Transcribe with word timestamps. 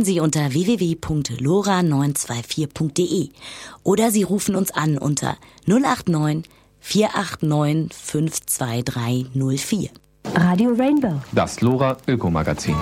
finden 0.00 0.04
Sie 0.04 0.20
unter 0.20 0.52
www.lora924.de 0.52 3.28
oder 3.82 4.10
Sie 4.10 4.22
rufen 4.22 4.56
uns 4.56 4.70
an 4.70 4.96
unter 4.96 5.36
089 5.66 6.48
489 6.80 7.92
52304. 7.92 9.90
Radio 10.34 10.70
Rainbow. 10.70 11.20
Das 11.32 11.60
Lora 11.60 11.98
Ökomagazin. 12.06 12.76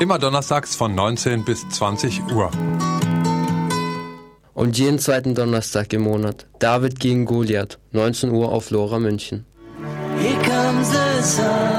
Immer 0.00 0.18
donnerstags 0.18 0.74
von 0.74 0.96
19 0.96 1.44
bis 1.44 1.68
20 1.68 2.22
Uhr. 2.32 2.50
Und 4.54 4.78
jeden 4.78 4.98
zweiten 4.98 5.36
Donnerstag 5.36 5.92
im 5.92 6.02
Monat. 6.02 6.48
David 6.58 6.98
gegen 6.98 7.24
Goliath. 7.24 7.78
19 7.92 8.32
Uhr 8.32 8.50
auf 8.50 8.70
Lora 8.70 8.98
München. 8.98 9.46
Here 10.20 10.34
comes 10.42 10.90
the 10.90 11.22
sun, 11.22 11.77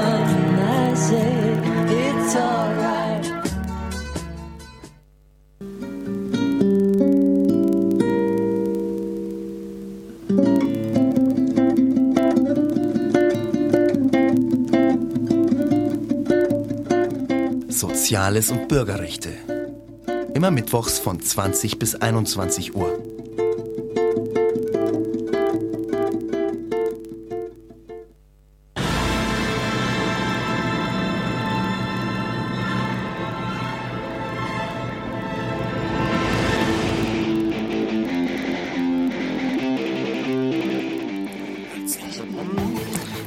Soziales 18.10 18.50
und 18.50 18.66
Bürgerrechte. 18.66 19.30
Immer 20.34 20.50
mittwochs 20.50 20.98
von 20.98 21.20
20 21.20 21.78
bis 21.78 21.94
21 21.94 22.74
Uhr. 22.74 22.98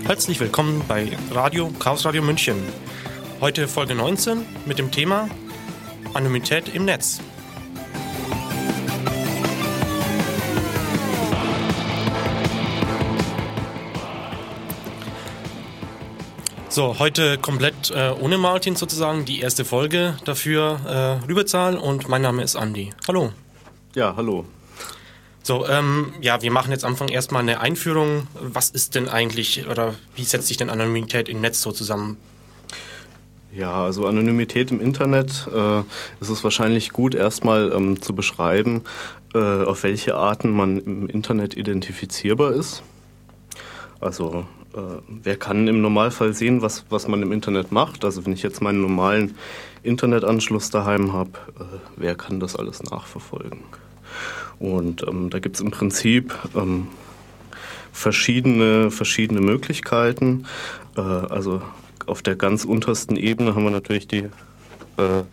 Herzlich 0.03 0.41
willkommen 0.41 0.81
bei 0.89 1.17
Radio 1.31 1.71
Chaos 1.79 2.03
Radio 2.03 2.21
München. 2.21 2.57
Heute 3.43 3.67
Folge 3.67 3.93
19 3.93 4.45
mit 4.65 4.79
dem 4.79 4.89
Thema 4.89 5.27
Anonymität 6.13 6.73
im 6.73 6.85
Netz. 6.85 7.19
So, 16.69 16.99
heute 16.99 17.37
komplett 17.37 17.91
äh, 17.91 18.13
ohne 18.17 18.37
Martin 18.37 18.77
sozusagen, 18.77 19.25
die 19.25 19.41
erste 19.41 19.65
Folge 19.65 20.15
dafür 20.23 21.19
äh, 21.21 21.27
Rüberzahl 21.27 21.75
und 21.75 22.07
mein 22.07 22.21
Name 22.21 22.43
ist 22.43 22.55
Andi. 22.55 22.93
Hallo. 23.09 23.33
Ja, 23.93 24.15
hallo. 24.15 24.45
So, 25.41 25.67
ähm, 25.67 26.13
ja, 26.21 26.41
wir 26.41 26.51
machen 26.51 26.71
jetzt 26.71 26.85
am 26.85 26.93
Anfang 26.93 27.09
erstmal 27.09 27.41
eine 27.41 27.59
Einführung. 27.59 28.25
Was 28.39 28.69
ist 28.69 28.95
denn 28.95 29.09
eigentlich 29.09 29.67
oder 29.67 29.95
wie 30.15 30.23
setzt 30.23 30.47
sich 30.47 30.55
denn 30.55 30.69
Anonymität 30.69 31.27
im 31.27 31.41
Netz 31.41 31.61
so 31.61 31.73
zusammen? 31.73 32.15
Ja, 33.55 33.83
also 33.83 34.07
Anonymität 34.07 34.71
im 34.71 34.81
Internet 34.81 35.47
äh, 35.53 35.81
ist 36.19 36.29
es 36.29 36.43
wahrscheinlich 36.43 36.89
gut, 36.89 37.13
erstmal 37.13 37.71
ähm, 37.71 38.01
zu 38.01 38.15
beschreiben, 38.15 38.81
äh, 39.35 39.37
auf 39.37 39.83
welche 39.83 40.15
Arten 40.15 40.49
man 40.49 40.79
im 40.79 41.07
Internet 41.07 41.55
identifizierbar 41.55 42.53
ist. 42.53 42.81
Also 43.99 44.47
äh, 44.73 44.79
wer 45.07 45.37
kann 45.37 45.67
im 45.67 45.81
Normalfall 45.81 46.33
sehen, 46.33 46.63
was, 46.63 46.85
was 46.89 47.07
man 47.07 47.21
im 47.21 47.31
Internet 47.31 47.71
macht? 47.71 48.03
Also 48.05 48.25
wenn 48.25 48.33
ich 48.33 48.41
jetzt 48.41 48.59
meinen 48.59 48.81
normalen 48.81 49.35
Internetanschluss 49.83 50.71
daheim 50.71 51.13
habe, 51.13 51.37
äh, 51.59 51.63
wer 51.95 52.15
kann 52.15 52.39
das 52.39 52.55
alles 52.55 52.81
nachverfolgen? 52.81 53.59
Und 54.57 55.05
ähm, 55.07 55.29
da 55.29 55.37
gibt 55.37 55.57
es 55.57 55.61
im 55.61 55.69
Prinzip 55.69 56.33
ähm, 56.55 56.87
verschiedene, 57.91 58.89
verschiedene 58.89 59.41
Möglichkeiten. 59.41 60.47
Äh, 60.97 61.01
also 61.01 61.61
auf 62.07 62.21
der 62.21 62.35
ganz 62.35 62.65
untersten 62.65 63.15
Ebene 63.15 63.55
haben 63.55 63.63
wir 63.63 63.71
natürlich 63.71 64.07
die 64.07 64.29
äh, 64.97 65.23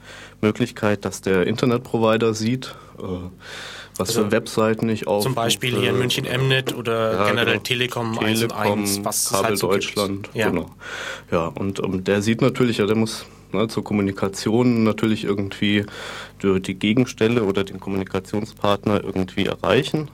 Möglichkeit, 0.41 1.05
dass 1.05 1.21
der 1.21 1.47
Internetprovider 1.47 2.35
sieht, 2.35 2.75
äh, 2.99 3.03
was 3.97 4.11
also 4.11 4.25
für 4.25 4.33
Webseiten 4.33 4.89
ich 4.89 5.07
auf. 5.07 5.23
Zum 5.23 5.35
Beispiel 5.35 5.77
hier 5.77 5.91
in 5.91 5.99
München 5.99 6.25
Mnet 6.25 6.75
oder 6.75 7.13
ja, 7.13 7.27
generell 7.29 7.55
genau. 7.55 7.63
Telekom, 7.63 8.19
Telekom 8.19 8.59
1 8.59 9.05
was 9.05 9.31
Kabel 9.31 9.45
halt 9.45 9.59
so 9.59 9.69
Deutschland, 9.69 10.31
ja. 10.33 10.49
genau. 10.49 10.71
Ja, 11.31 11.47
und 11.47 11.83
ähm, 11.83 12.05
der 12.05 12.23
sieht 12.23 12.41
natürlich, 12.41 12.79
ja, 12.79 12.87
der 12.87 12.97
muss 12.97 13.27
ne, 13.53 13.69
zur 13.69 13.85
Kommunikation 13.85 14.85
natürlich 14.85 15.25
irgendwie 15.25 15.85
die 16.43 16.75
Gegenstelle 16.75 17.45
oder 17.45 17.65
den 17.65 17.81
Kommunikationspartner 17.81 19.05
irgendwie 19.05 19.47
erreichen. 19.47 20.11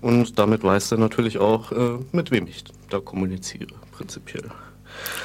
Und 0.00 0.38
damit 0.38 0.62
weiß 0.62 0.92
er 0.92 0.98
natürlich 0.98 1.38
auch, 1.38 1.72
äh, 1.72 1.98
mit 2.12 2.30
wem 2.30 2.46
ich 2.46 2.64
da 2.90 3.00
kommuniziere, 3.00 3.74
prinzipiell. 3.92 4.50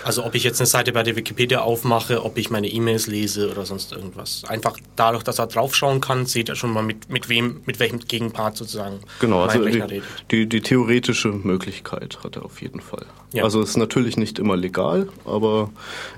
Also 0.03 0.25
ob 0.25 0.35
ich 0.35 0.43
jetzt 0.43 0.59
eine 0.59 0.67
Seite 0.67 0.91
bei 0.91 1.03
der 1.03 1.15
Wikipedia 1.15 1.61
aufmache, 1.61 2.23
ob 2.23 2.37
ich 2.37 2.49
meine 2.49 2.67
E-Mails 2.67 3.07
lese 3.07 3.49
oder 3.49 3.65
sonst 3.65 3.91
irgendwas. 3.91 4.43
Einfach 4.47 4.77
dadurch, 4.95 5.23
dass 5.23 5.39
er 5.39 5.47
draufschauen 5.47 6.01
kann, 6.01 6.25
sieht 6.25 6.49
er 6.49 6.55
schon 6.55 6.71
mal 6.71 6.83
mit, 6.83 7.09
mit 7.09 7.29
wem, 7.29 7.61
mit 7.65 7.79
welchem 7.79 7.99
Gegenpart 7.99 8.57
sozusagen 8.57 8.99
genau, 9.19 9.43
also 9.43 9.63
die, 9.65 10.01
die, 10.31 10.47
die, 10.47 10.61
theoretische 10.61 11.29
Möglichkeit 11.29 12.19
hat 12.23 12.35
er 12.35 12.45
auf 12.45 12.61
jeden 12.61 12.79
Fall. 12.79 13.05
Ja. 13.33 13.43
Also 13.43 13.61
es 13.61 13.71
ist 13.71 13.77
natürlich 13.77 14.17
nicht 14.17 14.39
immer 14.39 14.55
legal, 14.55 15.07
aber 15.25 15.71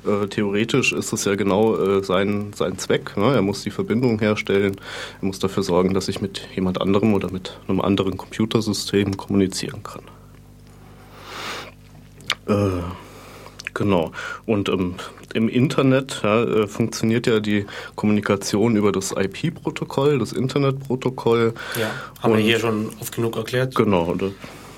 äh, 0.06 0.28
theoretisch 0.28 0.92
ist 0.92 1.14
es 1.14 1.26
ja 1.26 1.36
genau 1.36 1.78
äh, 1.78 2.04
sein, 2.04 2.52
sein 2.54 2.78
Zweck. 2.78 3.16
Ne? 3.18 3.34
Er 3.34 3.42
muss 3.42 3.64
die 3.64 3.72
Verbindung 3.72 4.20
herstellen, 4.20 4.76
er 5.22 5.26
muss 5.26 5.40
dafür 5.40 5.64
sorgen, 5.64 5.94
dass 5.94 6.08
ich 6.08 6.22
mit 6.22 6.48
jemand 6.56 6.82
anderem 6.82 7.14
oder 7.14 7.32
mit 7.32 7.58
einem 7.68 7.82
anderen 7.82 8.18
Computersystem 8.18 9.16
kommunizieren 9.16 9.82
kann. 9.84 10.04
Äh, 12.48 12.82
Genau. 13.76 14.12
Und 14.48 14.70
ähm, 14.70 14.96
im 15.36 15.50
Internet 15.50 16.22
ja, 16.24 16.44
äh, 16.44 16.68
funktioniert 16.68 17.28
ja 17.28 17.40
die 17.40 17.68
Kommunikation 17.96 18.76
über 18.76 18.92
das 18.92 19.12
IP-Protokoll, 19.12 20.18
das 20.18 20.34
Internetprotokoll. 20.34 21.54
Ja, 21.80 21.92
haben 22.24 22.32
Und, 22.32 22.38
wir 22.40 22.46
hier 22.46 22.60
schon 22.60 22.90
oft 23.00 23.14
genug 23.14 23.36
erklärt. 23.36 23.76
Genau. 23.76 24.16
Da 24.16 24.32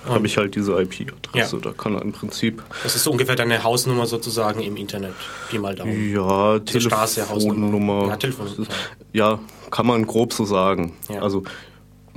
habe 0.10 0.26
ich 0.26 0.38
halt 0.38 0.56
diese 0.56 0.74
IP-Adresse. 0.74 1.58
Ja. 1.58 1.62
Da 1.62 1.72
kann 1.72 1.94
er 1.94 2.02
im 2.02 2.12
Prinzip. 2.12 2.64
Das 2.84 2.96
ist 2.96 3.08
ungefähr 3.08 3.36
deine 3.36 3.64
Hausnummer 3.64 4.08
sozusagen 4.08 4.62
im 4.62 4.76
Internet. 4.78 5.14
Pi 5.50 5.60
mal 5.60 5.76
Daumen. 5.76 6.12
Ja, 6.12 6.60
Telefonnummer. 6.60 8.08
Ja, 8.08 8.16
Telefonnummer. 8.18 8.68
Ja, 9.14 9.40
kann 9.70 9.86
man 9.86 10.08
grob 10.08 10.34
so 10.34 10.44
sagen. 10.46 10.94
Ja. 11.10 11.22
Also 11.22 11.44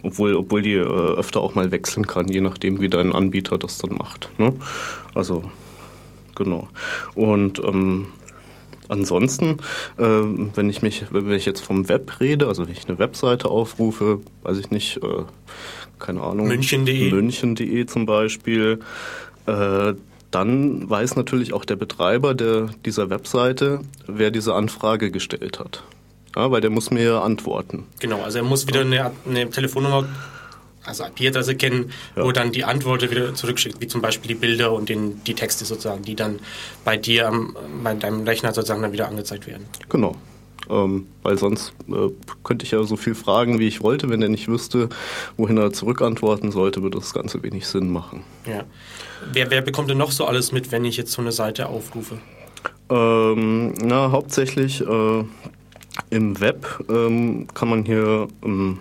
obwohl, 0.03 0.35
obwohl 0.35 0.63
die 0.63 0.75
äh, 0.75 0.83
öfter 0.83 1.41
auch 1.41 1.55
mal 1.55 1.71
wechseln 1.71 2.07
kann, 2.07 2.29
je 2.29 2.41
nachdem, 2.41 2.81
wie 2.81 2.89
dein 2.89 3.13
Anbieter 3.13 3.59
das 3.59 3.79
dann 3.79 3.95
macht. 3.95 4.31
Ne? 4.39 4.55
Also 5.15 5.45
genau. 6.41 6.69
Und 7.15 7.63
ähm, 7.63 8.07
ansonsten, 8.89 9.59
äh, 9.99 10.03
wenn 10.03 10.71
ich 10.71 10.83
mich, 10.83 11.05
wenn 11.11 11.31
ich 11.33 11.45
jetzt 11.45 11.61
vom 11.61 11.89
Web 11.89 12.19
rede, 12.21 12.49
also 12.49 12.65
wenn 12.65 12.73
ich 12.73 12.89
eine 12.89 12.99
Webseite 12.99 13.49
aufrufe, 13.49 14.21
weiß 14.43 14.59
ich 14.59 14.71
nicht, 14.71 14.97
äh, 14.99 15.23
keine 15.99 16.23
Ahnung, 16.23 16.49
München.de 16.49 17.13
München.de 17.13 17.87
zum 17.87 18.07
Beispiel, 18.07 18.81
äh, 19.47 19.93
dann 20.31 20.89
weiß 20.89 21.17
natürlich 21.17 21.53
auch 21.53 21.65
der 21.65 21.77
Betreiber 21.77 22.35
der, 22.35 22.71
dieser 22.87 23.11
Webseite, 23.11 23.81
wer 24.07 24.31
diese 24.31 24.55
Anfrage 24.55 25.11
gestellt 25.11 25.59
hat. 25.59 25.83
Ja, 26.37 26.51
weil 26.51 26.61
der 26.61 26.71
muss 26.71 26.91
mir 26.91 27.23
antworten. 27.23 27.85
Genau, 27.99 28.23
also 28.23 28.39
er 28.39 28.45
muss 28.45 28.67
wieder 28.69 28.83
eine, 28.83 29.11
eine 29.29 29.51
Telefonnummer 29.51 30.07
also 30.85 31.05
IP-Adresse 31.05 31.57
kennen, 31.57 31.93
ja. 32.17 32.25
wo 32.25 32.33
dann 32.33 32.53
die 32.53 32.65
Antwort 32.65 33.09
wieder 33.11 33.35
zurückschickt, 33.35 33.81
wie 33.81 33.87
zum 33.87 34.01
Beispiel 34.01 34.29
die 34.29 34.35
Bilder 34.35 34.73
und 34.73 34.89
den, 34.89 35.23
die 35.25 35.35
Texte 35.35 35.65
sozusagen, 35.65 36.03
die 36.03 36.15
dann 36.15 36.41
bei 36.85 36.97
dir 36.97 37.29
am, 37.29 37.57
bei 37.83 37.95
deinem 37.95 38.25
Rechner 38.25 38.53
sozusagen 38.53 38.83
dann 38.83 38.93
wieder 38.93 39.09
angezeigt 39.09 39.47
werden. 39.47 39.67
Genau. 39.89 40.17
Ähm, 40.69 41.07
weil 41.23 41.37
sonst 41.37 41.73
äh, 41.89 42.11
könnte 42.45 42.65
ich 42.65 42.71
ja 42.71 42.83
so 42.85 42.97
viel 42.97 43.15
fragen, 43.15 43.59
wie 43.59 43.67
ich 43.67 43.83
wollte. 43.83 44.09
Wenn 44.09 44.23
er 44.23 44.29
nicht 44.29 44.47
wüsste, 44.47 44.89
wohin 45.37 45.57
er 45.59 45.73
zurückantworten 45.73 46.53
sollte, 46.53 46.83
würde 46.83 46.99
das 46.99 47.13
Ganze 47.13 47.43
wenig 47.43 47.67
Sinn 47.67 47.91
machen. 47.91 48.23
Ja. 48.47 48.65
Wer, 49.33 49.51
wer 49.51 49.63
bekommt 49.63 49.91
denn 49.91 49.99
noch 49.99 50.13
so 50.13 50.27
alles 50.27 50.53
mit, 50.53 50.71
wenn 50.71 50.85
ich 50.85 50.97
jetzt 50.97 51.13
so 51.13 51.23
eine 51.23 51.33
Seite 51.33 51.67
aufrufe? 51.67 52.19
Ähm, 52.89 53.75
na, 53.83 54.11
hauptsächlich 54.13 54.81
äh, 54.81 55.25
im 56.09 56.41
Web 56.41 56.85
ähm, 56.89 57.47
kann 57.55 57.69
man 57.69 57.85
hier 57.85 58.29
ähm, 58.43 58.79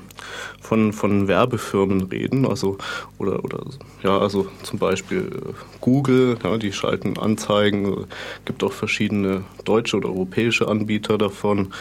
von, 0.61 0.93
von 0.93 1.27
Werbefirmen 1.27 2.03
reden, 2.03 2.45
also 2.45 2.77
oder 3.17 3.43
oder 3.43 3.63
ja, 4.03 4.17
also 4.17 4.47
zum 4.63 4.79
Beispiel 4.79 5.19
äh, 5.19 5.53
Google, 5.81 6.37
ja, 6.43 6.57
die 6.57 6.71
schalten 6.71 7.17
Anzeigen, 7.17 8.07
gibt 8.45 8.63
auch 8.63 8.73
verschiedene 8.73 9.43
deutsche 9.65 9.97
oder 9.97 10.09
europäische 10.09 10.67
Anbieter 10.67 11.17
davon. 11.17 11.73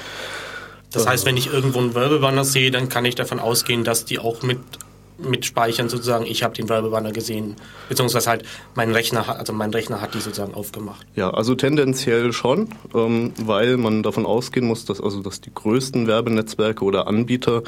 Das 0.92 1.06
heißt, 1.06 1.26
wenn 1.26 1.36
ich 1.36 1.52
irgendwo 1.52 1.80
einen 1.80 1.94
Werbebanner 1.94 2.44
sehe, 2.44 2.70
dann 2.70 2.88
kann 2.88 3.04
ich 3.04 3.14
davon 3.14 3.38
ausgehen, 3.40 3.84
dass 3.84 4.06
die 4.06 4.18
auch 4.18 4.42
mit 4.42 4.58
mit 5.18 5.44
speichern 5.44 5.88
sozusagen, 5.88 6.24
ich 6.26 6.42
habe 6.42 6.54
den 6.54 6.68
Werbebanner 6.68 7.12
gesehen, 7.12 7.56
beziehungsweise 7.88 8.30
halt 8.30 8.44
mein 8.74 8.92
Rechner 8.92 9.28
also 9.28 9.52
mein 9.52 9.70
Rechner 9.70 10.00
hat 10.00 10.14
die 10.14 10.20
sozusagen 10.20 10.54
aufgemacht. 10.54 11.06
Ja, 11.16 11.30
also 11.30 11.54
tendenziell 11.54 12.32
schon, 12.32 12.68
ähm, 12.94 13.32
weil 13.42 13.76
man 13.76 14.02
davon 14.02 14.26
ausgehen 14.26 14.66
muss, 14.66 14.84
dass 14.84 15.00
also 15.00 15.20
dass 15.20 15.40
die 15.40 15.52
größten 15.52 16.06
Werbenetzwerke 16.06 16.84
oder 16.84 17.06
Anbieter, 17.06 17.62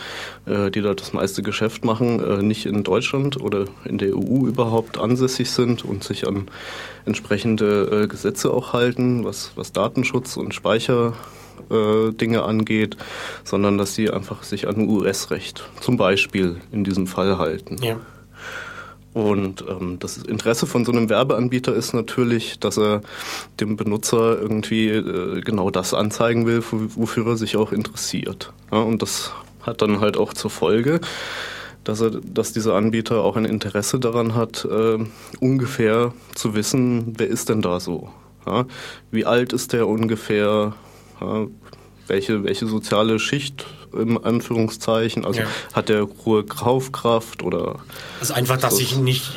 äh, 0.47 0.71
die 0.71 0.81
dort 0.81 1.01
das 1.01 1.13
meiste 1.13 1.43
Geschäft 1.43 1.85
machen, 1.85 2.23
äh, 2.23 2.43
nicht 2.43 2.67
in 2.67 2.85
Deutschland 2.85 3.41
oder 3.41 3.65
in 3.85 3.99
der 3.99 4.17
EU 4.17 4.47
überhaupt 4.47 4.99
ansässig 4.99 5.51
sind 5.51 5.85
und 5.85 6.05
sich 6.05 6.27
an 6.27 6.49
entsprechende 7.05 8.05
äh, 8.05 8.07
Gesetze 8.07 8.53
auch 8.53 8.73
halten, 8.73 9.25
was, 9.25 9.53
was 9.57 9.73
Datenschutz 9.73 10.37
und 10.37 10.55
Speicher 10.55 11.15
Dinge 11.71 12.43
angeht, 12.43 12.97
sondern 13.45 13.79
dass 13.79 13.95
sie 13.95 14.11
einfach 14.11 14.43
sich 14.43 14.67
an 14.67 14.89
US-Recht 14.89 15.65
zum 15.81 15.97
Beispiel 15.97 16.61
in 16.73 16.85
diesem 16.85 17.07
Fall 17.07 17.39
halten. 17.39 17.77
Ja. 17.83 17.97
Und 19.13 19.65
ähm, 19.69 19.99
das 19.99 20.19
Interesse 20.19 20.67
von 20.67 20.85
so 20.85 20.93
einem 20.93 21.09
Werbeanbieter 21.09 21.75
ist 21.75 21.95
natürlich, 21.95 22.61
dass 22.61 22.79
er 22.79 23.03
dem 23.59 23.77
Benutzer 23.77 24.41
irgendwie 24.41 24.89
äh, 24.89 25.41
genau 25.41 25.71
das 25.71 25.95
anzeigen 25.95 26.47
will, 26.47 26.63
wofür 26.71 27.27
er 27.27 27.37
sich 27.37 27.57
auch 27.57 27.73
interessiert. 27.73 28.53
Ja, 28.71 28.79
und 28.79 29.03
das 29.03 29.33
hat 29.63 29.83
dann 29.83 30.01
halt 30.01 30.17
auch 30.17 30.33
zur 30.33 30.51
Folge, 30.51 31.01
dass, 31.83 32.01
er, 32.01 32.11
dass 32.11 32.53
dieser 32.53 32.75
Anbieter 32.75 33.25
auch 33.25 33.37
ein 33.37 33.45
Interesse 33.45 33.99
daran 33.99 34.37
hat, 34.37 34.65
äh, 34.65 34.99
ungefähr 35.41 36.15
zu 36.35 36.55
wissen, 36.55 37.15
wer 37.19 37.27
ist 37.27 37.49
denn 37.49 37.63
da 37.63 37.81
so. 37.81 38.11
Ja? 38.47 38.67
Wie 39.11 39.27
alt 39.27 39.53
ist 39.53 39.73
der 39.73 39.89
ungefähr? 39.89 40.75
Ja, 41.21 41.47
welche, 42.07 42.45
welche 42.45 42.67
soziale 42.67 43.19
Schicht 43.19 43.67
im 43.93 44.23
Anführungszeichen, 44.23 45.25
also 45.25 45.41
ja. 45.41 45.47
hat 45.73 45.89
der 45.89 46.07
hohe 46.25 46.45
Kaufkraft 46.45 47.43
oder. 47.43 47.77
Also 48.21 48.35
einfach, 48.35 48.57
dass 48.57 48.79
ich 48.79 48.97
nicht, 48.97 49.33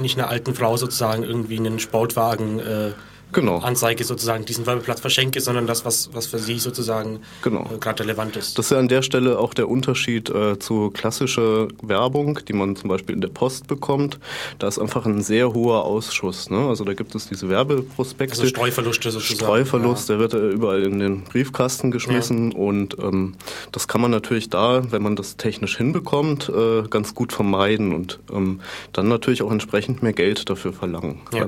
nicht 0.00 0.18
einer 0.18 0.28
alten 0.28 0.54
Frau 0.54 0.76
sozusagen 0.76 1.22
irgendwie 1.22 1.58
einen 1.58 1.78
Sportwagen 1.78 2.58
äh, 2.58 2.92
genau. 3.32 3.58
Anzeige 3.58 4.04
sozusagen 4.04 4.44
diesen 4.44 4.66
Werbeplatz 4.66 5.00
verschenke, 5.00 5.40
sondern 5.40 5.66
das, 5.66 5.84
was, 5.84 6.10
was 6.12 6.26
für 6.26 6.38
Sie 6.38 6.58
sozusagen 6.58 7.20
genau. 7.42 7.68
äh, 7.72 7.78
gerade 7.78 8.02
relevant 8.04 8.36
ist. 8.36 8.58
Das 8.58 8.66
ist 8.66 8.70
ja 8.72 8.78
an 8.78 8.88
der 8.88 9.02
Stelle 9.02 9.38
auch 9.38 9.54
der 9.54 9.68
Unterschied 9.68 10.30
äh, 10.30 10.58
zu 10.58 10.90
klassischer 10.90 11.68
Werbung, 11.82 12.40
die 12.46 12.52
man 12.52 12.76
zum 12.76 12.88
Beispiel 12.88 13.14
in 13.14 13.20
der 13.20 13.28
Post 13.28 13.66
bekommt. 13.66 14.18
Da 14.58 14.68
ist 14.68 14.78
einfach 14.78 15.06
ein 15.06 15.22
sehr 15.22 15.52
hoher 15.52 15.84
Ausschuss. 15.84 16.50
Ne? 16.50 16.58
Also 16.68 16.84
da 16.84 16.94
gibt 16.94 17.14
es 17.14 17.28
diese 17.28 17.48
Werbeprospekte. 17.48 18.34
Also 18.34 18.46
Streuverluste 18.46 19.10
sozusagen. 19.10 19.36
Streuverlust, 19.36 20.08
ja. 20.08 20.16
der 20.16 20.20
wird 20.20 20.34
äh, 20.34 20.50
überall 20.50 20.82
in 20.82 20.98
den 20.98 21.24
Briefkasten 21.24 21.90
geschmissen 21.90 22.52
ja. 22.52 22.58
und 22.58 22.98
ähm, 22.98 23.34
das 23.72 23.88
kann 23.88 24.00
man 24.00 24.10
natürlich 24.10 24.50
da, 24.50 24.90
wenn 24.90 25.02
man 25.02 25.16
das 25.16 25.36
technisch 25.36 25.76
hinbekommt, 25.76 26.48
äh, 26.48 26.82
ganz 26.88 27.14
gut 27.14 27.32
vermeiden 27.32 27.94
und 27.94 28.20
ähm, 28.32 28.60
dann 28.92 29.08
natürlich 29.08 29.42
auch 29.42 29.50
entsprechend 29.50 30.02
mehr 30.02 30.12
Geld 30.12 30.48
dafür 30.50 30.72
verlangen. 30.72 31.20
Ja. 31.32 31.46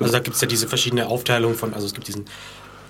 Also 0.00 0.12
da 0.12 0.18
gibt 0.20 0.36
es 0.36 0.42
ja 0.42 0.48
diese 0.48 0.68
verschiedene 0.68 1.06
Aufteilung 1.06 1.54
von, 1.54 1.74
also 1.74 1.86
es 1.86 1.94
gibt 1.94 2.08
diesen 2.08 2.24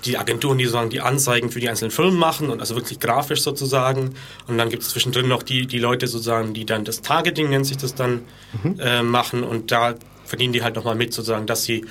die 0.04 0.16
Agenturen, 0.16 0.58
die 0.58 0.64
sozusagen 0.64 0.90
die 0.90 1.00
Anzeigen 1.00 1.50
für 1.50 1.60
die 1.60 1.68
einzelnen 1.68 1.90
Firmen 1.90 2.18
machen 2.18 2.48
und 2.48 2.60
also 2.60 2.74
wirklich 2.74 3.00
grafisch 3.00 3.42
sozusagen. 3.42 4.14
Und 4.46 4.58
dann 4.58 4.70
gibt 4.70 4.82
es 4.82 4.90
zwischendrin 4.90 5.28
noch 5.28 5.42
die, 5.42 5.66
die 5.66 5.78
Leute 5.78 6.06
sozusagen, 6.06 6.54
die 6.54 6.64
dann 6.64 6.84
das 6.84 7.02
Targeting 7.02 7.50
nennt 7.50 7.66
sich 7.66 7.76
das 7.76 7.94
dann 7.94 8.22
mhm. 8.62 8.80
äh, 8.80 9.02
machen 9.02 9.42
und 9.42 9.70
da 9.70 9.94
verdienen 10.24 10.52
die 10.52 10.62
halt 10.62 10.76
nochmal 10.76 10.94
mit 10.94 11.12
sozusagen, 11.12 11.46
dass 11.46 11.64
sie 11.64 11.84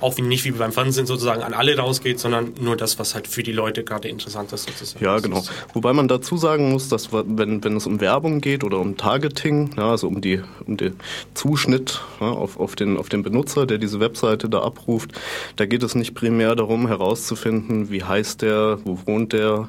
auch 0.00 0.16
nicht 0.18 0.44
wie 0.44 0.52
beim 0.52 0.72
Fernsehen 0.72 1.06
sozusagen 1.06 1.42
an 1.42 1.54
alle 1.54 1.76
rausgeht, 1.76 2.18
sondern 2.18 2.52
nur 2.60 2.76
das, 2.76 2.98
was 2.98 3.14
halt 3.14 3.26
für 3.26 3.42
die 3.42 3.52
Leute 3.52 3.84
gerade 3.84 4.08
interessant 4.08 4.52
ist 4.52 4.68
sozusagen. 4.68 5.04
Ja, 5.04 5.18
genau. 5.18 5.42
Wobei 5.74 5.92
man 5.92 6.08
dazu 6.08 6.36
sagen 6.36 6.70
muss, 6.70 6.88
dass 6.88 7.12
wenn, 7.12 7.62
wenn 7.64 7.76
es 7.76 7.86
um 7.86 8.00
Werbung 8.00 8.40
geht 8.40 8.64
oder 8.64 8.78
um 8.78 8.96
Targeting, 8.96 9.70
ja, 9.76 9.90
also 9.90 10.08
um, 10.08 10.20
die, 10.20 10.40
um 10.66 10.76
den 10.76 10.94
Zuschnitt 11.34 12.00
ja, 12.20 12.28
auf, 12.28 12.58
auf, 12.58 12.76
den, 12.76 12.96
auf 12.96 13.08
den 13.08 13.22
Benutzer, 13.22 13.66
der 13.66 13.78
diese 13.78 14.00
Webseite 14.00 14.48
da 14.48 14.62
abruft, 14.62 15.12
da 15.56 15.66
geht 15.66 15.82
es 15.82 15.94
nicht 15.94 16.14
primär 16.14 16.54
darum 16.54 16.86
herauszufinden, 16.86 17.90
wie 17.90 18.04
heißt 18.04 18.42
der, 18.42 18.78
wo 18.84 18.98
wohnt 19.06 19.32
der, 19.32 19.68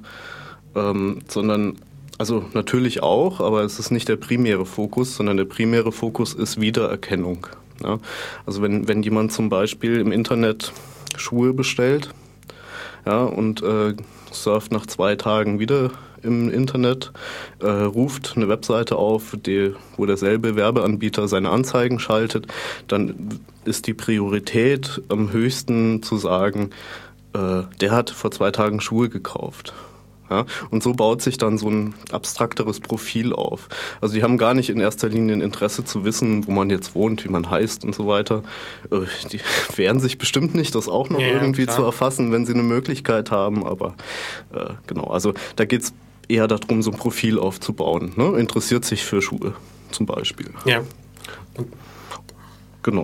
ähm, 0.76 1.20
sondern 1.28 1.78
also 2.20 2.44
natürlich 2.54 3.02
auch, 3.02 3.40
aber 3.40 3.64
es 3.64 3.80
ist 3.80 3.92
nicht 3.92 4.10
der 4.10 4.18
primäre 4.18 4.66
Fokus, 4.66 5.16
sondern 5.16 5.38
der 5.38 5.46
primäre 5.46 5.94
Fokus 5.94 6.34
ist 6.34 6.60
Wiedererkennung. 6.60 7.48
Ja? 7.84 8.00
Also 8.46 8.62
wenn, 8.62 8.88
wenn 8.88 9.04
jemand 9.04 9.32
zum 9.32 9.50
Beispiel 9.50 10.00
im 10.00 10.12
Internet 10.12 10.72
Schuhe 11.18 11.54
bestellt 11.54 12.10
ja, 13.06 13.24
und 13.24 13.62
äh, 13.62 13.96
surft 14.32 14.72
nach 14.72 14.86
zwei 14.86 15.16
Tagen 15.16 15.60
wieder 15.60 15.92
im 16.22 16.50
Internet, 16.50 17.12
äh, 17.60 17.68
ruft 17.68 18.34
eine 18.36 18.50
Webseite 18.50 18.98
auf, 18.98 19.38
die, 19.46 19.74
wo 19.96 20.06
derselbe 20.06 20.56
Werbeanbieter 20.56 21.28
seine 21.28 21.50
Anzeigen 21.50 22.00
schaltet, 22.00 22.48
dann 22.88 23.40
ist 23.66 23.88
die 23.88 23.94
Priorität 23.94 25.02
am 25.10 25.32
höchsten 25.32 26.04
zu 26.04 26.18
sagen, 26.18 26.72
äh, 27.34 27.64
der 27.80 27.92
hat 27.92 28.10
vor 28.10 28.32
zwei 28.32 28.52
Tagen 28.52 28.82
Schuhe 28.82 29.10
gekauft. 29.10 29.74
Ja? 30.30 30.46
Und 30.70 30.84
so 30.84 30.94
baut 30.94 31.22
sich 31.22 31.38
dann 31.38 31.58
so 31.58 31.70
ein 31.70 31.96
abstrakteres 32.12 32.80
Profil 32.80 33.34
auf. 33.34 33.70
Also 34.02 34.16
die 34.16 34.24
haben 34.24 34.38
gar 34.38 34.54
nicht 34.54 34.70
in 34.70 34.80
erster 34.80 35.10
Linie 35.10 35.36
ein 35.36 35.42
Interesse 35.42 35.84
zu 35.84 36.06
wissen, 36.06 36.48
wo 36.48 36.52
man 36.52 36.70
jetzt 36.70 36.96
wohnt, 36.96 37.24
wie 37.26 37.30
man 37.30 37.50
heißt 37.50 37.84
und 37.84 37.96
so 37.96 38.08
weiter. 38.08 38.44
Äh, 38.92 39.02
die 39.32 39.40
wehren 39.76 40.00
sich 40.00 40.18
bestimmt 40.18 40.56
nicht, 40.56 40.76
das 40.76 40.88
auch 40.88 41.10
noch 41.10 41.20
ja, 41.20 41.28
irgendwie 41.28 41.66
klar. 41.66 41.76
zu 41.76 41.84
erfassen, 41.84 42.32
wenn 42.32 42.46
sie 42.46 42.54
eine 42.54 42.64
Möglichkeit 42.64 43.32
haben. 43.32 43.66
Aber 43.66 43.96
äh, 44.54 44.74
genau, 44.88 45.06
also 45.06 45.34
da 45.56 45.66
geht 45.66 45.84
es 45.84 45.94
eher 46.28 46.48
darum, 46.48 46.82
so 46.82 46.92
ein 46.92 46.98
Profil 46.98 47.40
aufzubauen. 47.40 48.14
Ne? 48.16 48.38
Interessiert 48.38 48.86
sich 48.86 49.04
für 49.04 49.22
Schuhe 49.22 49.54
zum 49.92 50.06
Beispiel. 50.06 50.52
Ja. 50.66 50.82
Genau. 52.84 53.04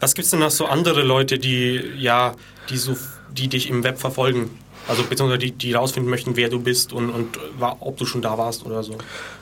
Was 0.00 0.14
gibt 0.14 0.24
es 0.24 0.30
denn 0.30 0.40
noch 0.40 0.50
so 0.50 0.66
andere 0.66 1.02
Leute, 1.02 1.38
die 1.38 1.80
ja, 1.96 2.34
die 2.68 2.76
so, 2.76 2.96
die 3.32 3.48
dich 3.48 3.70
im 3.70 3.84
Web 3.84 3.98
verfolgen? 3.98 4.50
Also 4.88 5.02
beziehungsweise 5.02 5.38
die, 5.38 5.52
die 5.52 5.72
rausfinden 5.72 6.10
möchten, 6.10 6.36
wer 6.36 6.48
du 6.48 6.60
bist 6.60 6.92
und, 6.92 7.10
und 7.10 7.38
war, 7.58 7.78
ob 7.80 7.96
du 7.96 8.06
schon 8.06 8.22
da 8.22 8.38
warst 8.38 8.64
oder 8.64 8.82
so. 8.82 8.96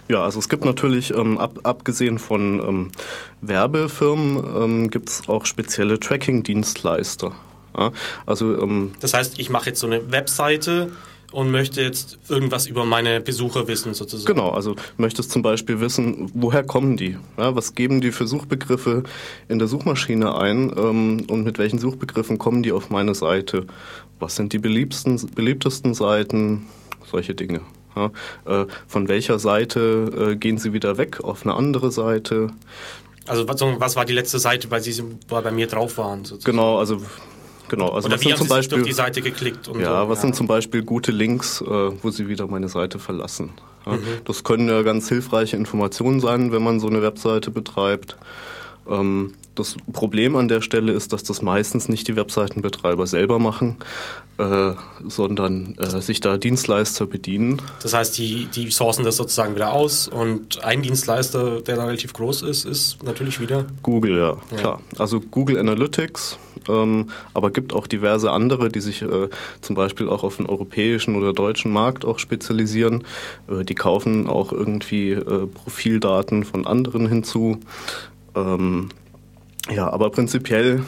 Ja, 0.09 0.23
also 0.23 0.39
es 0.39 0.49
gibt 0.49 0.65
natürlich, 0.65 1.15
ähm, 1.15 1.39
ab, 1.39 1.61
abgesehen 1.63 2.19
von 2.19 2.61
ähm, 2.61 2.93
Werbefirmen, 3.41 4.45
ähm, 4.57 4.91
gibt 4.91 5.09
es 5.09 5.29
auch 5.29 5.47
spezielle 5.47 6.01
Tracking-Dienstleister. 6.01 7.33
Ja, 7.77 7.93
also, 8.27 8.61
ähm, 8.61 8.93
das 9.01 9.15
heißt, 9.15 9.39
ich 9.39 9.51
mache 9.51 9.71
jetzt 9.71 9.81
so 9.81 9.87
eine 9.87 10.13
Webseite 10.13 10.93
und 11.35 11.51
möchte 11.51 11.83
jetzt 11.83 12.19
irgendwas 12.29 12.67
über 12.67 12.85
meine 12.85 13.21
Besucher 13.21 13.67
wissen, 13.67 13.93
sozusagen. 13.93 14.33
Genau, 14.33 14.51
also 14.51 14.77
möchtest 14.97 15.33
zum 15.33 15.43
Beispiel 15.43 15.81
wissen, 15.81 16.31
woher 16.33 16.63
kommen 16.63 16.97
die? 16.97 17.19
Ja, 17.37 17.57
was 17.57 17.75
geben 17.75 18.01
die 18.01 18.13
für 18.13 18.29
Suchbegriffe 18.29 19.03
in 19.49 19.59
der 19.59 19.67
Suchmaschine 19.67 20.37
ein 20.37 20.73
ähm, 20.77 21.27
und 21.29 21.45
mit 21.45 21.59
welchen 21.59 21.81
Suchbegriffen 21.81 22.39
kommen 22.39 22.63
die 22.63 22.71
auf 22.71 22.89
meine 22.89 23.17
Seite? 23.17 23.67
Was 24.19 24.37
sind 24.37 24.53
die 24.53 24.59
beliebtesten, 24.59 25.21
beliebtesten 25.35 25.95
Seiten? 25.95 26.67
Solche 27.11 27.35
Dinge. 27.35 27.61
Ja, 27.97 28.11
äh, 28.45 28.67
von 28.89 29.09
welcher 29.09 29.39
Seite 29.39 30.33
äh, 30.33 30.37
gehen 30.37 30.59
sie 30.59 30.73
wieder 30.73 30.99
weg 30.99 31.23
auf 31.23 31.45
eine 31.45 31.55
andere 31.55 31.93
Seite? 31.93 32.49
Also 33.27 33.49
was, 33.49 33.61
was 33.61 33.97
war 33.97 34.05
die 34.05 34.13
letzte 34.13 34.39
Seite, 34.39 34.71
weil 34.71 34.83
sie 34.83 35.03
bei 35.29 35.51
mir 35.51 35.67
drauf 35.67 35.97
waren? 35.99 36.25
Sozusagen? 36.25 36.57
Genau, 36.57 36.79
also 36.79 37.01
Genau, 37.69 37.89
also 37.89 38.07
Oder 38.07 38.17
was 38.17 38.25
wie 38.25 38.29
sind 38.29 38.39
zum 38.39 38.49
Beispiel 38.49 38.81
auf 38.81 38.87
die 38.87 38.93
Seite 38.93 39.23
geklickt 39.23 39.71
ja, 39.79 40.03
so. 40.03 40.09
was 40.09 40.19
ja. 40.19 40.23
sind 40.23 40.37
zum 40.37 40.47
Beispiel 40.47 40.83
gute 40.83 41.13
Links, 41.13 41.63
äh, 41.63 41.65
wo 41.65 42.11
Sie 42.11 42.29
wieder 42.29 42.47
meine 42.47 42.69
Seite 42.69 42.99
verlassen? 42.99 43.53
Ja, 43.87 43.93
mhm. 43.93 44.01
Das 44.25 44.45
können 44.45 44.69
ja 44.69 44.83
ganz 44.83 45.09
hilfreiche 45.09 45.57
Informationen 45.57 46.21
sein, 46.21 46.53
wenn 46.53 46.63
man 46.63 46.79
so 46.79 46.89
eine 46.89 47.03
Webseite 47.03 47.51
betreibt. 47.51 48.17
Ähm, 48.89 49.35
das 49.55 49.77
Problem 49.93 50.37
an 50.37 50.49
der 50.49 50.61
Stelle 50.61 50.93
ist, 50.93 51.13
dass 51.13 51.23
das 51.23 51.43
meistens 51.43 51.89
nicht 51.89 52.09
die 52.09 52.17
Webseitenbetreiber 52.17 53.07
selber 53.07 53.39
machen, 53.39 53.77
äh, 54.39 54.73
sondern 55.07 55.77
äh, 55.79 56.01
sich 56.01 56.21
da 56.21 56.37
Dienstleister 56.37 57.07
bedienen. 57.07 57.63
Das 57.83 57.95
heißt, 57.95 58.19
die, 58.19 58.47
die 58.47 58.71
sourcen 58.71 59.05
das 59.05 59.17
sozusagen 59.17 59.55
wieder 59.55 59.73
aus 59.73 60.09
und 60.09 60.65
ein 60.65 60.83
Dienstleister, 60.83 61.61
der 61.61 61.77
da 61.77 61.85
relativ 61.85 62.13
groß 62.15 62.43
ist, 62.43 62.65
ist 62.65 63.03
natürlich 63.05 63.41
wieder 63.41 63.67
Google, 63.83 64.19
ja, 64.19 64.37
ja. 64.51 64.57
klar. 64.57 64.81
Also 64.99 65.21
Google 65.21 65.59
Analytics, 65.59 66.39
ähm, 66.69 67.11
aber 67.33 67.51
gibt 67.51 67.73
auch 67.73 67.87
diverse 67.87 68.33
andere, 68.33 68.71
die 68.71 68.81
sich 68.81 69.03
äh, 69.03 69.29
zum 69.61 69.77
Beispiel 69.77 70.09
auch 70.09 70.25
auf 70.25 70.39
den 70.39 70.47
europäischen 70.47 71.15
oder 71.15 71.33
deutschen 71.33 71.73
Markt 71.73 72.05
auch 72.05 72.19
spezialisieren. 72.19 73.05
Äh, 73.49 73.65
die 73.65 73.75
kaufen 73.75 74.27
auch 74.27 74.53
irgendwie 74.53 75.13
äh, 75.13 75.47
Profildaten 75.47 76.45
von 76.45 76.67
anderen 76.67 77.07
hinzu. 77.09 77.61
Ähm, 78.35 78.89
ja, 79.71 79.91
aber 79.91 80.11
prinzipiell 80.11 80.83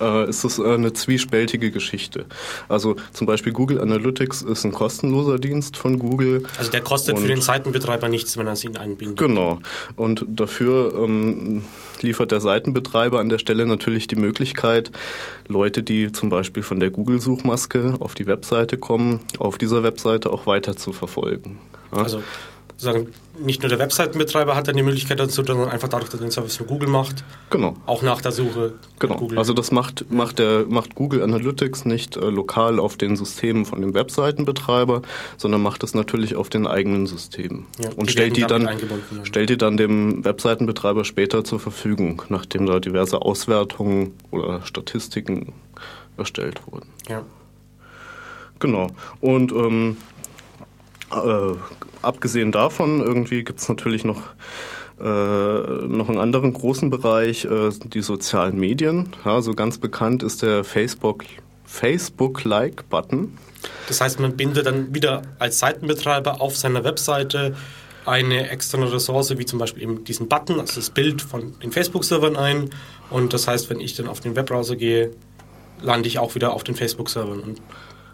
äh, 0.00 0.28
ist 0.28 0.44
es 0.44 0.58
äh, 0.58 0.64
eine 0.64 0.92
zwiespältige 0.92 1.70
Geschichte. 1.70 2.26
Also 2.68 2.96
zum 3.12 3.26
Beispiel 3.26 3.52
Google 3.52 3.80
Analytics 3.80 4.42
ist 4.42 4.64
ein 4.64 4.72
kostenloser 4.72 5.38
Dienst 5.38 5.76
von 5.76 5.98
Google. 5.98 6.44
Also 6.58 6.70
der 6.70 6.82
kostet 6.82 7.18
für 7.18 7.28
den 7.28 7.40
Seitenbetreiber 7.40 8.08
nichts, 8.08 8.36
wenn 8.36 8.46
er 8.46 8.54
es 8.54 8.64
ihn 8.64 8.76
einbindet. 8.76 9.18
Genau. 9.18 9.58
Und 9.96 10.24
dafür 10.28 10.94
ähm, 10.94 11.64
liefert 12.00 12.30
der 12.30 12.40
Seitenbetreiber 12.40 13.20
an 13.20 13.28
der 13.28 13.38
Stelle 13.38 13.66
natürlich 13.66 14.06
die 14.06 14.16
Möglichkeit, 14.16 14.90
Leute, 15.48 15.82
die 15.82 16.12
zum 16.12 16.28
Beispiel 16.28 16.62
von 16.62 16.80
der 16.80 16.90
Google-Suchmaske 16.90 17.94
auf 18.00 18.14
die 18.14 18.26
Webseite 18.26 18.78
kommen, 18.78 19.20
auf 19.38 19.58
dieser 19.58 19.82
Webseite 19.82 20.30
auch 20.30 20.46
weiter 20.46 20.76
zu 20.76 20.92
verfolgen. 20.92 21.58
Ja? 21.92 22.02
Also 22.02 22.22
sagen, 22.80 23.08
nicht 23.38 23.62
nur 23.62 23.68
der 23.68 23.78
Webseitenbetreiber 23.78 24.54
hat 24.54 24.68
dann 24.68 24.76
die 24.76 24.82
Möglichkeit 24.82 25.18
dazu, 25.20 25.42
sondern 25.44 25.68
einfach 25.68 25.88
dadurch, 25.88 26.10
dass 26.10 26.20
er 26.20 26.26
den 26.26 26.30
Service 26.30 26.56
für 26.56 26.64
Google 26.64 26.88
macht. 26.88 27.24
Genau. 27.50 27.76
Auch 27.86 28.02
nach 28.02 28.20
der 28.20 28.32
Suche. 28.32 28.74
Genau. 28.98 29.16
Google. 29.16 29.38
Also 29.38 29.52
das 29.52 29.70
macht, 29.70 30.10
macht, 30.10 30.38
der, 30.38 30.66
macht 30.68 30.94
Google 30.94 31.22
Analytics 31.22 31.84
nicht 31.84 32.16
äh, 32.16 32.30
lokal 32.30 32.78
auf 32.78 32.96
den 32.96 33.16
Systemen 33.16 33.64
von 33.64 33.80
dem 33.80 33.94
Webseitenbetreiber, 33.94 35.02
sondern 35.36 35.62
macht 35.62 35.82
es 35.82 35.94
natürlich 35.94 36.36
auf 36.36 36.48
den 36.48 36.66
eigenen 36.66 37.06
Systemen. 37.06 37.66
Ja, 37.78 37.90
und 37.96 38.08
die 38.08 38.12
stellt 38.12 38.36
die 38.36 38.42
dann, 38.42 38.68
stellt 39.24 39.50
die 39.50 39.58
dann 39.58 39.76
dem 39.76 40.24
Webseitenbetreiber 40.24 41.04
später 41.04 41.44
zur 41.44 41.60
Verfügung, 41.60 42.22
nachdem 42.28 42.66
da 42.66 42.80
diverse 42.80 43.22
Auswertungen 43.22 44.14
oder 44.30 44.62
Statistiken 44.62 45.52
erstellt 46.16 46.60
wurden. 46.66 46.88
Ja. 47.08 47.24
Genau. 48.58 48.88
Und 49.20 49.52
ähm, 49.52 49.96
äh, 51.12 51.56
abgesehen 52.02 52.52
davon, 52.52 53.00
irgendwie 53.00 53.44
gibt 53.44 53.60
es 53.60 53.68
natürlich 53.68 54.04
noch, 54.04 54.22
äh, 55.00 55.04
noch 55.04 56.08
einen 56.08 56.18
anderen 56.18 56.52
großen 56.52 56.90
Bereich, 56.90 57.44
äh, 57.44 57.70
die 57.84 58.02
sozialen 58.02 58.58
Medien. 58.58 59.08
Ja, 59.24 59.40
so 59.42 59.54
ganz 59.54 59.78
bekannt 59.78 60.22
ist 60.22 60.42
der 60.42 60.64
Facebook, 60.64 61.24
Facebook-Like-Button. 61.64 63.36
Das 63.88 64.00
heißt, 64.00 64.20
man 64.20 64.36
bindet 64.36 64.66
dann 64.66 64.94
wieder 64.94 65.22
als 65.38 65.58
Seitenbetreiber 65.58 66.40
auf 66.40 66.56
seiner 66.56 66.84
Webseite 66.84 67.54
eine 68.06 68.48
externe 68.48 68.90
Ressource, 68.90 69.36
wie 69.36 69.44
zum 69.44 69.58
Beispiel 69.58 69.82
eben 69.82 70.04
diesen 70.04 70.28
Button, 70.28 70.58
also 70.58 70.76
das 70.76 70.90
Bild 70.90 71.20
von 71.20 71.54
den 71.60 71.70
Facebook-Servern 71.70 72.36
ein. 72.36 72.70
Und 73.10 73.34
das 73.34 73.46
heißt, 73.46 73.68
wenn 73.70 73.80
ich 73.80 73.94
dann 73.94 74.08
auf 74.08 74.20
den 74.20 74.36
Webbrowser 74.36 74.76
gehe, 74.76 75.10
lande 75.82 76.08
ich 76.08 76.18
auch 76.18 76.34
wieder 76.34 76.52
auf 76.52 76.64
den 76.64 76.74
Facebook-Servern. 76.74 77.56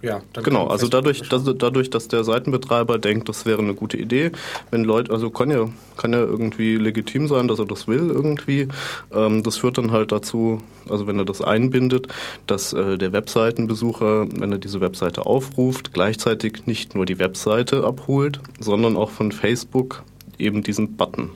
Ja, 0.06 0.22
genau, 0.40 0.68
also 0.68 0.86
dadurch, 0.86 1.28
dass, 1.28 1.42
dadurch, 1.44 1.90
dass 1.90 2.06
der 2.06 2.22
Seitenbetreiber 2.22 2.98
denkt, 2.98 3.28
das 3.28 3.44
wäre 3.44 3.58
eine 3.58 3.74
gute 3.74 3.96
Idee, 3.96 4.30
wenn 4.70 4.84
Leute, 4.84 5.10
also 5.10 5.30
kann 5.30 5.50
ja, 5.50 5.68
kann 5.96 6.12
ja 6.12 6.20
irgendwie 6.20 6.76
legitim 6.76 7.26
sein, 7.26 7.48
dass 7.48 7.58
er 7.58 7.66
das 7.66 7.88
will 7.88 8.10
irgendwie. 8.10 8.68
Ähm, 9.12 9.42
das 9.42 9.56
führt 9.56 9.78
dann 9.78 9.90
halt 9.90 10.12
dazu, 10.12 10.62
also 10.88 11.08
wenn 11.08 11.18
er 11.18 11.24
das 11.24 11.42
einbindet, 11.42 12.06
dass 12.46 12.72
äh, 12.72 12.96
der 12.98 13.12
Webseitenbesucher, 13.12 14.28
wenn 14.30 14.52
er 14.52 14.58
diese 14.58 14.80
Webseite 14.80 15.26
aufruft, 15.26 15.92
gleichzeitig 15.92 16.66
nicht 16.66 16.94
nur 16.94 17.04
die 17.04 17.18
Webseite 17.18 17.82
abholt, 17.82 18.38
sondern 18.60 18.96
auch 18.96 19.10
von 19.10 19.32
Facebook 19.32 20.04
eben 20.38 20.62
diesen 20.62 20.96
Button 20.96 21.30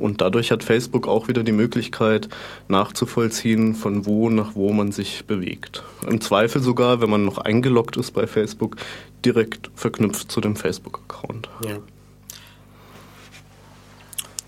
und 0.00 0.20
dadurch 0.20 0.50
hat 0.50 0.64
Facebook 0.64 1.06
auch 1.06 1.28
wieder 1.28 1.42
die 1.42 1.52
Möglichkeit 1.52 2.28
nachzuvollziehen, 2.68 3.74
von 3.74 4.06
wo 4.06 4.30
nach 4.30 4.54
wo 4.54 4.72
man 4.72 4.92
sich 4.92 5.24
bewegt. 5.26 5.82
Im 6.08 6.20
Zweifel 6.20 6.62
sogar, 6.62 7.00
wenn 7.00 7.10
man 7.10 7.24
noch 7.24 7.38
eingeloggt 7.38 7.96
ist 7.96 8.12
bei 8.12 8.26
Facebook, 8.26 8.76
direkt 9.24 9.70
verknüpft 9.74 10.30
zu 10.32 10.40
dem 10.40 10.56
Facebook-Account. 10.56 11.48
Ja. 11.66 11.78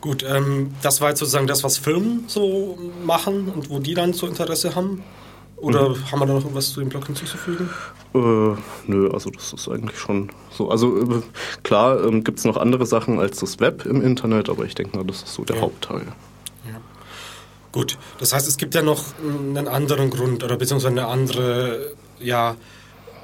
Gut, 0.01 0.25
ähm, 0.29 0.75
das 0.83 1.01
war 1.01 1.11
jetzt 1.11 1.21
sozusagen 1.21 1.47
das, 1.47 1.63
was 1.63 1.79
Firmen 1.79 2.25
so 2.27 2.77
machen 3.05 3.49
und 3.49 3.71
wo 3.71 3.79
die 3.79 3.95
dann 3.95 4.13
so 4.13 4.27
Interesse 4.27 4.75
haben. 4.75 5.05
Oder 5.63 5.91
mhm. 5.91 6.11
haben 6.11 6.19
wir 6.19 6.27
da 6.27 6.33
noch 6.33 6.55
was 6.55 6.73
zu 6.73 6.81
dem 6.81 6.89
Blog 6.89 7.07
hinzuzufügen? 7.07 7.71
Äh, 8.15 8.19
nö, 8.89 9.11
also 9.13 9.31
das 9.31 9.53
ist 9.53 9.69
eigentlich 9.69 9.97
schon 9.97 10.29
so. 10.51 10.69
Also 10.69 11.01
äh, 11.01 11.23
klar 11.63 12.05
ähm, 12.05 12.25
gibt 12.25 12.41
es 12.41 12.45
noch 12.45 12.57
andere 12.57 12.85
Sachen 12.85 13.21
als 13.21 13.39
das 13.39 13.61
Web 13.61 13.87
im 13.87 14.03
Internet, 14.03 14.51
aber 14.51 14.65
ich 14.65 14.75
denke 14.75 14.97
mal, 14.97 15.05
das 15.05 15.23
ist 15.23 15.35
so 15.35 15.45
der 15.45 15.57
ja. 15.57 15.63
Hauptteil. 15.63 16.03
Ja. 16.67 16.81
Gut, 17.71 17.97
das 18.19 18.33
heißt, 18.33 18.49
es 18.49 18.57
gibt 18.57 18.75
ja 18.75 18.83
noch 18.83 19.05
einen 19.23 19.69
anderen 19.69 20.11
Grund 20.11 20.43
oder 20.43 20.57
beziehungsweise 20.57 20.91
eine 20.91 21.07
andere, 21.07 21.95
ja, 22.19 22.57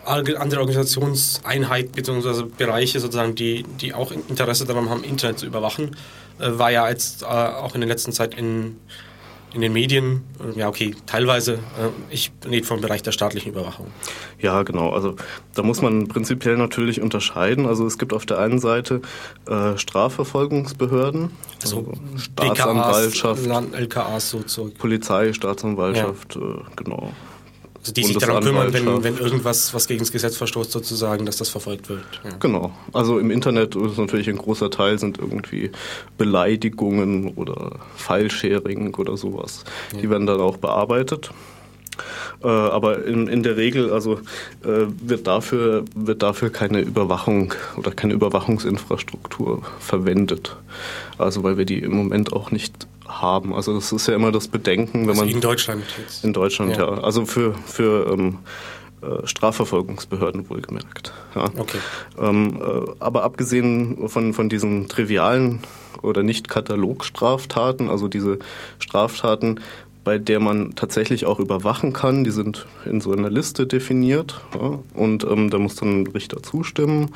andere 0.04 0.60
Organisationseinheit 0.60 1.90
bzw. 1.90 2.44
Bereiche 2.56 3.00
sozusagen, 3.00 3.34
die, 3.34 3.64
die 3.64 3.94
auch 3.94 4.12
Interesse 4.12 4.64
daran 4.64 4.88
haben, 4.88 5.02
Internet 5.02 5.40
zu 5.40 5.46
überwachen. 5.46 5.96
Äh, 6.38 6.56
war 6.56 6.70
ja 6.70 6.88
jetzt 6.88 7.22
äh, 7.22 7.26
auch 7.26 7.74
in 7.74 7.80
der 7.80 7.88
letzten 7.88 8.12
Zeit 8.12 8.38
in 8.38 8.76
in 9.54 9.60
den 9.60 9.72
Medien, 9.72 10.24
ja 10.54 10.68
okay, 10.68 10.94
teilweise, 11.06 11.54
äh, 11.54 11.58
ich 12.10 12.32
rede 12.48 12.66
vom 12.66 12.80
Bereich 12.80 13.02
der 13.02 13.12
staatlichen 13.12 13.52
Überwachung. 13.52 13.86
Ja, 14.38 14.62
genau. 14.62 14.90
Also 14.90 15.16
da 15.54 15.62
muss 15.62 15.80
man 15.80 16.06
prinzipiell 16.08 16.56
natürlich 16.56 17.00
unterscheiden. 17.00 17.66
Also 17.66 17.86
es 17.86 17.98
gibt 17.98 18.12
auf 18.12 18.26
der 18.26 18.38
einen 18.38 18.58
Seite 18.58 19.00
äh, 19.46 19.76
Strafverfolgungsbehörden, 19.76 21.30
also, 21.62 21.78
also 21.78 21.92
Staatsanwaltschaft, 22.18 23.46
LKAs, 23.46 23.72
LKAs 23.72 24.30
so 24.30 24.40
Zeug. 24.42 24.76
Polizei, 24.78 25.32
Staatsanwaltschaft, 25.32 26.36
ja. 26.36 26.42
äh, 26.42 26.60
genau. 26.76 27.12
Also 27.88 27.94
die 27.94 28.04
sich 28.04 28.18
darum 28.18 28.42
kümmern, 28.42 28.72
wenn, 28.74 29.02
wenn 29.02 29.16
irgendwas, 29.16 29.72
was 29.72 29.86
gegen 29.86 30.00
das 30.00 30.12
Gesetz 30.12 30.36
verstoßt, 30.36 30.70
sozusagen, 30.70 31.24
dass 31.24 31.38
das 31.38 31.48
verfolgt 31.48 31.88
wird. 31.88 32.04
Ja. 32.22 32.32
Genau. 32.38 32.72
Also 32.92 33.18
im 33.18 33.30
Internet 33.30 33.74
ist 33.76 33.96
natürlich 33.96 34.28
ein 34.28 34.36
großer 34.36 34.70
Teil 34.70 34.98
sind 34.98 35.18
irgendwie 35.18 35.70
Beleidigungen 36.18 37.28
oder 37.28 37.76
File-Sharing 37.96 38.94
oder 38.94 39.16
sowas. 39.16 39.64
Ja. 39.94 40.00
Die 40.02 40.10
werden 40.10 40.26
dann 40.26 40.40
auch 40.40 40.58
bearbeitet. 40.58 41.30
Äh, 42.42 42.46
aber 42.46 43.06
in, 43.06 43.26
in 43.26 43.42
der 43.42 43.56
Regel 43.56 43.90
also 43.90 44.20
äh, 44.62 44.86
wird 45.00 45.26
dafür 45.26 45.84
wird 45.96 46.22
dafür 46.22 46.50
keine 46.50 46.80
Überwachung 46.80 47.54
oder 47.76 47.90
keine 47.90 48.12
Überwachungsinfrastruktur 48.12 49.62
verwendet. 49.80 50.56
Also 51.16 51.42
weil 51.42 51.56
wir 51.56 51.64
die 51.64 51.78
im 51.78 51.96
Moment 51.96 52.34
auch 52.34 52.50
nicht 52.50 52.86
haben. 53.08 53.54
Also 53.54 53.74
das 53.74 53.90
ist 53.92 54.06
ja 54.06 54.14
immer 54.14 54.30
das 54.30 54.48
Bedenken, 54.48 55.02
wenn 55.02 55.10
also 55.10 55.22
man 55.22 55.30
in 55.30 55.40
Deutschland 55.40 55.84
jetzt. 55.98 56.24
in 56.24 56.32
Deutschland 56.32 56.76
ja, 56.76 56.84
ja. 56.84 57.02
also 57.02 57.24
für 57.24 57.54
für 57.66 58.12
ähm, 58.12 58.38
äh, 59.02 59.26
Strafverfolgungsbehörden 59.26 60.48
wohlgemerkt. 60.50 61.12
Ja. 61.34 61.44
Okay. 61.56 61.78
Ähm, 62.20 62.60
äh, 62.60 62.90
aber 63.00 63.24
abgesehen 63.24 64.08
von 64.08 64.34
von 64.34 64.48
diesen 64.48 64.88
trivialen 64.88 65.60
oder 66.02 66.22
nicht 66.22 66.48
Katalogstraftaten, 66.48 67.88
also 67.88 68.08
diese 68.08 68.38
Straftaten, 68.78 69.60
bei 70.04 70.18
der 70.18 70.40
man 70.40 70.74
tatsächlich 70.74 71.26
auch 71.26 71.40
überwachen 71.40 71.92
kann, 71.92 72.24
die 72.24 72.30
sind 72.30 72.66
in 72.84 73.00
so 73.00 73.12
einer 73.12 73.30
Liste 73.30 73.66
definiert 73.66 74.40
ja, 74.54 74.78
und 74.94 75.24
ähm, 75.24 75.50
da 75.50 75.58
muss 75.58 75.74
dann 75.74 76.02
ein 76.02 76.06
Richter 76.06 76.42
zustimmen. 76.42 77.10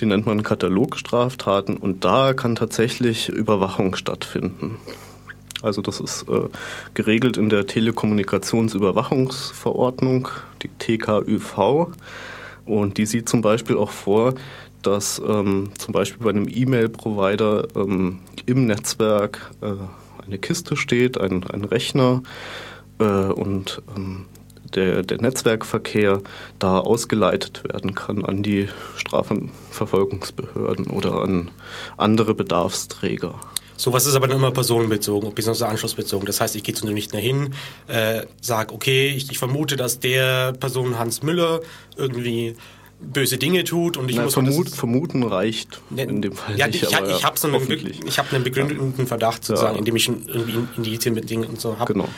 Die 0.00 0.06
nennt 0.06 0.26
man 0.26 0.42
Katalogstraftaten 0.42 1.76
und 1.76 2.04
da 2.04 2.34
kann 2.34 2.56
tatsächlich 2.56 3.28
Überwachung 3.28 3.94
stattfinden. 3.94 4.78
Also 5.62 5.82
das 5.82 6.00
ist 6.00 6.28
äh, 6.28 6.48
geregelt 6.92 7.36
in 7.36 7.48
der 7.48 7.64
Telekommunikationsüberwachungsverordnung, 7.66 10.28
die 10.62 10.68
TKÜV. 10.68 11.86
Und 12.66 12.98
die 12.98 13.06
sieht 13.06 13.28
zum 13.28 13.40
Beispiel 13.40 13.76
auch 13.76 13.90
vor, 13.90 14.34
dass 14.82 15.22
ähm, 15.26 15.70
zum 15.78 15.92
Beispiel 15.92 16.24
bei 16.24 16.30
einem 16.30 16.48
E-Mail-Provider 16.48 17.68
ähm, 17.76 18.18
im 18.46 18.66
Netzwerk 18.66 19.52
äh, 19.62 19.74
eine 20.24 20.38
Kiste 20.38 20.76
steht, 20.76 21.18
ein, 21.18 21.44
ein 21.44 21.64
Rechner 21.64 22.22
äh, 22.98 23.04
und 23.04 23.82
ähm, 23.96 24.26
der, 24.74 25.02
der 25.02 25.20
Netzwerkverkehr 25.20 26.20
da 26.58 26.78
ausgeleitet 26.78 27.62
werden 27.64 27.94
kann 27.94 28.24
an 28.24 28.42
die 28.42 28.68
Strafverfolgungsbehörden 28.96 30.86
oder 30.86 31.22
an 31.22 31.50
andere 31.96 32.34
Bedarfsträger. 32.34 33.34
Sowas 33.76 34.06
ist 34.06 34.14
aber 34.14 34.28
dann 34.28 34.36
immer 34.36 34.52
personenbezogen, 34.52 35.34
bzw. 35.34 35.64
anschlussbezogen. 35.64 36.26
Das 36.26 36.40
heißt, 36.40 36.54
ich 36.54 36.62
gehe 36.62 36.74
zu 36.74 36.86
einem 36.86 36.94
Richter 36.94 37.18
hin, 37.18 37.54
äh, 37.88 38.22
sage, 38.40 38.72
okay, 38.72 39.08
ich, 39.08 39.30
ich, 39.30 39.38
vermute, 39.38 39.76
dass 39.76 39.98
der 39.98 40.52
Person 40.52 40.98
Hans 40.98 41.22
Müller 41.22 41.60
irgendwie 41.96 42.54
böse 43.00 43.36
Dinge 43.36 43.64
tut 43.64 43.96
und 43.96 44.08
ich 44.08 44.16
Na, 44.16 44.22
muss 44.22 44.34
vermut, 44.34 44.70
vermuten 44.70 45.24
reicht 45.24 45.80
ne, 45.90 46.04
in 46.04 46.22
dem 46.22 46.32
Fall 46.32 46.56
ja, 46.56 46.68
nicht. 46.68 46.82
Ich, 46.82 46.96
aber, 46.96 47.10
ich 47.10 47.24
habe 47.24 47.38
so 47.38 47.48
einen, 47.48 47.92
ich 48.06 48.18
hab 48.18 48.32
einen 48.32 48.44
begründeten 48.44 49.06
Verdacht 49.06 49.44
sozusagen, 49.44 49.74
ja. 49.74 49.78
indem 49.78 49.96
ich 49.96 50.08
irgendwie 50.08 50.66
Indizien 50.76 51.14
mit 51.14 51.28
Dingen 51.28 51.48
und 51.48 51.60
so 51.60 51.78
habe. 51.78 51.92
Genau. 51.92 52.08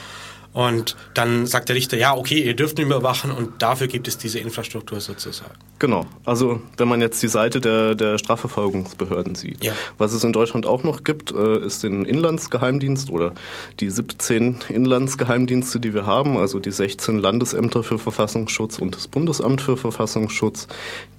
Und 0.53 0.95
dann 1.13 1.45
sagt 1.45 1.69
der 1.69 1.75
Richter, 1.75 1.97
ja, 1.97 2.15
okay, 2.15 2.41
ihr 2.41 2.55
dürft 2.55 2.77
nicht 2.77 2.87
mehr 2.87 2.97
überwachen 2.97 3.31
und 3.31 3.61
dafür 3.61 3.87
gibt 3.87 4.07
es 4.07 4.17
diese 4.17 4.39
Infrastruktur 4.39 4.99
sozusagen. 4.99 5.53
Genau. 5.77 6.07
Also 6.25 6.61
wenn 6.77 6.87
man 6.87 6.99
jetzt 6.99 7.21
die 7.21 7.27
Seite 7.27 7.61
der, 7.61 7.93
der 7.93 8.17
Strafverfolgungsbehörden 8.17 9.35
sieht. 9.35 9.63
Ja. 9.63 9.73
Was 9.97 10.13
es 10.13 10.23
in 10.23 10.33
Deutschland 10.33 10.65
auch 10.65 10.83
noch 10.83 11.03
gibt, 11.03 11.31
äh, 11.31 11.59
ist 11.59 11.83
den 11.83 12.05
Inlandsgeheimdienst 12.05 13.11
oder 13.11 13.33
die 13.79 13.89
17 13.89 14.59
Inlandsgeheimdienste, 14.69 15.79
die 15.79 15.93
wir 15.93 16.05
haben, 16.05 16.37
also 16.37 16.59
die 16.59 16.71
16 16.71 17.19
Landesämter 17.19 17.83
für 17.83 17.99
Verfassungsschutz 17.99 18.79
und 18.79 18.95
das 18.95 19.07
Bundesamt 19.07 19.61
für 19.61 19.77
Verfassungsschutz. 19.77 20.67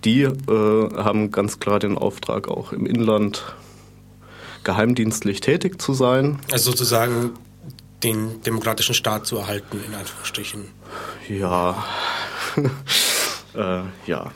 Die 0.04 0.22
äh, 0.22 0.32
haben 0.48 1.30
ganz 1.30 1.60
klar 1.60 1.78
den 1.78 1.96
Auftrag, 1.96 2.48
auch 2.48 2.72
im 2.72 2.86
Inland 2.86 3.44
geheimdienstlich 4.64 5.40
tätig 5.40 5.80
zu 5.80 5.94
sein. 5.94 6.40
Also 6.50 6.72
sozusagen 6.72 7.30
den 8.02 8.42
demokratischen 8.42 8.94
Staat 8.94 9.26
zu 9.26 9.38
erhalten, 9.38 9.80
in 9.86 9.94
Anführungsstrichen. 9.94 10.66
Ja. 11.28 11.84
äh, 13.54 13.82
ja. 14.06 14.32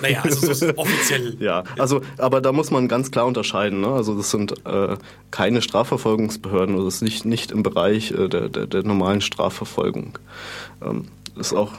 Naja, 0.00 0.20
also 0.22 0.52
so 0.52 0.76
offiziell. 0.76 1.36
ja, 1.40 1.64
also, 1.78 2.00
aber 2.18 2.40
da 2.40 2.52
muss 2.52 2.70
man 2.70 2.88
ganz 2.88 3.10
klar 3.10 3.26
unterscheiden. 3.26 3.80
Ne? 3.80 3.88
Also 3.88 4.16
das 4.16 4.30
sind 4.30 4.64
äh, 4.66 4.96
keine 5.30 5.62
Strafverfolgungsbehörden, 5.62 6.74
oder 6.76 6.84
das 6.84 6.96
ist 6.96 7.02
nicht, 7.02 7.24
nicht 7.24 7.50
im 7.50 7.62
Bereich 7.62 8.12
äh, 8.12 8.28
der, 8.28 8.48
der, 8.48 8.66
der, 8.66 8.82
normalen 8.84 9.20
Strafverfolgung. 9.20 10.18
Ähm, 10.82 11.08
ist 11.36 11.52
auch 11.52 11.72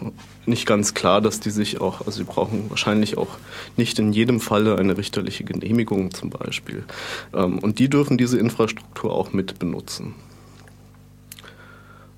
nicht 0.45 0.65
ganz 0.65 0.93
klar, 0.93 1.21
dass 1.21 1.39
die 1.39 1.49
sich 1.49 1.79
auch, 1.79 2.01
also 2.01 2.11
sie 2.11 2.23
brauchen 2.25 2.69
wahrscheinlich 2.69 3.17
auch 3.17 3.37
nicht 3.77 3.97
in 3.99 4.11
jedem 4.11 4.41
Falle 4.41 4.77
eine 4.77 4.97
richterliche 4.97 5.45
Genehmigung 5.45 6.13
zum 6.13 6.29
Beispiel. 6.29 6.83
Ähm, 7.33 7.59
und 7.59 7.79
die 7.79 7.89
dürfen 7.89 8.17
diese 8.17 8.37
Infrastruktur 8.37 9.13
auch 9.13 9.31
mit 9.31 9.57
benutzen. 9.59 10.13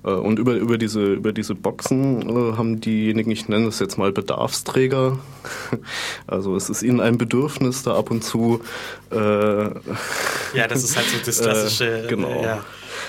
Äh, 0.08 0.12
und 0.12 0.38
über, 0.38 0.54
über, 0.54 0.78
diese, 0.78 1.14
über 1.14 1.32
diese 1.32 1.54
Boxen 1.54 2.22
äh, 2.28 2.56
haben 2.56 2.80
diejenigen, 2.80 3.30
ich 3.30 3.48
nenne 3.48 3.68
es 3.68 3.78
jetzt 3.78 3.98
mal 3.98 4.12
Bedarfsträger, 4.12 5.18
also 6.26 6.56
es 6.56 6.70
ist 6.70 6.82
ihnen 6.82 7.00
ein 7.00 7.18
Bedürfnis, 7.18 7.82
da 7.82 7.96
ab 7.96 8.10
und 8.10 8.24
zu. 8.24 8.60
Äh, 9.10 9.16
ja, 9.16 10.66
das 10.68 10.84
ist 10.84 10.96
halt 10.96 11.06
so 11.06 11.16
das 11.24 11.40
klassische. 11.40 11.88
Äh, 11.88 12.06
genau. 12.06 12.42
Ja. 12.42 12.64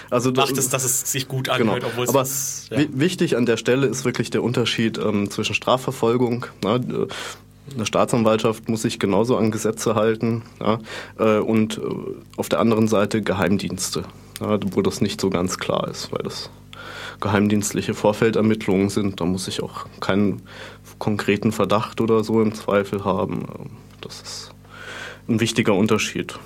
Also 0.10 0.32
macht 0.32 0.58
es, 0.58 0.70
dass 0.70 0.84
es 0.86 1.12
sich 1.12 1.28
gut 1.28 1.46
genau. 1.46 1.56
anhört, 1.74 1.80
genau. 1.82 1.92
obwohl 1.92 2.04
es 2.06 2.10
Aber 2.10 2.22
ist, 2.22 2.70
ja. 2.72 2.80
wichtig 2.92 3.36
an 3.36 3.46
der 3.46 3.58
Stelle 3.58 3.88
ist 3.88 4.06
wirklich 4.06 4.30
der 4.30 4.42
Unterschied 4.42 4.98
ähm, 4.98 5.30
zwischen 5.30 5.54
Strafverfolgung. 5.54 6.46
Na, 6.64 6.76
äh, 6.78 7.08
eine 7.74 7.86
Staatsanwaltschaft 7.86 8.70
muss 8.70 8.84
sich 8.84 9.00
genauso 9.00 9.38
an 9.38 9.52
Gesetze 9.52 9.96
halten 9.96 10.44
ja, 10.60 10.80
äh, 11.20 11.40
und 11.40 11.78
äh, 11.78 11.82
auf 12.38 12.50
der 12.50 12.60
anderen 12.60 12.88
Seite 12.88 13.22
Geheimdienste, 13.22 14.04
ja, 14.40 14.60
wo 14.72 14.82
das 14.82 15.02
nicht 15.02 15.20
so 15.20 15.30
ganz 15.30 15.58
klar 15.58 15.88
ist, 15.88 16.12
weil 16.12 16.24
das 16.24 16.50
geheimdienstliche 17.20 17.94
Vorfeldermittlungen 17.94 18.90
sind. 18.90 19.20
Da 19.20 19.26
muss 19.26 19.48
ich 19.48 19.62
auch 19.62 19.86
keinen 20.00 20.42
konkreten 21.00 21.52
Verdacht 21.52 22.02
oder 22.02 22.24
so 22.24 22.42
im 22.42 22.54
Zweifel 22.54 23.06
haben. 23.06 23.46
Ähm, 23.58 23.70
das 24.02 24.22
ist 24.22 24.52
ein 25.28 25.40
wichtiger 25.40 25.74
Unterschied. 25.74 26.40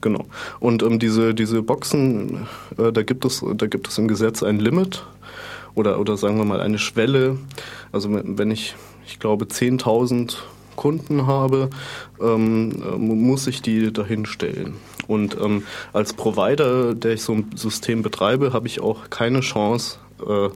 Genau. 0.00 0.26
Und 0.60 0.82
ähm, 0.82 0.98
diese, 0.98 1.34
diese 1.34 1.62
Boxen, 1.62 2.46
äh, 2.78 2.92
da, 2.92 3.02
gibt 3.02 3.24
es, 3.24 3.44
da 3.56 3.66
gibt 3.66 3.88
es 3.88 3.98
im 3.98 4.08
Gesetz 4.08 4.42
ein 4.42 4.58
Limit 4.58 5.04
oder, 5.74 6.00
oder 6.00 6.16
sagen 6.16 6.38
wir 6.38 6.44
mal 6.44 6.60
eine 6.60 6.78
Schwelle. 6.78 7.38
Also 7.92 8.08
wenn 8.10 8.50
ich, 8.50 8.74
ich 9.06 9.18
glaube, 9.18 9.44
10.000 9.44 10.36
Kunden 10.76 11.26
habe, 11.26 11.68
ähm, 12.20 12.82
äh, 12.82 12.96
muss 12.96 13.46
ich 13.46 13.60
die 13.60 13.92
dahin 13.92 14.24
stellen. 14.24 14.74
Und 15.10 15.36
ähm, 15.40 15.64
als 15.92 16.12
Provider, 16.12 16.94
der 16.94 17.14
ich 17.14 17.22
so 17.22 17.32
ein 17.32 17.50
System 17.56 18.02
betreibe, 18.02 18.52
habe 18.52 18.68
ich 18.68 18.80
auch 18.80 19.10
keine 19.10 19.40
Chance 19.40 19.98
äh, 20.24 20.50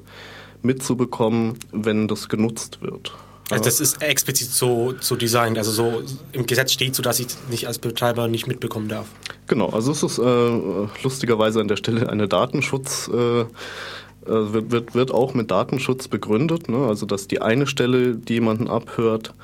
mitzubekommen, 0.62 1.58
wenn 1.72 2.06
das 2.06 2.28
genutzt 2.28 2.78
wird. 2.80 3.12
Also 3.50 3.64
das 3.64 3.80
ist 3.80 4.00
explizit 4.00 4.48
so, 4.48 4.94
so 5.00 5.16
designt, 5.16 5.58
also 5.58 5.72
so 5.72 6.02
im 6.32 6.46
Gesetz 6.46 6.72
steht 6.72 6.94
so, 6.94 7.02
dass 7.02 7.18
ich 7.18 7.26
nicht 7.50 7.66
als 7.66 7.78
Betreiber 7.78 8.28
nicht 8.28 8.46
mitbekommen 8.46 8.88
darf. 8.88 9.06
Genau, 9.48 9.70
also 9.70 9.90
es 9.90 10.04
ist 10.04 10.18
äh, 10.18 11.02
lustigerweise 11.02 11.60
an 11.60 11.66
der 11.68 11.76
Stelle 11.76 12.08
eine 12.08 12.28
Datenschutz. 12.28 13.10
Äh, 13.12 13.40
äh, 13.40 13.46
wird, 14.26 14.70
wird, 14.70 14.94
wird 14.94 15.10
auch 15.10 15.34
mit 15.34 15.50
Datenschutz 15.50 16.08
begründet, 16.08 16.68
ne? 16.68 16.86
also 16.86 17.04
dass 17.04 17.26
die 17.28 17.42
eine 17.42 17.66
Stelle, 17.66 18.14
die 18.14 18.34
jemanden 18.34 18.68
abhört, 18.68 19.34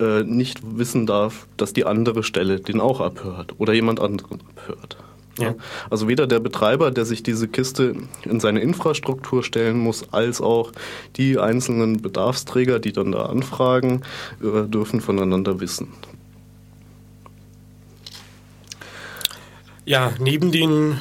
äh, 0.00 0.22
nicht 0.24 0.60
wissen 0.78 1.06
darf, 1.06 1.46
dass 1.56 1.72
die 1.72 1.84
andere 1.84 2.22
Stelle 2.22 2.60
den 2.60 2.80
auch 2.80 3.00
abhört 3.00 3.54
oder 3.58 3.72
jemand 3.72 4.00
anderen 4.00 4.40
abhört. 4.56 4.96
Ja. 5.38 5.54
Also 5.88 6.08
weder 6.08 6.26
der 6.26 6.40
Betreiber, 6.40 6.90
der 6.90 7.04
sich 7.04 7.22
diese 7.22 7.48
Kiste 7.48 7.94
in 8.24 8.40
seine 8.40 8.60
Infrastruktur 8.60 9.42
stellen 9.42 9.78
muss, 9.78 10.12
als 10.12 10.40
auch 10.40 10.72
die 11.16 11.38
einzelnen 11.38 12.02
Bedarfsträger, 12.02 12.78
die 12.78 12.92
dann 12.92 13.12
da 13.12 13.26
anfragen, 13.26 14.02
äh, 14.42 14.66
dürfen 14.66 15.00
voneinander 15.00 15.60
wissen. 15.60 15.88
Ja, 19.86 20.12
neben 20.18 20.52
den 20.52 21.00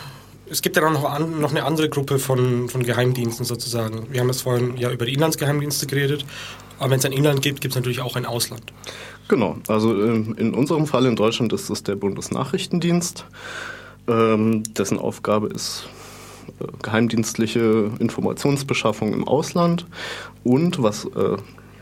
es 0.52 0.62
gibt 0.62 0.76
ja 0.76 0.82
dann 0.82 0.94
noch, 0.94 1.04
an, 1.04 1.40
noch 1.40 1.52
eine 1.52 1.64
andere 1.64 1.90
Gruppe 1.90 2.18
von, 2.18 2.70
von 2.70 2.84
Geheimdiensten 2.84 3.46
sozusagen. 3.46 4.08
Wir 4.12 4.22
haben 4.22 4.28
jetzt 4.28 4.42
vorhin 4.42 4.78
ja 4.78 4.92
über 4.92 5.06
die 5.06 5.14
Inlandsgeheimdienste 5.14 5.86
geredet, 5.86 6.26
aber 6.80 6.92
wenn 6.92 7.00
es 7.00 7.06
ein 7.06 7.12
Inland 7.12 7.42
gibt, 7.42 7.62
gibt 7.62 7.74
es 7.74 7.76
natürlich 7.76 8.02
auch 8.02 8.16
ein 8.16 8.26
Ausland. 8.26 8.74
Genau, 9.28 9.58
also 9.68 9.94
ähm, 10.02 10.36
in 10.38 10.54
unserem 10.54 10.88
Fall 10.88 11.06
in 11.06 11.16
Deutschland 11.16 11.54
ist 11.54 11.70
es 11.70 11.84
der 11.84 11.96
Bundesnachrichtendienst, 11.96 13.26
ähm, 14.08 14.64
dessen 14.74 14.98
Aufgabe 14.98 15.48
ist 15.48 15.88
äh, 16.60 16.66
geheimdienstliche 16.82 17.92
Informationsbeschaffung 18.00 19.14
im 19.14 19.28
Ausland 19.28 19.86
und 20.44 20.82
was 20.82 21.06
äh, 21.06 21.38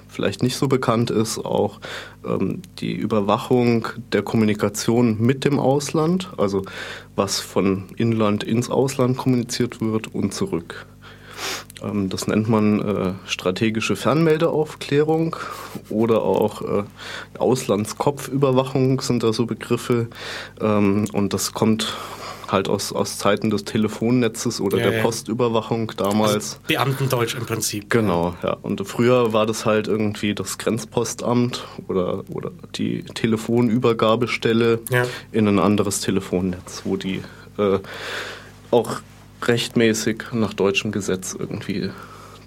vielleicht 0.09 0.43
nicht 0.43 0.55
so 0.55 0.67
bekannt 0.67 1.11
ist, 1.11 1.37
auch 1.37 1.79
ähm, 2.25 2.61
die 2.79 2.93
Überwachung 2.93 3.87
der 4.11 4.23
Kommunikation 4.23 5.21
mit 5.21 5.45
dem 5.45 5.59
Ausland, 5.59 6.31
also 6.37 6.63
was 7.15 7.39
von 7.39 7.85
Inland 7.97 8.43
ins 8.43 8.69
Ausland 8.69 9.17
kommuniziert 9.17 9.79
wird 9.79 10.13
und 10.13 10.33
zurück. 10.33 10.85
Ähm, 11.83 12.09
das 12.09 12.27
nennt 12.27 12.49
man 12.49 12.81
äh, 12.81 13.13
strategische 13.25 13.95
Fernmeldeaufklärung 13.95 15.35
oder 15.89 16.21
auch 16.23 16.61
äh, 16.61 16.83
Auslandskopfüberwachung 17.37 19.01
sind 19.01 19.23
da 19.23 19.33
so 19.33 19.45
Begriffe. 19.45 20.07
Ähm, 20.61 21.05
und 21.13 21.33
das 21.33 21.53
kommt 21.53 21.95
halt 22.51 22.69
aus, 22.69 22.93
aus 22.93 23.17
Zeiten 23.17 23.49
des 23.49 23.65
Telefonnetzes 23.65 24.61
oder 24.61 24.77
ja, 24.77 24.89
der 24.89 25.01
Postüberwachung 25.01 25.91
damals. 25.97 26.33
Also 26.33 26.57
Beamtendeutsch 26.67 27.35
im 27.35 27.45
Prinzip. 27.45 27.89
Genau, 27.89 28.35
ja. 28.43 28.57
Und 28.61 28.85
früher 28.87 29.33
war 29.33 29.45
das 29.45 29.65
halt 29.65 29.87
irgendwie 29.87 30.33
das 30.33 30.57
Grenzpostamt 30.57 31.65
oder, 31.87 32.23
oder 32.29 32.51
die 32.75 33.03
Telefonübergabestelle 33.03 34.79
ja. 34.89 35.05
in 35.31 35.47
ein 35.47 35.59
anderes 35.59 36.01
Telefonnetz, 36.01 36.83
wo 36.85 36.95
die 36.95 37.21
äh, 37.57 37.79
auch 38.71 39.01
rechtmäßig 39.43 40.23
nach 40.33 40.53
deutschem 40.53 40.91
Gesetz 40.91 41.35
irgendwie 41.37 41.89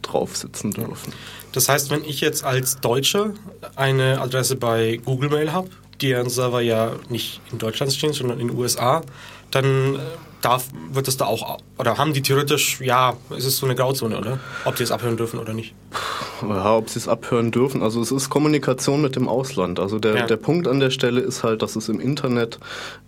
drauf 0.02 0.36
sitzen 0.36 0.72
dürfen. 0.72 1.12
Das 1.52 1.68
heißt, 1.68 1.90
wenn 1.90 2.04
ich 2.04 2.20
jetzt 2.20 2.44
als 2.44 2.80
Deutscher 2.80 3.34
eine 3.76 4.20
Adresse 4.20 4.56
bei 4.56 5.00
Google 5.04 5.30
Mail 5.30 5.52
habe, 5.52 5.68
deren 6.00 6.30
Server 6.30 6.60
ja 6.60 6.92
nicht 7.08 7.40
in 7.52 7.58
Deutschland 7.58 7.92
stehen, 7.92 8.12
sondern 8.12 8.40
in 8.40 8.48
den 8.48 8.56
USA, 8.56 9.02
dann 9.50 9.96
äh, 9.96 9.98
darf, 10.40 10.68
wird 10.92 11.08
es 11.08 11.16
da 11.16 11.26
auch, 11.26 11.58
oder 11.78 11.98
haben 11.98 12.12
die 12.12 12.22
theoretisch, 12.22 12.80
ja, 12.80 13.14
ist 13.36 13.46
es 13.46 13.56
so 13.56 13.66
eine 13.66 13.74
Grauzone, 13.74 14.18
oder? 14.18 14.38
Ob 14.64 14.76
die 14.76 14.82
es 14.82 14.92
abhören 14.92 15.16
dürfen 15.16 15.38
oder 15.38 15.52
nicht? 15.52 15.74
Ja, 16.42 16.76
ob 16.76 16.88
sie 16.88 16.98
es 16.98 17.08
abhören 17.08 17.50
dürfen. 17.50 17.82
Also 17.82 18.00
es 18.00 18.10
ist 18.12 18.30
Kommunikation 18.30 19.02
mit 19.02 19.16
dem 19.16 19.28
Ausland. 19.28 19.78
Also 19.78 19.98
der, 19.98 20.16
ja. 20.16 20.26
der 20.26 20.36
Punkt 20.36 20.68
an 20.68 20.80
der 20.80 20.90
Stelle 20.90 21.20
ist 21.20 21.42
halt, 21.42 21.62
dass 21.62 21.76
es 21.76 21.88
im 21.88 22.00
Internet 22.00 22.58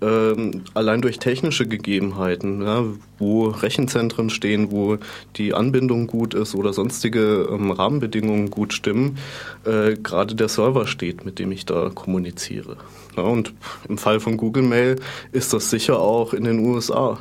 ähm, 0.00 0.64
allein 0.74 1.00
durch 1.00 1.18
technische 1.18 1.66
Gegebenheiten, 1.66 2.62
ja, 2.62 2.84
wo 3.18 3.48
Rechenzentren 3.48 4.30
stehen, 4.30 4.70
wo 4.70 4.98
die 5.36 5.54
Anbindung 5.54 6.06
gut 6.06 6.34
ist 6.34 6.54
oder 6.54 6.72
sonstige 6.72 7.48
ähm, 7.50 7.70
Rahmenbedingungen 7.70 8.50
gut 8.50 8.72
stimmen, 8.72 9.18
äh, 9.64 9.96
gerade 9.96 10.34
der 10.34 10.48
Server 10.48 10.86
steht, 10.86 11.24
mit 11.24 11.38
dem 11.38 11.52
ich 11.52 11.64
da 11.64 11.90
kommuniziere. 11.94 12.76
Ja, 13.16 13.24
und 13.24 13.52
im 13.88 13.98
Fall 13.98 14.20
von 14.20 14.36
Google 14.36 14.62
Mail 14.62 14.96
ist 15.32 15.52
das 15.52 15.70
sicher 15.70 15.98
auch 15.98 16.32
in 16.32 16.44
den 16.44 16.58
USA 16.60 17.18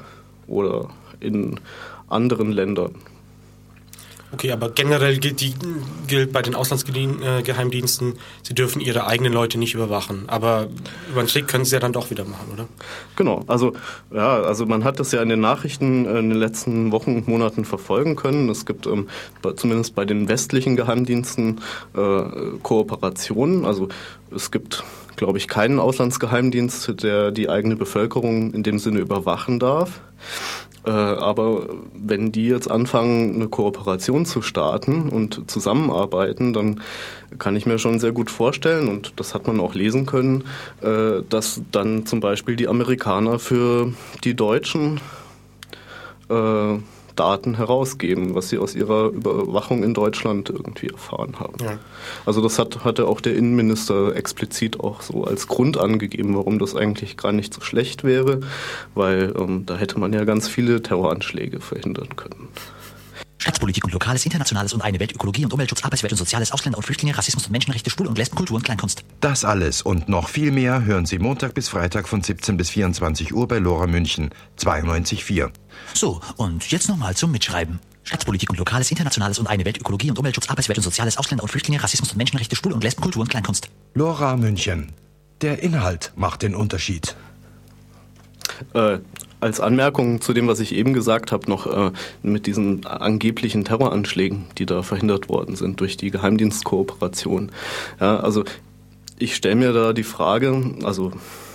oder 0.48 0.90
in 1.20 1.60
anderen 2.08 2.52
Ländern. 2.52 2.96
Okay, 4.34 4.52
aber 4.52 4.70
generell 4.70 5.18
gilt, 5.18 5.42
die, 5.42 5.54
gilt 6.08 6.32
bei 6.32 6.42
den 6.42 6.56
Auslandsgeheimdiensten, 6.56 8.14
sie 8.44 8.54
dürfen 8.54 8.80
ihre 8.80 9.06
eigenen 9.06 9.34
Leute 9.34 9.58
nicht 9.58 9.74
überwachen. 9.74 10.24
Aber 10.28 10.70
über 11.10 11.20
einen 11.20 11.28
Klick 11.28 11.50
können 11.50 11.66
sie 11.66 11.74
ja 11.76 11.82
dann 11.82 11.92
doch 11.92 12.12
wieder 12.12 12.24
machen, 12.24 12.48
oder? 12.54 12.68
Genau, 13.18 13.44
also 13.48 13.74
ja, 14.10 14.42
also 14.42 14.66
man 14.66 14.86
hat 14.86 15.02
das 15.02 15.12
ja 15.12 15.22
in 15.22 15.28
den 15.28 15.42
Nachrichten 15.42 16.06
in 16.06 16.30
den 16.30 16.40
letzten 16.40 16.94
Wochen 16.94 17.18
und 17.18 17.28
Monaten 17.28 17.66
verfolgen 17.66 18.16
können. 18.16 18.48
Es 18.48 18.66
gibt 18.66 18.88
ähm, 18.88 19.10
zumindest 19.58 19.96
bei 19.96 20.06
den 20.06 20.30
westlichen 20.30 20.78
Geheimdiensten 20.78 21.60
äh, 21.94 22.22
Kooperationen. 22.64 23.66
Also 23.66 23.90
es 24.34 24.50
gibt 24.50 24.86
glaube 25.16 25.38
ich, 25.38 25.48
keinen 25.48 25.80
Auslandsgeheimdienst, 25.80 27.04
der 27.04 27.32
die 27.32 27.50
eigene 27.50 27.76
Bevölkerung 27.76 28.54
in 28.54 28.64
dem 28.64 28.80
Sinne 28.80 29.00
überwachen 29.00 29.60
darf. 29.60 30.02
Äh, 30.86 30.90
aber 30.90 31.68
wenn 31.94 32.32
die 32.32 32.48
jetzt 32.48 32.70
anfangen, 32.70 33.36
eine 33.36 33.48
Kooperation 33.48 34.26
zu 34.26 34.42
starten 34.42 35.10
und 35.10 35.50
zusammenarbeiten, 35.50 36.54
dann 36.54 36.82
kann 37.38 37.56
ich 37.56 37.66
mir 37.66 37.78
schon 37.78 38.00
sehr 38.00 38.12
gut 38.12 38.32
vorstellen, 38.32 38.88
und 38.88 39.14
das 39.18 39.36
hat 39.36 39.46
man 39.46 39.60
auch 39.60 39.76
lesen 39.76 40.06
können, 40.06 40.44
äh, 40.82 41.22
dass 41.30 41.62
dann 41.72 42.06
zum 42.06 42.20
Beispiel 42.20 42.56
die 42.56 42.68
Amerikaner 42.68 43.38
für 43.38 43.94
die 44.24 44.36
Deutschen 44.36 45.00
äh, 46.30 46.78
Daten 47.22 47.56
herausgeben, 47.56 48.34
was 48.34 48.50
sie 48.50 48.58
aus 48.58 48.74
ihrer 48.74 49.10
Überwachung 49.10 49.84
in 49.84 49.94
Deutschland 49.94 50.50
irgendwie 50.50 50.88
erfahren 50.88 51.40
haben. 51.40 51.54
Ja. 51.62 51.78
Also 52.26 52.42
das 52.42 52.58
hat, 52.58 52.84
hatte 52.84 53.08
auch 53.08 53.22
der 53.22 53.36
Innenminister 53.36 54.16
explizit 54.16 54.80
auch 54.80 55.04
so 55.04 55.24
als 55.24 55.48
Grund 55.48 55.78
angegeben, 55.78 56.36
warum 56.36 56.58
das 56.58 56.76
eigentlich 56.76 57.18
gar 57.18 57.32
nicht 57.32 57.54
so 57.54 57.62
schlecht 57.62 58.04
wäre, 58.04 58.40
weil 58.96 59.36
ähm, 59.38 59.68
da 59.68 59.78
hätte 59.78 60.00
man 60.00 60.14
ja 60.14 60.24
ganz 60.24 60.48
viele 60.48 60.82
Terroranschläge 60.82 61.60
verhindern 61.60 62.16
können. 62.16 62.48
Staatspolitik 63.42 63.84
und 63.84 63.92
Lokales, 63.92 64.24
Internationales 64.24 64.72
und 64.72 64.82
eine 64.82 65.00
Welt, 65.00 65.14
Ökologie 65.14 65.44
und 65.46 65.52
Umweltschutz, 65.52 65.84
Arbeitswelt 65.84 66.12
und 66.14 66.18
Soziales, 66.20 66.52
Ausländer 66.52 66.78
und 66.78 66.84
Flüchtlinge, 66.84 67.18
Rassismus 67.18 67.48
und 67.48 67.52
Menschenrechte, 67.52 67.90
Schwul 67.90 68.06
und 68.06 68.16
Lesben, 68.16 68.36
Kultur 68.36 68.58
und 68.58 68.64
Kleinkunst. 68.64 69.04
Das 69.20 69.44
alles 69.44 69.82
und 69.82 70.08
noch 70.08 70.30
viel 70.30 70.52
mehr 70.52 70.86
hören 70.86 71.08
Sie 71.08 71.18
Montag 71.18 71.56
bis 71.56 71.68
Freitag 71.68 72.08
von 72.08 72.22
17 72.22 72.56
bis 72.56 72.70
24 72.70 73.34
Uhr 73.34 73.48
bei 73.48 73.58
Lora 73.58 73.88
München 73.88 74.30
92.4. 74.60 75.50
So, 75.96 76.22
und 76.38 76.70
jetzt 76.70 76.88
nochmal 76.88 77.16
zum 77.16 77.32
Mitschreiben. 77.32 77.80
Staatspolitik 78.04 78.52
und 78.52 78.60
Lokales, 78.60 78.92
Internationales 78.92 79.40
und 79.40 79.48
eine 79.48 79.66
Welt, 79.66 79.80
Ökologie 79.80 80.12
und 80.12 80.20
Umweltschutz, 80.20 80.48
Arbeitswelt 80.48 80.78
und 80.78 80.84
Soziales, 80.84 81.18
Ausländer 81.18 81.44
und 81.44 81.50
Flüchtlinge, 81.50 81.82
Rassismus 81.82 82.12
und 82.12 82.18
Menschenrechte, 82.18 82.56
Schwul- 82.56 82.74
und 82.74 82.84
Lesben, 82.84 83.02
Kultur 83.02 83.24
und 83.24 83.30
Kleinkunst. 83.30 83.70
Lora 83.96 84.38
München. 84.38 84.92
Der 85.42 85.64
Inhalt 85.64 86.12
macht 86.16 86.44
den 86.44 86.54
Unterschied. 86.54 87.16
Äh, 88.76 89.00
als 89.42 89.60
Anmerkung 89.60 90.22
zu 90.22 90.34
dem, 90.34 90.48
was 90.48 90.60
ich 90.60 90.74
eben 90.74 90.94
gesagt 90.94 91.32
habe, 91.32 91.50
noch 91.50 91.68
äh, 91.68 91.92
mit 92.24 92.46
diesen 92.46 92.86
angeblichen 92.86 93.66
Terroranschlägen, 93.66 94.46
die 94.58 94.66
da 94.66 94.84
verhindert 94.84 95.30
worden 95.30 95.56
sind 95.56 95.80
durch 95.80 95.98
die 95.98 96.12
Geheimdienstkooperation. 96.12 97.52
Ja, 98.00 98.20
also 98.20 98.44
ich 99.18 99.36
stelle 99.36 99.56
mir 99.56 99.74
da 99.74 99.94
die 99.94 100.04
Frage, 100.04 100.76
also 100.84 101.12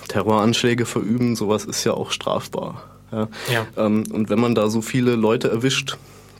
Terroranschläge 0.07 0.85
verüben, 0.85 1.35
sowas 1.35 1.65
ist 1.65 1.83
ja 1.83 1.93
auch 1.93 2.11
strafbar. 2.11 2.83
Ja? 3.11 3.27
Ja. 3.51 3.67
Ähm, 3.77 4.03
und 4.11 4.29
wenn 4.29 4.39
man 4.39 4.55
da 4.55 4.69
so 4.69 4.81
viele 4.81 5.15
Leute 5.15 5.49
erwischt, 5.49 5.97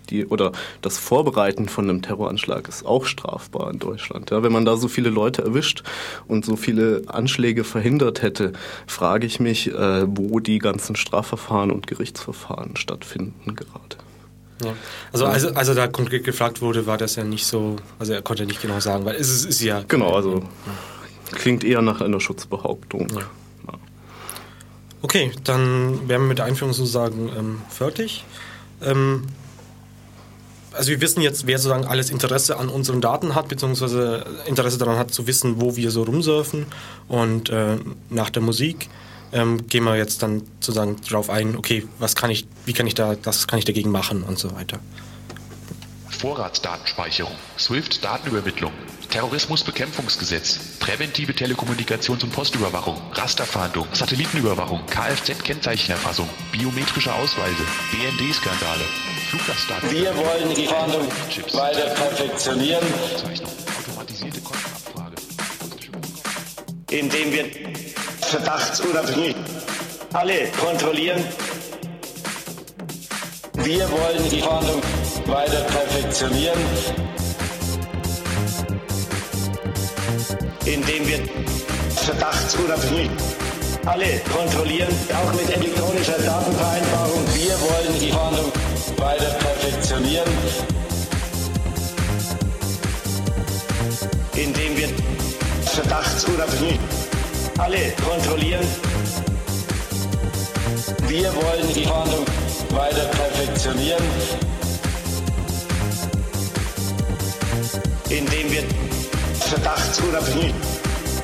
die, 0.10 0.26
oder 0.26 0.52
das 0.82 0.98
Vorbereiten 0.98 1.70
von 1.70 1.90
einem 1.90 2.02
Terroranschlag 2.02 2.68
ist 2.68 2.86
auch 2.86 3.06
strafbar 3.06 3.72
in 3.72 3.80
Deutschland. 3.80 4.32
Ja, 4.32 4.44
wenn 4.44 4.52
man 4.52 4.66
da 4.66 4.78
so 4.78 4.88
viele 4.88 5.10
Leute 5.10 5.44
erwischt 5.44 5.84
und 6.28 6.46
so 6.46 6.56
viele 6.56 7.04
Anschläge 7.08 7.64
verhindert 7.64 8.22
hätte, 8.22 8.54
frage 8.86 9.28
ich 9.28 9.40
mich, 9.40 9.74
äh, 9.74 10.06
wo 10.08 10.40
die 10.40 10.60
ganzen 10.60 10.96
Strafverfahren 10.96 11.72
und 11.72 11.88
Gerichtsverfahren 11.88 12.76
stattfinden 12.76 13.56
gerade. 13.56 13.98
Ja. 14.64 14.74
Also, 15.14 15.26
also, 15.26 15.50
als 15.54 15.68
er 15.68 15.76
da 15.76 15.88
konkret 15.88 16.24
gefragt 16.24 16.62
wurde, 16.62 16.88
war 16.88 16.98
das 16.98 17.16
ja 17.16 17.24
nicht 17.24 17.46
so, 17.46 17.76
also 18.00 18.14
er 18.14 18.22
konnte 18.24 18.46
nicht 18.46 18.62
genau 18.62 18.80
sagen, 18.80 19.06
weil 19.06 19.16
es 19.16 19.30
ist, 19.30 19.46
ist 19.46 19.62
ja. 19.62 19.84
Genau, 19.88 20.14
also 20.14 20.44
klingt 21.32 21.64
eher 21.64 21.82
nach 21.82 22.02
einer 22.02 22.20
Schutzbehauptung. 22.20 23.08
Ja. 23.16 23.22
Okay, 25.02 25.32
dann 25.44 26.08
wären 26.10 26.22
wir 26.24 26.28
mit 26.28 26.40
der 26.40 26.46
Einführung 26.46 26.74
sozusagen 26.74 27.30
ähm, 27.38 27.62
fertig. 27.70 28.26
Ähm, 28.82 29.24
also 30.74 30.90
wir 30.90 31.02
wissen 31.02 31.22
jetzt, 31.22 31.48
wer 31.48 31.58
sozusagen 31.58 31.86
alles 31.86 32.10
Interesse 32.10 32.58
an 32.58 32.70
unseren 32.70 33.02
Daten 33.02 33.36
hat, 33.36 33.48
beziehungsweise 33.48 34.26
Interesse 34.46 34.78
daran 34.78 34.98
hat 34.98 35.12
zu 35.12 35.28
wissen, 35.28 35.62
wo 35.62 35.76
wir 35.76 35.92
so 35.92 36.04
rumsurfen. 36.04 36.66
Und 37.08 37.50
äh, 37.50 37.78
nach 38.10 38.30
der 38.30 38.42
Musik 38.42 38.90
ähm, 39.32 39.68
gehen 39.68 39.84
wir 39.84 39.96
jetzt 39.96 40.24
dann 40.24 40.44
sozusagen 40.60 40.98
darauf 41.08 41.30
ein, 41.30 41.58
okay, 41.58 41.88
was 42.00 42.16
kann 42.16 42.30
ich, 42.30 42.48
wie 42.66 42.74
kann 42.74 42.88
ich 42.88 42.96
da, 42.96 43.16
was 43.24 43.48
kann 43.48 43.60
ich 43.60 43.66
dagegen 43.66 43.92
machen 43.92 44.24
und 44.24 44.40
so 44.40 44.56
weiter. 44.56 44.80
Vorratsdatenspeicherung, 46.10 47.34
SWIFT-Datenübermittlung, 47.60 48.72
Terrorismusbekämpfungsgesetz, 49.10 50.60
präventive 50.80 51.32
Telekommunikations- 51.32 52.24
und 52.24 52.32
Postüberwachung, 52.32 53.00
Rasterfahndung, 53.14 53.88
Satellitenüberwachung, 53.94 54.84
Kfz-Kennzeichenerfassung, 54.88 56.28
biometrische 56.52 57.14
Ausweise, 57.14 57.64
BND-Skandale. 57.92 59.07
Wir 59.90 60.16
wollen 60.16 60.56
die 60.56 60.68
Fahndung 60.68 61.06
weiter 61.52 61.90
perfektionieren, 61.96 62.84
indem 66.90 67.34
wir 67.34 67.46
verdachtsunabhängig 68.22 69.36
alle 70.14 70.48
kontrollieren. 70.64 71.22
Wir 73.56 73.92
wollen 73.92 74.30
die 74.30 74.42
Fahndung 74.42 74.82
weiter 75.26 75.62
perfektionieren, 75.62 76.60
indem 80.64 81.06
wir 81.06 81.20
verdachtsunabhängig 81.96 83.10
alle 83.86 84.22
kontrollieren, 84.34 84.96
auch 85.14 85.34
mit 85.34 85.50
elektronischer 85.50 86.18
Datenvereinbarung. 86.20 87.26
Wir 87.34 87.60
wollen 87.60 88.00
die 88.00 88.12
Fahndung 88.12 88.52
weiter 88.98 89.30
perfektionieren, 89.40 90.32
indem 94.36 94.78
wir 94.78 94.90
verdachtsunabhängig 95.66 96.80
alle 97.58 97.92
kontrollieren. 98.06 98.66
Wir 101.08 101.34
wollen 101.34 101.74
die 101.74 101.86
Fahndung 101.86 102.26
weiter 102.72 103.06
perfektionieren, 103.06 104.04
indem 108.10 108.52
wir 108.52 108.64
verdachtsunabhängig 109.40 110.54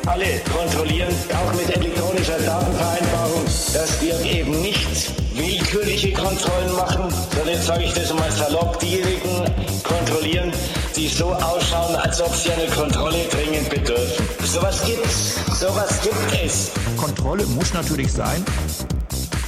alle 0.07 0.39
kontrollieren, 0.51 1.13
auch 1.33 1.53
mit 1.53 1.75
elektronischer 1.75 2.37
Datenvereinbarung, 2.39 3.45
dass 3.45 4.01
wir 4.01 4.19
eben 4.21 4.61
nicht 4.61 5.11
willkürliche 5.35 6.11
Kontrollen 6.13 6.75
machen, 6.75 7.03
sondern 7.31 7.55
jetzt 7.55 7.65
sage 7.65 7.83
ich 7.83 7.93
das 7.93 8.13
mal 8.13 8.31
salopp, 8.31 8.79
diejenigen 8.79 9.45
kontrollieren, 9.83 10.51
die 10.95 11.07
so 11.07 11.33
ausschauen, 11.33 11.95
als 11.95 12.21
ob 12.21 12.35
sie 12.35 12.51
eine 12.51 12.67
Kontrolle 12.67 13.25
dringend 13.29 13.69
bedürfen. 13.69 14.25
Sowas 14.43 14.83
gibt's, 14.85 15.35
sowas 15.59 16.01
gibt 16.01 16.43
es. 16.43 16.71
Kontrolle 16.97 17.45
muss 17.47 17.73
natürlich 17.73 18.11
sein. 18.11 18.43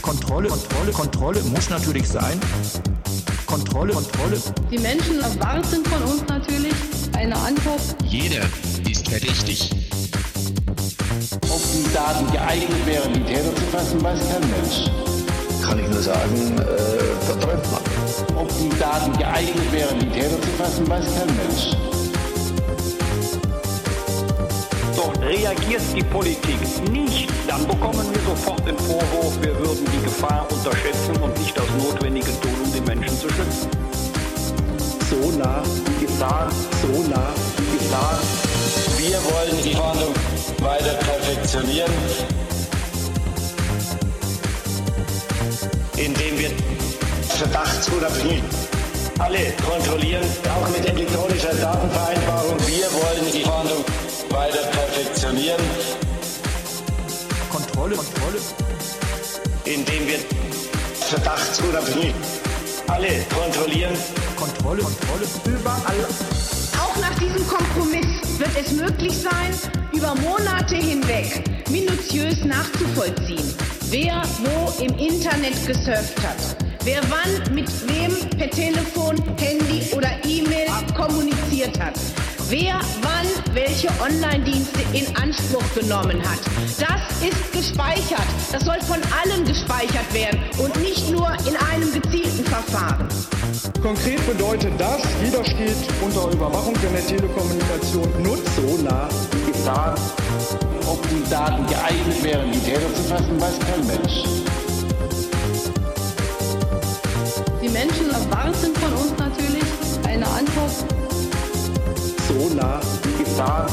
Kontrolle, 0.02 0.50
Kontrolle, 0.50 0.92
Kontrolle 0.92 1.42
muss 1.44 1.70
natürlich 1.70 2.08
sein. 2.08 2.40
Kontrolle, 3.46 3.94
Kontrolle. 3.94 4.42
Die 4.72 4.80
Menschen 4.80 5.20
erwarten 5.22 5.84
von 5.86 6.04
uns 6.04 6.24
natürlich 6.28 6.74
eine 7.14 7.36
Antwort. 7.36 7.82
Jeder 8.04 8.42
ist 8.90 9.08
verdächtig. 9.08 9.85
Ob 11.76 11.84
die 11.84 11.94
Daten 11.94 12.32
geeignet 12.32 12.86
wären, 12.86 13.14
die 13.14 13.20
Täter 13.20 13.54
zu 13.54 13.64
fassen, 13.64 14.02
weiß 14.02 14.20
kein 14.20 14.50
Mensch. 14.50 14.90
Kann 15.62 15.78
ich 15.78 15.88
nur 15.90 16.02
sagen, 16.02 16.58
äh, 16.58 17.26
verträumt 17.26 17.66
man. 17.70 18.38
Ob 18.38 18.50
die 18.58 18.70
Daten 18.80 19.12
geeignet 19.18 19.72
wären, 19.74 20.00
die 20.00 20.10
Täter 20.10 20.42
zu 20.42 20.48
fassen, 20.58 20.90
weiß 20.90 21.04
kein 21.04 21.36
Mensch. 21.36 21.76
So, 24.94 25.12
reagiert 25.20 25.82
die 25.94 26.04
Politik 26.04 26.60
nicht, 26.92 27.30
dann 27.46 27.68
bekommen 27.68 28.06
wir 28.14 28.22
sofort 28.22 28.66
den 28.66 28.78
Vorwurf, 28.78 29.38
wir 29.42 29.60
würden 29.60 29.86
die 29.92 30.04
Gefahr 30.06 30.48
unterschätzen 30.50 31.22
und 31.22 31.38
nicht 31.38 31.58
das 31.58 31.68
Notwendige 31.84 32.32
tun, 32.40 32.56
um 32.64 32.72
die 32.72 32.82
Menschen 32.82 33.20
zu 33.20 33.28
schützen. 33.28 33.70
So 35.10 35.38
nah 35.38 35.62
die 36.00 36.06
Gefahr, 36.06 36.50
so 36.82 37.02
nah 37.10 37.34
die 37.58 37.78
Gefahr. 37.80 38.45
Wir 39.08 39.24
wollen 39.24 39.64
die 39.64 39.76
Fahndung 39.76 40.16
weiter 40.62 40.96
perfektionieren, 40.96 41.92
indem 45.96 46.40
wir 46.40 46.50
verdachtsunabhängig 47.28 48.42
alle 49.20 49.54
kontrollieren, 49.70 50.24
auch 50.56 50.68
mit 50.70 50.90
elektronischer 50.90 51.54
Datenvereinbarung. 51.54 52.58
Wir 52.66 52.88
wollen 52.94 53.32
die 53.32 53.44
Fahndung 53.44 53.86
weiter 54.30 54.64
perfektionieren, 54.72 55.62
Kontrolle, 57.52 57.98
Kontrolle. 57.98 58.40
indem 59.66 60.08
wir 60.08 60.20
verdachtsunabhängig 60.96 62.16
alle 62.88 63.24
kontrollieren. 63.30 63.94
Kontrolle, 64.36 64.82
Kontrolle. 64.82 65.28
Überall. 65.46 66.08
Auch 66.82 67.00
nach 67.00 67.20
diesem 67.20 67.48
Kompromiss 67.48 68.25
wird 68.40 68.52
es 68.60 68.72
möglich 68.74 69.14
sein, 69.18 69.72
über 69.94 70.16
Monate 70.16 70.76
hinweg 70.76 71.44
minutiös 71.70 72.44
nachzuvollziehen, 72.44 73.54
wer 73.90 74.22
wo 74.44 74.84
im 74.84 74.98
Internet 74.98 75.54
gesurft 75.66 76.22
hat, 76.22 76.58
wer 76.84 77.02
wann 77.10 77.54
mit 77.54 77.70
wem 77.88 78.14
per 78.38 78.50
Telefon, 78.50 79.16
Handy 79.38 79.84
oder 79.96 80.10
E-Mail 80.26 80.68
kommuniziert 80.96 81.80
hat. 81.80 81.96
Wer 82.50 82.80
wann 83.02 83.56
welche 83.56 83.88
Online-Dienste 84.00 84.82
in 84.94 85.16
Anspruch 85.16 85.64
genommen 85.74 86.22
hat. 86.22 86.40
Das 86.78 87.28
ist 87.28 87.52
gespeichert. 87.52 88.28
Das 88.52 88.64
soll 88.66 88.80
von 88.82 89.00
allen 89.24 89.46
gespeichert 89.46 90.14
werden 90.14 90.40
und 90.60 90.76
nicht 90.82 91.10
nur 91.10 91.28
in 91.48 91.56
einem 91.72 91.92
gezielten 91.92 92.46
Verfahren. 92.46 93.08
Konkret 93.82 94.26
bedeutet 94.28 94.74
das, 94.78 95.02
jeder 95.24 95.44
steht 95.44 95.76
unter 96.02 96.32
Überwachung, 96.32 96.76
wenn 96.82 96.94
der 96.94 97.08
Telekommunikation 97.08 98.22
nutzt. 98.22 98.56
So 98.56 98.84
nah 98.84 99.10
Gefahr. 99.48 99.96
Ob 100.86 101.02
die 101.10 101.30
Daten 101.30 101.66
geeignet 101.66 102.24
wären, 102.24 102.52
die 102.52 102.60
Täter 102.60 102.94
zu 102.94 103.04
fassen, 103.04 103.42
weiß 103.42 103.60
kein 103.60 103.88
Mensch. 103.88 104.24
Die 107.64 107.70
Menschen 107.70 108.12
erwarten 108.12 108.76
von 108.76 108.94
uns 108.94 109.18
natürlich 109.18 109.64
eine 110.04 110.28
Antwort. 110.28 111.05
Nah 112.36 112.82
die 113.04 113.24
Gefahr. 113.24 113.66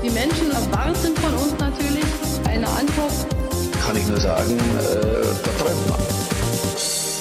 Die 0.00 0.10
Menschen 0.10 0.52
erwarten 0.52 1.12
von 1.16 1.34
uns 1.34 1.58
natürlich 1.58 2.04
eine 2.48 2.68
Antwort. 2.68 3.26
Kann 3.84 3.96
ich 3.96 4.06
nur 4.06 4.20
sagen, 4.20 4.56
äh, 4.78 5.88
man. 5.88 5.98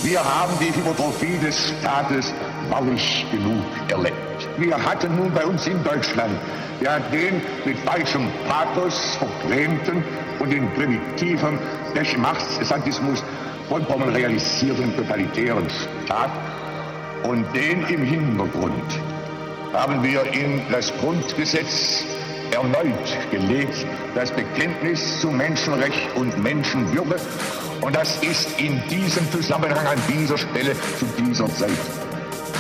Wir 0.04 0.20
haben 0.24 0.54
die 0.60 0.68
Hypotrophie 0.68 1.40
des 1.40 1.58
Staates 1.58 2.32
ballig 2.70 3.26
genug 3.32 3.64
erlebt. 3.90 4.16
Wir 4.58 4.78
hatten 4.78 5.16
nun 5.16 5.32
bei 5.34 5.44
uns 5.44 5.66
in 5.66 5.84
Deutschland 5.84 6.38
ja 6.82 7.00
den 7.00 7.42
mit 7.66 7.80
falschem 7.80 8.28
Pathos 8.48 9.18
verklemmten 9.18 10.04
und 10.38 10.54
in 10.54 10.72
primitiven 10.76 11.58
Geschmachtssadismus 11.96 13.24
vollkommen 13.68 14.10
realisierten 14.10 14.96
totalitären 14.96 15.66
Staat. 16.06 16.30
Und 17.24 17.44
den 17.56 17.86
im 17.88 18.04
Hintergrund 18.04 19.00
haben 19.74 20.04
wir 20.04 20.24
in 20.34 20.64
das 20.72 20.92
Grundgesetz 21.00 22.04
erneut 22.52 23.32
gelegt, 23.32 23.86
das 24.16 24.32
Bekenntnis 24.32 25.22
zu 25.22 25.30
Menschenrecht 25.30 26.16
und 26.16 26.42
Menschenwürde. 26.42 27.16
Und 27.82 27.96
das 27.96 28.18
ist 28.24 28.60
in 28.60 28.82
diesem 28.90 29.32
Zusammenhang 29.32 29.86
an 29.86 30.02
dieser 30.08 30.38
Stelle 30.38 30.74
zu 30.98 31.06
dieser 31.18 31.48
Zeit 31.56 31.70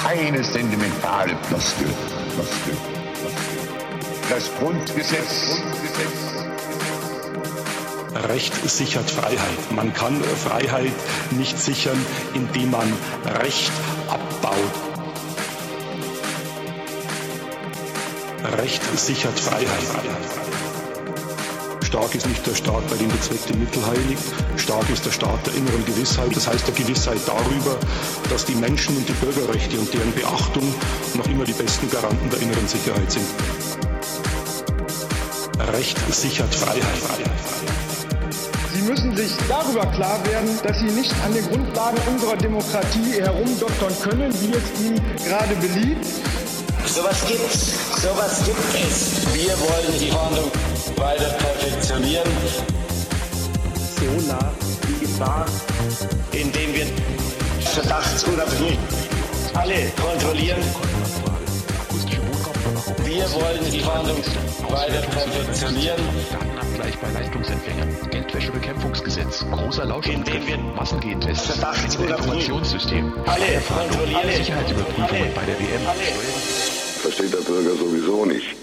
keine 0.04 0.43
sentimentale 0.43 1.36
Floskel. 1.43 1.88
Das 4.30 4.50
Grundgesetz 4.60 5.62
Recht 8.28 8.54
sichert 8.69 9.10
Freiheit. 9.10 9.72
Man 9.76 9.93
kann 9.93 10.22
Freiheit 10.22 10.91
nicht 11.32 11.58
sichern, 11.60 11.98
indem 12.34 12.72
man 12.72 12.91
Recht 13.41 13.72
abbaut. 14.08 14.88
Recht 18.43 18.82
sichert 18.97 19.38
Freiheit. 19.38 19.67
Stark 21.84 22.15
ist 22.15 22.28
nicht 22.28 22.45
der 22.47 22.56
Staat, 22.56 22.88
bei 22.89 22.95
dem 22.95 23.10
der 23.10 23.21
Zweck 23.21 23.39
die 23.49 23.58
Mittel 23.58 23.86
heiligt. 23.86 24.23
Stark 24.56 24.89
ist 24.89 25.06
der 25.06 25.12
Staat 25.12 25.45
der 25.45 25.56
inneren 25.56 25.84
Gewissheit, 25.86 26.34
das 26.34 26.47
heißt 26.47 26.67
der 26.67 26.73
Gewissheit 26.73 27.19
darüber, 27.25 27.78
dass 28.30 28.45
die 28.45 28.56
Menschen 28.56 28.95
und 28.95 29.10
die 29.10 29.13
Bürgerrechte 29.13 29.78
und 29.78 29.93
deren 29.93 30.13
Beachtung 30.13 30.63
noch 31.15 31.28
immer 31.28 31.43
die 31.43 31.54
besten 31.54 31.89
Garanten 31.89 32.30
der 32.30 32.39
inneren 32.39 32.67
Sicherheit 32.67 33.12
sind. 33.12 33.25
Recht 35.73 35.97
sichert 36.13 36.56
Freiheit. 36.56 36.84
Sie 38.73 38.82
müssen 38.84 39.15
sich 39.17 39.32
darüber 39.49 39.86
klar 39.88 40.19
werden, 40.25 40.58
dass 40.63 40.80
Sie 40.80 40.86
nicht 40.86 41.13
an 41.25 41.34
den 41.34 41.45
Grundlagen 41.49 41.97
unserer 42.08 42.38
Demokratie 42.38 43.19
herumdoktern 43.19 43.93
können, 44.02 44.34
wie 44.41 44.54
es 44.54 44.86
Ihnen 44.86 45.02
gerade 45.28 45.56
beliebt. 45.56 46.06
Sowas 47.00 47.26
gibt's, 47.26 48.02
sowas 48.02 48.44
gibt 48.44 48.60
es. 48.76 49.34
Wir 49.34 49.58
wollen 49.58 50.00
die 50.02 50.12
Fahndung 50.12 50.52
weiter 50.98 51.30
perfektionieren. 51.30 52.28
So 53.96 54.28
nah 54.28 54.52
die 54.86 55.06
Gefahr, 55.06 55.46
indem 56.34 56.74
wir 56.74 56.88
verdachtsunabhängig 57.62 58.78
alle 59.54 59.90
kontrollieren. 59.96 60.60
Wir 63.06 63.32
wollen 63.32 63.72
die 63.72 63.80
Fahndung 63.80 64.18
weiter 64.68 65.00
perfektionieren. 65.00 66.04
Datenabgleich 66.34 66.98
bei 67.00 67.12
Leistungsempfängern, 67.12 68.10
Geldwäschebekämpfungsgesetz, 68.12 69.46
großer 69.50 69.86
Lauschangriff, 69.86 70.44
Massengentests, 70.76 71.50
Informationssystem, 71.96 73.14
alle 73.26 73.62
kontrollieren. 73.62 74.22
alle 74.22 74.36
Sicherheitsüberprüfungen 74.36 75.34
bei 75.34 75.46
der 75.46 75.58
WM. 75.60 76.79
Versteht 77.19 77.38
der 77.38 77.51
Bürger 77.51 77.75
sowieso 77.75 78.25
nicht. 78.25 78.55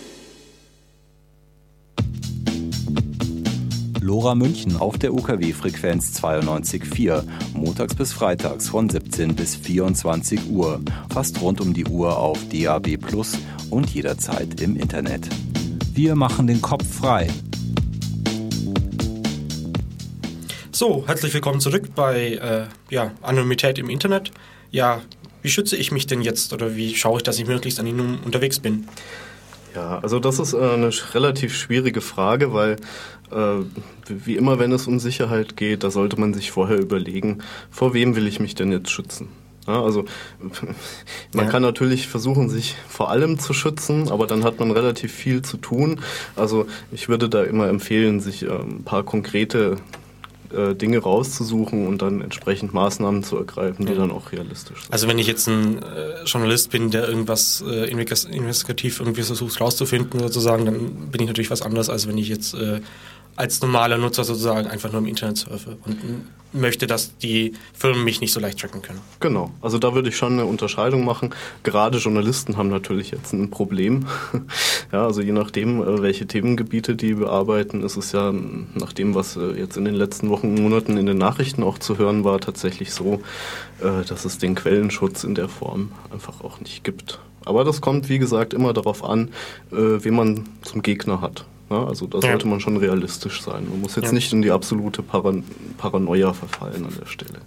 Lora 4.00 4.34
München 4.34 4.78
auf 4.78 4.96
der 4.96 5.12
UKW-Frequenz 5.12 6.18
92.4, 6.24 7.22
montags 7.52 7.94
bis 7.94 8.14
freitags 8.14 8.70
von 8.70 8.88
17 8.88 9.36
bis 9.36 9.56
24 9.56 10.48
Uhr, 10.48 10.80
fast 11.12 11.38
rund 11.42 11.60
um 11.60 11.74
die 11.74 11.84
Uhr 11.84 12.16
auf 12.16 12.38
DAB 12.48 12.96
Plus 12.96 13.36
und 13.68 13.90
jederzeit 13.90 14.58
im 14.62 14.76
Internet. 14.76 15.28
Wir 15.92 16.14
machen 16.14 16.46
den 16.46 16.62
Kopf 16.62 16.86
frei. 16.86 17.28
So, 20.72 21.06
herzlich 21.06 21.34
willkommen 21.34 21.60
zurück 21.60 21.94
bei 21.94 22.36
äh, 22.36 22.64
ja, 22.88 23.12
Anonymität 23.20 23.78
im 23.78 23.90
Internet. 23.90 24.30
Ja, 24.70 25.02
wie 25.46 25.50
schütze 25.50 25.76
ich 25.76 25.92
mich 25.92 26.08
denn 26.08 26.22
jetzt 26.22 26.52
oder 26.52 26.74
wie 26.74 26.96
schaue 26.96 27.18
ich, 27.18 27.22
dass 27.22 27.38
ich 27.38 27.46
möglichst 27.46 27.78
anonym 27.78 28.18
unterwegs 28.24 28.58
bin? 28.58 28.88
Ja, 29.76 30.00
also 30.00 30.18
das 30.18 30.40
ist 30.40 30.54
äh, 30.54 30.58
eine 30.58 30.90
relativ 31.14 31.54
schwierige 31.54 32.00
Frage, 32.00 32.52
weil 32.52 32.74
äh, 33.30 33.62
wie 34.08 34.34
immer, 34.34 34.58
wenn 34.58 34.72
es 34.72 34.88
um 34.88 34.98
Sicherheit 34.98 35.56
geht, 35.56 35.84
da 35.84 35.90
sollte 35.92 36.18
man 36.18 36.34
sich 36.34 36.50
vorher 36.50 36.78
überlegen, 36.78 37.44
vor 37.70 37.94
wem 37.94 38.16
will 38.16 38.26
ich 38.26 38.40
mich 38.40 38.56
denn 38.56 38.72
jetzt 38.72 38.90
schützen? 38.90 39.28
Ja, 39.68 39.80
also 39.80 40.04
man 41.32 41.44
ja. 41.44 41.50
kann 41.52 41.62
natürlich 41.62 42.08
versuchen, 42.08 42.48
sich 42.48 42.74
vor 42.88 43.10
allem 43.10 43.38
zu 43.38 43.52
schützen, 43.52 44.10
aber 44.10 44.26
dann 44.26 44.42
hat 44.42 44.58
man 44.58 44.72
relativ 44.72 45.12
viel 45.12 45.42
zu 45.42 45.58
tun. 45.58 46.00
Also 46.34 46.66
ich 46.90 47.08
würde 47.08 47.28
da 47.28 47.44
immer 47.44 47.68
empfehlen, 47.68 48.18
sich 48.18 48.42
äh, 48.42 48.48
ein 48.48 48.82
paar 48.82 49.04
konkrete 49.04 49.76
äh, 50.52 50.74
Dinge 50.74 50.98
rauszusuchen 50.98 51.86
und 51.86 52.02
dann 52.02 52.20
entsprechend 52.20 52.74
Maßnahmen 52.74 53.22
zu 53.22 53.36
ergreifen, 53.36 53.86
die 53.86 53.94
dann 53.94 54.10
auch 54.10 54.32
realistisch 54.32 54.82
sind. 54.82 54.92
Also 54.92 55.08
wenn 55.08 55.18
ich 55.18 55.26
jetzt 55.26 55.46
ein 55.48 55.82
äh, 55.82 56.24
Journalist 56.24 56.70
bin, 56.70 56.90
der 56.90 57.08
irgendwas 57.08 57.62
äh, 57.66 57.88
investigativ 57.88 59.00
irgendwie 59.00 59.22
versucht 59.22 59.60
rauszufinden 59.60 60.20
sozusagen, 60.20 60.64
dann 60.64 61.10
bin 61.10 61.22
ich 61.22 61.26
natürlich 61.26 61.50
was 61.50 61.62
anderes, 61.62 61.88
als 61.88 62.06
wenn 62.08 62.18
ich 62.18 62.28
jetzt 62.28 62.54
äh, 62.54 62.80
als 63.36 63.60
normaler 63.60 63.98
Nutzer 63.98 64.24
sozusagen 64.24 64.66
einfach 64.66 64.90
nur 64.90 65.00
im 65.00 65.06
Internet 65.06 65.38
surfe 65.38 65.76
und 65.84 65.98
möchte, 66.52 66.86
dass 66.86 67.16
die 67.18 67.52
Firmen 67.74 68.04
mich 68.04 68.20
nicht 68.20 68.32
so 68.32 68.40
leicht 68.40 68.58
tracken 68.58 68.82
können. 68.82 69.00
Genau, 69.20 69.50
also 69.60 69.78
da 69.78 69.94
würde 69.94 70.08
ich 70.08 70.16
schon 70.16 70.34
eine 70.34 70.46
Unterscheidung 70.46 71.04
machen. 71.04 71.34
Gerade 71.62 71.98
Journalisten 71.98 72.56
haben 72.56 72.68
natürlich 72.68 73.10
jetzt 73.10 73.32
ein 73.32 73.50
Problem. 73.50 74.06
ja, 74.92 75.04
also 75.04 75.20
je 75.20 75.32
nachdem, 75.32 75.82
äh, 75.82 76.02
welche 76.02 76.26
Themengebiete 76.26 76.96
die 76.96 77.14
bearbeiten, 77.14 77.82
ist 77.82 77.96
es 77.96 78.12
ja 78.12 78.32
nach 78.74 78.92
dem, 78.92 79.14
was 79.14 79.36
äh, 79.36 79.52
jetzt 79.52 79.76
in 79.76 79.84
den 79.84 79.94
letzten 79.94 80.30
Wochen 80.30 80.48
und 80.48 80.62
Monaten 80.62 80.96
in 80.96 81.06
den 81.06 81.18
Nachrichten 81.18 81.62
auch 81.62 81.78
zu 81.78 81.98
hören 81.98 82.24
war, 82.24 82.40
tatsächlich 82.40 82.92
so, 82.92 83.20
äh, 83.80 84.04
dass 84.08 84.24
es 84.24 84.38
den 84.38 84.54
Quellenschutz 84.54 85.24
in 85.24 85.34
der 85.34 85.48
Form 85.48 85.92
einfach 86.12 86.42
auch 86.42 86.60
nicht 86.60 86.84
gibt. 86.84 87.18
Aber 87.44 87.64
das 87.64 87.80
kommt, 87.80 88.08
wie 88.08 88.18
gesagt, 88.18 88.54
immer 88.54 88.72
darauf 88.72 89.04
an, 89.04 89.30
wen 89.70 90.14
man 90.14 90.48
zum 90.62 90.82
Gegner 90.82 91.20
hat. 91.20 91.44
Ja, 91.68 91.84
also 91.84 92.06
da 92.06 92.20
sollte 92.20 92.46
man 92.46 92.60
schon 92.60 92.76
realistisch 92.76 93.42
sein. 93.42 93.66
Man 93.68 93.80
muss 93.80 93.96
jetzt 93.96 94.06
ja. 94.06 94.12
nicht 94.12 94.32
in 94.32 94.40
die 94.40 94.52
absolute 94.52 95.02
Paran 95.02 95.42
Paranoia 95.78 96.32
verfallen 96.32 96.84
an 96.84 96.92
der 96.98 97.06
Stelle. 97.06 97.40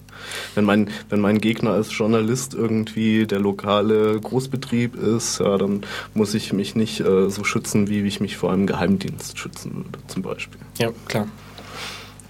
Wenn 0.55 0.65
mein, 0.65 0.89
wenn 1.10 1.21
mein 1.21 1.39
Gegner 1.39 1.71
als 1.71 1.97
Journalist 1.97 2.53
irgendwie 2.53 3.25
der 3.25 3.39
lokale 3.39 4.19
Großbetrieb 4.19 4.95
ist, 4.95 5.39
ja, 5.39 5.58
dann 5.58 5.86
muss 6.13 6.34
ich 6.34 6.51
mich 6.51 6.75
nicht 6.75 6.99
äh, 6.99 7.29
so 7.29 7.45
schützen, 7.45 7.88
wie 7.88 8.01
ich 8.01 8.19
mich 8.19 8.36
vor 8.36 8.51
einem 8.51 8.67
Geheimdienst 8.67 9.39
schützen 9.39 9.86
würde, 9.86 9.99
zum 10.08 10.21
Beispiel. 10.21 10.60
Ja, 10.79 10.91
klar. 11.08 11.27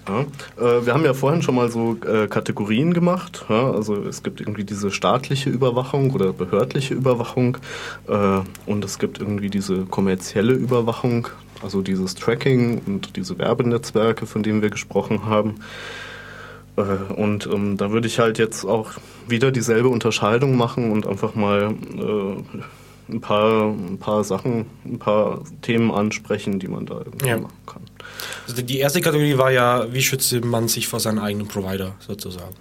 Ja, 0.10 0.22
äh, 0.58 0.86
wir 0.86 0.93
haben 0.93 1.06
ja 1.06 1.13
vorhin 1.13 1.41
schon 1.41 1.56
mal 1.56 1.69
so 1.69 1.98
äh, 2.06 2.28
Kategorien 2.28 2.93
gemacht. 2.93 3.45
Ja, 3.50 3.72
also 3.72 3.95
es 4.04 4.24
gibt 4.24 4.41
irgendwie 4.41 4.63
diese 4.63 4.91
staatliche 4.91 5.50
Überwachung 5.50 6.12
oder 6.12 6.34
behördliche 6.34 6.95
Überwachung 6.95 7.58
äh, 8.08 8.39
und 8.65 8.86
es 8.86 8.98
gibt 8.98 9.19
irgendwie 9.19 9.50
diese 9.50 9.86
kommerzielle 9.86 10.54
Überwachung. 10.54 11.28
Also 11.62 11.82
dieses 11.82 12.15
Tracking 12.15 12.82
und 12.86 13.17
diese 13.17 13.38
Werbenetzwerke, 13.38 14.26
von 14.26 14.43
denen 14.43 14.62
wir 14.62 14.69
gesprochen 14.69 15.26
haben. 15.26 15.56
Und 16.78 17.48
ähm, 17.48 17.76
da 17.76 17.91
würde 17.91 18.08
ich 18.08 18.19
halt 18.19 18.38
jetzt 18.38 18.63
auch 18.63 18.91
wieder 19.28 19.52
dieselbe 19.52 19.89
Unterscheidung 19.89 20.56
machen 20.56 20.89
und 20.93 21.06
einfach 21.06 21.36
mal 21.36 21.76
äh, 21.98 22.62
ein, 23.12 23.22
paar, 23.22 23.69
ein 23.72 23.98
paar 23.98 24.24
Sachen, 24.24 24.65
ein 24.86 25.00
paar 25.00 25.41
Themen 25.62 25.91
ansprechen, 25.91 26.60
die 26.60 26.67
man 26.67 26.86
da 26.86 27.00
irgendwie 27.00 27.28
ja. 27.28 27.38
machen 27.38 27.58
kann. 27.65 27.82
Also 28.48 28.62
die 28.62 28.80
erste 28.80 29.02
Kategorie 29.02 29.38
war 29.38 29.52
ja, 29.52 29.91
wie 29.91 30.02
schützt 30.02 30.34
man 30.43 30.67
sich 30.67 30.88
vor 30.88 31.00
seinem 31.00 31.19
eigenen 31.19 31.48
Provider 31.48 31.95
sozusagen? 32.00 32.56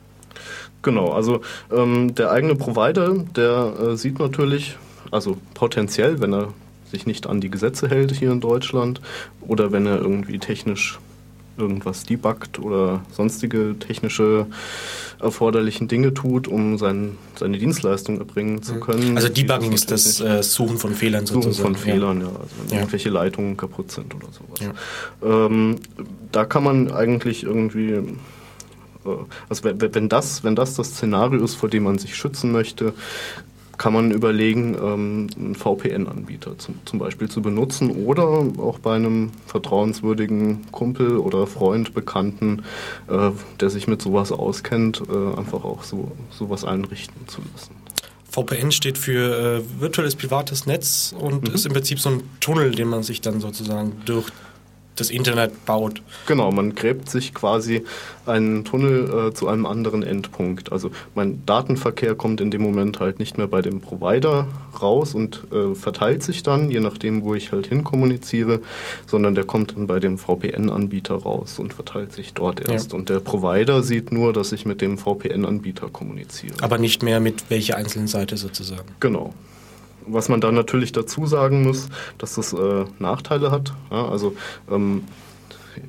Genau, 0.82 1.10
also 1.10 1.40
ähm, 1.72 2.14
der 2.14 2.30
eigene 2.30 2.54
Provider, 2.54 3.14
der 3.36 3.74
äh, 3.80 3.96
sieht 3.96 4.18
natürlich, 4.18 4.76
also 5.10 5.36
potenziell, 5.54 6.20
wenn 6.20 6.32
er 6.32 6.52
sich 6.90 7.06
nicht 7.06 7.26
an 7.26 7.40
die 7.40 7.50
Gesetze 7.50 7.88
hält 7.88 8.12
hier 8.12 8.30
in 8.30 8.40
Deutschland 8.40 9.00
oder 9.40 9.72
wenn 9.72 9.86
er 9.86 9.96
irgendwie 9.98 10.38
technisch 10.38 10.98
irgendwas 11.58 12.04
debuggt 12.04 12.58
oder 12.58 13.02
sonstige 13.10 13.76
technische 13.78 14.46
erforderlichen 15.20 15.88
Dinge 15.88 16.14
tut, 16.14 16.46
um 16.46 16.78
sein, 16.78 17.16
seine 17.36 17.58
Dienstleistung 17.58 18.18
erbringen 18.18 18.62
zu 18.62 18.78
können. 18.78 19.16
Also 19.16 19.28
Debugging 19.28 19.72
ist 19.72 19.90
das 19.90 20.20
äh, 20.20 20.42
Suchen 20.42 20.78
von 20.78 20.94
Fehlern 20.94 21.26
sozusagen. 21.26 21.52
Suchen 21.54 21.64
von 21.64 21.76
Fehlern, 21.76 22.20
ja. 22.20 22.26
ja. 22.26 22.32
Also 22.32 22.54
wenn 22.60 22.68
ja. 22.70 22.76
irgendwelche 22.78 23.10
Leitungen 23.10 23.56
kaputt 23.56 23.90
sind 23.90 24.14
oder 24.14 24.26
sowas. 24.26 24.60
Ja. 24.60 25.46
Ähm, 25.46 25.76
da 26.30 26.44
kann 26.44 26.62
man 26.62 26.92
eigentlich 26.92 27.42
irgendwie 27.42 27.90
äh, 27.92 28.02
also 29.48 29.64
wenn 29.64 30.08
das, 30.08 30.44
wenn 30.44 30.54
das 30.54 30.74
das 30.74 30.88
Szenario 30.90 31.42
ist, 31.42 31.54
vor 31.54 31.68
dem 31.68 31.84
man 31.84 31.98
sich 31.98 32.14
schützen 32.14 32.52
möchte, 32.52 32.94
kann 33.78 33.92
man 33.92 34.10
überlegen, 34.10 34.74
ähm, 34.74 35.28
einen 35.36 35.54
VPN-Anbieter 35.54 36.58
zum, 36.58 36.74
zum, 36.84 36.98
Beispiel 36.98 37.28
zu 37.28 37.40
benutzen 37.40 37.90
oder 37.90 38.44
auch 38.58 38.78
bei 38.80 38.96
einem 38.96 39.30
vertrauenswürdigen 39.46 40.70
Kumpel 40.72 41.16
oder 41.16 41.46
Freund, 41.46 41.94
Bekannten, 41.94 42.64
äh, 43.08 43.30
der 43.60 43.70
sich 43.70 43.86
mit 43.86 44.02
sowas 44.02 44.32
auskennt, 44.32 45.02
äh, 45.08 45.38
einfach 45.38 45.64
auch 45.64 45.84
so 45.84 46.12
sowas 46.30 46.64
einrichten 46.64 47.28
zu 47.28 47.40
lassen. 47.52 47.74
VPN 48.30 48.72
steht 48.72 48.98
für 48.98 49.62
äh, 49.62 49.80
virtuelles 49.80 50.14
privates 50.14 50.66
Netz 50.66 51.14
und 51.18 51.48
mhm. 51.48 51.54
ist 51.54 51.64
im 51.64 51.72
Prinzip 51.72 51.98
so 51.98 52.10
ein 52.10 52.22
Tunnel, 52.40 52.72
den 52.72 52.88
man 52.88 53.02
sich 53.02 53.20
dann 53.20 53.40
sozusagen 53.40 53.92
durch 54.04 54.26
das 55.00 55.10
Internet 55.10 55.64
baut. 55.66 56.02
Genau, 56.26 56.50
man 56.50 56.74
gräbt 56.74 57.10
sich 57.10 57.34
quasi 57.34 57.84
einen 58.26 58.64
Tunnel 58.64 59.28
äh, 59.28 59.34
zu 59.34 59.48
einem 59.48 59.66
anderen 59.66 60.02
Endpunkt. 60.02 60.72
Also 60.72 60.90
mein 61.14 61.44
Datenverkehr 61.46 62.14
kommt 62.14 62.40
in 62.40 62.50
dem 62.50 62.62
Moment 62.62 63.00
halt 63.00 63.18
nicht 63.18 63.38
mehr 63.38 63.46
bei 63.46 63.62
dem 63.62 63.80
Provider 63.80 64.46
raus 64.80 65.14
und 65.14 65.44
äh, 65.52 65.74
verteilt 65.74 66.22
sich 66.22 66.42
dann, 66.42 66.70
je 66.70 66.80
nachdem, 66.80 67.22
wo 67.22 67.34
ich 67.34 67.52
halt 67.52 67.66
hinkommuniziere, 67.66 68.60
sondern 69.06 69.34
der 69.34 69.44
kommt 69.44 69.76
dann 69.76 69.86
bei 69.86 70.00
dem 70.00 70.18
VPN-Anbieter 70.18 71.14
raus 71.14 71.58
und 71.58 71.74
verteilt 71.74 72.12
sich 72.12 72.34
dort 72.34 72.68
erst. 72.68 72.92
Ja. 72.92 72.98
Und 72.98 73.08
der 73.08 73.20
Provider 73.20 73.82
sieht 73.82 74.12
nur, 74.12 74.32
dass 74.32 74.52
ich 74.52 74.66
mit 74.66 74.80
dem 74.80 74.98
VPN-Anbieter 74.98 75.88
kommuniziere. 75.88 76.54
Aber 76.60 76.78
nicht 76.78 77.02
mehr 77.02 77.20
mit 77.20 77.50
welcher 77.50 77.76
einzelnen 77.76 78.08
Seite 78.08 78.36
sozusagen. 78.36 78.88
Genau 79.00 79.34
was 80.10 80.28
man 80.28 80.40
da 80.40 80.52
natürlich 80.52 80.92
dazu 80.92 81.26
sagen 81.26 81.62
muss, 81.62 81.88
dass 82.18 82.34
das 82.34 82.52
äh, 82.52 82.84
Nachteile 82.98 83.50
hat. 83.50 83.72
Ja, 83.90 84.08
also 84.08 84.34
ähm, 84.70 85.04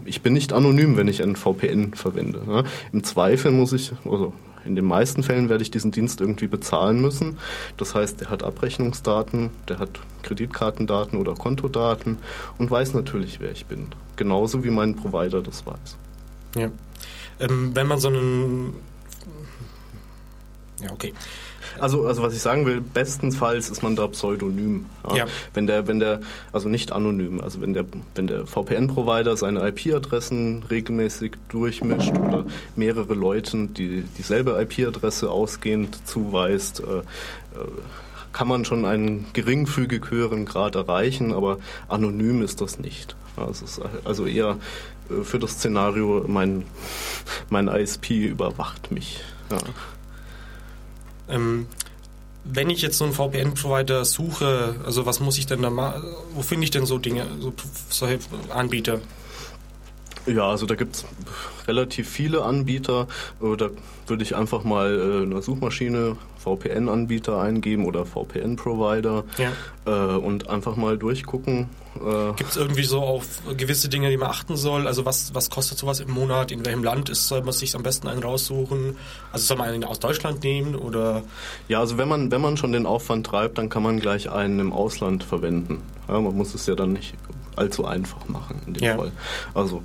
ich 0.06 0.22
bin 0.22 0.34
nicht 0.34 0.54
anonym, 0.54 0.98
wenn 0.98 1.08
ich 1.08 1.24
ein 1.24 1.36
VPN 1.36 1.94
verwende. 1.94 2.42
Ja. 2.48 2.64
Im 2.92 3.04
Zweifel 3.04 3.52
muss 3.52 3.74
ich, 3.74 3.92
also 4.06 4.34
in 4.66 4.76
den 4.76 4.86
meisten 4.86 5.24
Fällen 5.24 5.50
werde 5.50 5.64
ich 5.64 5.72
diesen 5.72 5.92
Dienst 5.92 6.22
irgendwie 6.22 6.48
bezahlen 6.48 7.02
müssen. 7.02 7.38
Das 7.78 7.96
heißt, 7.96 8.22
der 8.22 8.30
hat 8.30 8.44
Abrechnungsdaten, 8.44 9.50
der 9.68 9.80
hat 9.80 9.90
Kreditkartendaten 10.24 11.18
oder 11.18 11.34
Kontodaten 11.34 12.18
und 12.58 12.70
weiß 12.70 12.94
natürlich, 12.94 13.40
wer 13.40 13.52
ich 13.52 13.66
bin. 13.66 13.88
Genauso 14.16 14.64
wie 14.64 14.70
mein 14.70 14.96
Provider 14.96 15.42
das 15.42 15.66
weiß. 15.66 15.98
Ja. 16.56 16.70
Ähm, 17.40 17.72
wenn 17.74 17.88
man 17.88 18.00
so 18.00 18.10
einen. 18.10 18.76
Ja, 20.82 20.92
okay. 20.92 21.14
Also, 21.80 22.06
also 22.06 22.22
was 22.22 22.34
ich 22.34 22.42
sagen 22.42 22.66
will, 22.66 22.82
bestenfalls 22.82 23.70
ist 23.70 23.84
man 23.84 23.96
da 23.96 24.08
pseudonym. 24.08 24.86
Ja. 25.10 25.18
ja. 25.18 25.26
Wenn 25.54 25.68
der, 25.68 25.88
wenn 25.88 26.00
der, 26.00 26.22
also 26.52 26.70
nicht 26.70 26.92
anonym, 26.92 27.42
also 27.42 27.62
wenn 27.62 27.74
der, 27.74 27.86
wenn 28.16 28.28
der 28.28 28.46
VPN-Provider 28.48 29.38
seine 29.38 29.68
IP-Adressen 29.68 30.64
regelmäßig 30.70 31.34
durchmischt 31.50 32.18
oder 32.18 32.46
mehrere 32.76 33.14
Leuten 33.14 33.74
die 33.74 34.04
dieselbe 34.18 34.60
IP-Adresse 34.62 35.30
ausgehend 35.30 36.08
zuweist, 36.08 36.82
äh, 36.82 37.00
äh, 37.00 37.04
kann 38.32 38.48
man 38.48 38.64
schon 38.64 38.86
einen 38.86 39.26
geringfügig 39.34 40.12
höheren 40.12 40.46
Grad 40.46 40.76
erreichen, 40.76 41.34
aber 41.34 41.58
anonym 41.88 42.42
ist 42.42 42.62
das 42.62 42.80
nicht. 42.80 43.16
Also, 43.36 43.66
also 44.04 44.26
eher 44.26 44.58
äh, 45.10 45.24
für 45.24 45.40
das 45.40 45.54
Szenario, 45.54 46.26
mein, 46.28 46.64
mein 47.50 47.68
ISP 47.68 48.28
überwacht 48.28 48.92
mich. 48.92 49.22
Ja. 49.52 49.58
Ähm, 51.30 51.68
wenn 52.44 52.70
ich 52.70 52.82
jetzt 52.82 52.98
so 52.98 53.06
einen 53.06 53.14
VPN-Provider 53.14 54.06
suche, 54.06 54.76
also 54.86 55.06
was 55.06 55.20
muss 55.20 55.38
ich 55.38 55.46
denn 55.46 55.62
da 55.62 55.70
machen? 55.70 56.04
Wo 56.34 56.42
finde 56.42 56.64
ich 56.64 56.72
denn 56.72 56.86
so 56.86 56.98
Dinge, 56.98 57.28
so 57.40 57.54
solche 57.90 58.20
Anbieter? 58.50 59.00
Ja, 60.26 60.50
also 60.50 60.66
da 60.66 60.76
gibt 60.76 60.96
es 60.96 61.06
relativ 61.70 62.10
viele 62.10 62.44
Anbieter. 62.44 63.08
Äh, 63.42 63.56
da 63.56 63.70
würde 64.08 64.24
ich 64.24 64.36
einfach 64.36 64.64
mal 64.64 64.90
äh, 64.90 65.24
in 65.24 65.30
der 65.30 65.44
Suchmaschine 65.44 66.18
VPN-Anbieter 66.40 67.40
eingeben 67.40 67.86
oder 67.86 68.06
VPN-Provider 68.06 69.24
ja. 69.38 69.52
äh, 69.86 70.18
und 70.18 70.50
einfach 70.50 70.76
mal 70.76 70.98
durchgucken. 70.98 71.70
Gibt 72.38 72.52
es 72.52 72.56
irgendwie 72.56 72.84
so 72.84 73.02
auf 73.02 73.42
gewisse 73.58 73.90
Dinge, 73.90 74.10
die 74.10 74.16
man 74.16 74.30
achten 74.30 74.56
soll? 74.56 74.88
Also 74.88 75.06
was, 75.06 75.34
was 75.34 75.50
kostet 75.50 75.80
sowas 75.80 76.00
im 76.00 76.12
Monat? 76.12 76.52
In 76.52 76.64
welchem 76.64 76.84
Land 76.84 77.10
ist, 77.10 77.28
soll 77.28 77.42
man 77.42 77.52
sich 77.52 77.76
am 77.76 77.84
besten 77.84 78.08
einen 78.08 78.24
raussuchen? 78.24 78.96
Also 79.34 79.48
soll 79.48 79.58
man 79.58 79.70
einen 79.70 79.84
aus 79.84 80.00
Deutschland 80.00 80.44
nehmen 80.44 80.76
oder? 80.76 81.24
Ja, 81.68 81.80
also 81.80 81.98
wenn 81.98 82.08
man, 82.08 82.32
wenn 82.32 82.42
man 82.42 82.58
schon 82.58 82.72
den 82.72 82.86
Aufwand 82.86 83.26
treibt, 83.26 83.58
dann 83.58 83.70
kann 83.70 83.84
man 83.84 84.00
gleich 84.00 84.30
einen 84.30 84.60
im 84.60 84.72
Ausland 84.72 85.24
verwenden. 85.24 85.82
Ja, 86.08 86.22
man 86.22 86.38
muss 86.38 86.54
es 86.54 86.68
ja 86.68 86.76
dann 86.76 86.94
nicht 86.94 87.16
allzu 87.60 87.86
einfach 87.86 88.28
machen 88.28 88.62
in 88.66 88.74
dem 88.76 88.84
ja. 88.84 88.96
Fall. 88.96 89.12
Also 89.54 89.84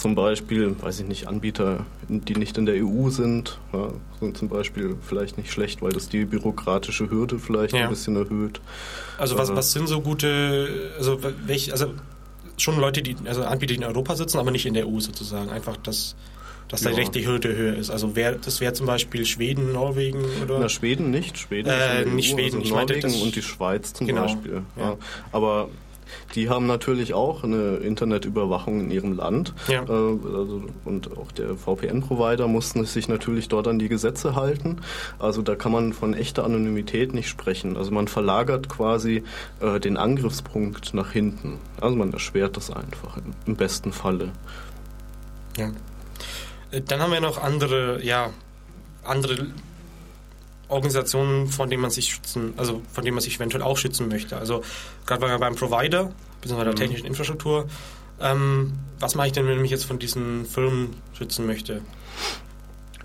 zum 0.00 0.14
Beispiel, 0.14 0.74
weiß 0.80 1.00
ich 1.00 1.06
nicht, 1.06 1.28
Anbieter, 1.28 1.84
die 2.08 2.34
nicht 2.34 2.56
in 2.56 2.64
der 2.64 2.76
EU 2.82 3.10
sind, 3.10 3.58
ja, 3.74 3.92
sind 4.18 4.36
zum 4.36 4.48
Beispiel 4.48 4.96
vielleicht 5.06 5.36
nicht 5.36 5.52
schlecht, 5.52 5.82
weil 5.82 5.92
das 5.92 6.08
die 6.08 6.24
bürokratische 6.24 7.10
Hürde 7.10 7.38
vielleicht 7.38 7.74
ja. 7.74 7.82
ein 7.82 7.90
bisschen 7.90 8.16
erhöht. 8.16 8.62
Also 9.18 9.36
was, 9.36 9.50
äh, 9.50 9.56
was 9.56 9.72
sind 9.72 9.88
so 9.88 10.00
gute, 10.00 10.92
also 10.96 11.20
welche, 11.44 11.72
also 11.72 11.92
schon 12.56 12.80
Leute, 12.80 13.02
die, 13.02 13.14
also 13.26 13.42
Anbieter, 13.42 13.74
die 13.74 13.80
in 13.80 13.84
Europa 13.84 14.16
sitzen, 14.16 14.38
aber 14.38 14.50
nicht 14.50 14.64
in 14.64 14.72
der 14.72 14.88
EU 14.88 15.00
sozusagen. 15.00 15.50
Einfach, 15.50 15.76
dass, 15.76 16.16
dass 16.68 16.82
ja. 16.82 16.92
da 16.92 17.02
die 17.02 17.26
Hürde 17.26 17.54
höher 17.54 17.76
ist. 17.76 17.90
Also 17.90 18.16
wer, 18.16 18.32
das 18.32 18.62
wäre 18.62 18.72
zum 18.72 18.86
Beispiel 18.86 19.26
Schweden, 19.26 19.72
Norwegen 19.72 20.24
oder? 20.42 20.60
Na, 20.60 20.70
Schweden 20.70 21.10
nicht. 21.10 21.36
Schweden 21.36 21.68
äh, 21.68 22.06
nicht 22.06 22.32
EU, 22.32 22.36
Schweden, 22.36 22.60
also 22.60 22.74
Norwegen 22.74 23.14
und 23.20 23.36
die 23.36 23.42
Schweiz 23.42 23.92
zum 23.92 24.06
genau. 24.06 24.22
Beispiel. 24.22 24.62
Ja. 24.78 24.96
Aber 25.30 25.68
die 26.34 26.48
haben 26.48 26.66
natürlich 26.66 27.14
auch 27.14 27.44
eine 27.44 27.76
Internetüberwachung 27.76 28.80
in 28.80 28.90
ihrem 28.90 29.12
Land. 29.12 29.54
Ja. 29.68 29.82
Äh, 29.82 29.86
also, 29.88 30.62
und 30.84 31.16
auch 31.16 31.32
der 31.32 31.56
VPN-Provider 31.56 32.48
muss 32.48 32.70
sich 32.70 33.08
natürlich 33.08 33.48
dort 33.48 33.68
an 33.68 33.78
die 33.78 33.88
Gesetze 33.88 34.34
halten. 34.34 34.78
Also 35.18 35.42
da 35.42 35.54
kann 35.54 35.72
man 35.72 35.92
von 35.92 36.14
echter 36.14 36.44
Anonymität 36.44 37.14
nicht 37.14 37.28
sprechen. 37.28 37.76
Also 37.76 37.90
man 37.90 38.08
verlagert 38.08 38.68
quasi 38.68 39.22
äh, 39.60 39.80
den 39.80 39.96
Angriffspunkt 39.96 40.94
nach 40.94 41.12
hinten. 41.12 41.58
Also 41.80 41.96
man 41.96 42.12
erschwert 42.12 42.56
das 42.56 42.70
einfach 42.70 43.16
im, 43.16 43.34
im 43.46 43.56
besten 43.56 43.92
Falle. 43.92 44.30
Ja. 45.56 45.70
Äh, 46.70 46.82
dann 46.82 47.00
haben 47.00 47.12
wir 47.12 47.20
noch 47.20 47.42
andere, 47.42 48.02
ja, 48.02 48.30
andere 49.04 49.46
Organisationen, 50.70 51.48
von 51.48 51.68
denen 51.68 51.82
man 51.82 51.90
sich 51.90 52.14
schützen, 52.14 52.54
also 52.56 52.82
von 52.92 53.04
denen 53.04 53.14
man 53.14 53.22
sich 53.22 53.36
eventuell 53.36 53.62
auch 53.62 53.76
schützen 53.76 54.08
möchte. 54.08 54.36
Also 54.36 54.62
gerade 55.06 55.38
beim 55.38 55.54
Provider, 55.56 56.12
bzw. 56.40 56.64
der 56.64 56.72
mhm. 56.72 56.76
technischen 56.76 57.06
Infrastruktur. 57.06 57.66
Ähm, 58.20 58.72
was 58.98 59.14
mache 59.14 59.28
ich 59.28 59.32
denn, 59.32 59.46
wenn 59.46 59.54
ich 59.54 59.62
mich 59.62 59.70
jetzt 59.70 59.84
von 59.84 59.98
diesen 59.98 60.44
Firmen 60.44 60.94
schützen 61.14 61.46
möchte? 61.46 61.80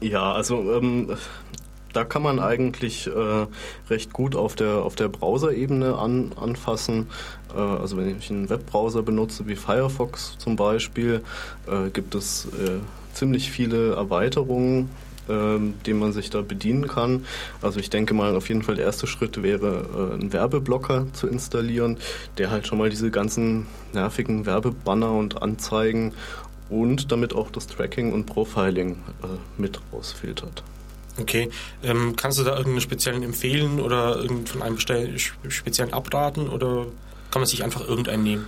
Ja, 0.01 0.33
also 0.33 0.73
ähm, 0.73 1.15
da 1.93 2.03
kann 2.03 2.21
man 2.21 2.39
eigentlich 2.39 3.07
äh, 3.07 3.47
recht 3.89 4.11
gut 4.11 4.35
auf 4.35 4.55
der, 4.55 4.83
auf 4.83 4.95
der 4.95 5.07
Browser-Ebene 5.07 5.97
an, 5.97 6.33
anfassen. 6.35 7.07
Äh, 7.55 7.59
also 7.59 7.95
wenn 7.97 8.17
ich 8.17 8.29
einen 8.29 8.49
Webbrowser 8.49 9.01
benutze 9.01 9.47
wie 9.47 9.55
Firefox 9.55 10.37
zum 10.37 10.57
Beispiel, 10.57 11.21
äh, 11.67 11.89
gibt 11.91 12.13
es 12.13 12.45
äh, 12.45 12.79
ziemlich 13.13 13.49
viele 13.49 13.93
Erweiterungen, 13.95 14.89
ähm, 15.29 15.75
den 15.85 15.99
man 15.99 16.13
sich 16.13 16.29
da 16.29 16.41
bedienen 16.41 16.87
kann. 16.87 17.25
Also 17.61 17.79
ich 17.79 17.89
denke 17.89 18.13
mal, 18.13 18.35
auf 18.35 18.49
jeden 18.49 18.63
Fall 18.63 18.75
der 18.75 18.85
erste 18.85 19.07
Schritt 19.07 19.41
wäre, 19.41 20.11
äh, 20.11 20.13
einen 20.13 20.33
Werbeblocker 20.33 21.07
zu 21.13 21.27
installieren, 21.27 21.97
der 22.37 22.51
halt 22.51 22.67
schon 22.67 22.77
mal 22.77 22.89
diese 22.89 23.11
ganzen 23.11 23.67
nervigen 23.93 24.45
Werbebanner 24.45 25.11
und 25.11 25.41
Anzeigen 25.41 26.13
und 26.69 27.11
damit 27.11 27.33
auch 27.33 27.51
das 27.51 27.67
Tracking 27.67 28.13
und 28.13 28.25
Profiling 28.25 28.93
äh, 29.23 29.61
mit 29.61 29.79
rausfiltert. 29.93 30.63
Okay, 31.19 31.49
ähm, 31.81 32.15
kannst 32.17 32.39
du 32.39 32.43
da 32.43 32.51
irgendeinen 32.51 32.81
speziellen 32.81 33.23
empfehlen 33.23 33.79
oder 33.79 34.21
von 34.45 34.61
einem 34.61 34.77
speziellen 34.77 35.93
abraten 35.93 36.49
oder 36.49 36.87
kann 37.31 37.41
man 37.41 37.47
sich 37.47 37.63
einfach 37.63 37.87
irgendeinen 37.87 38.23
nehmen? 38.23 38.47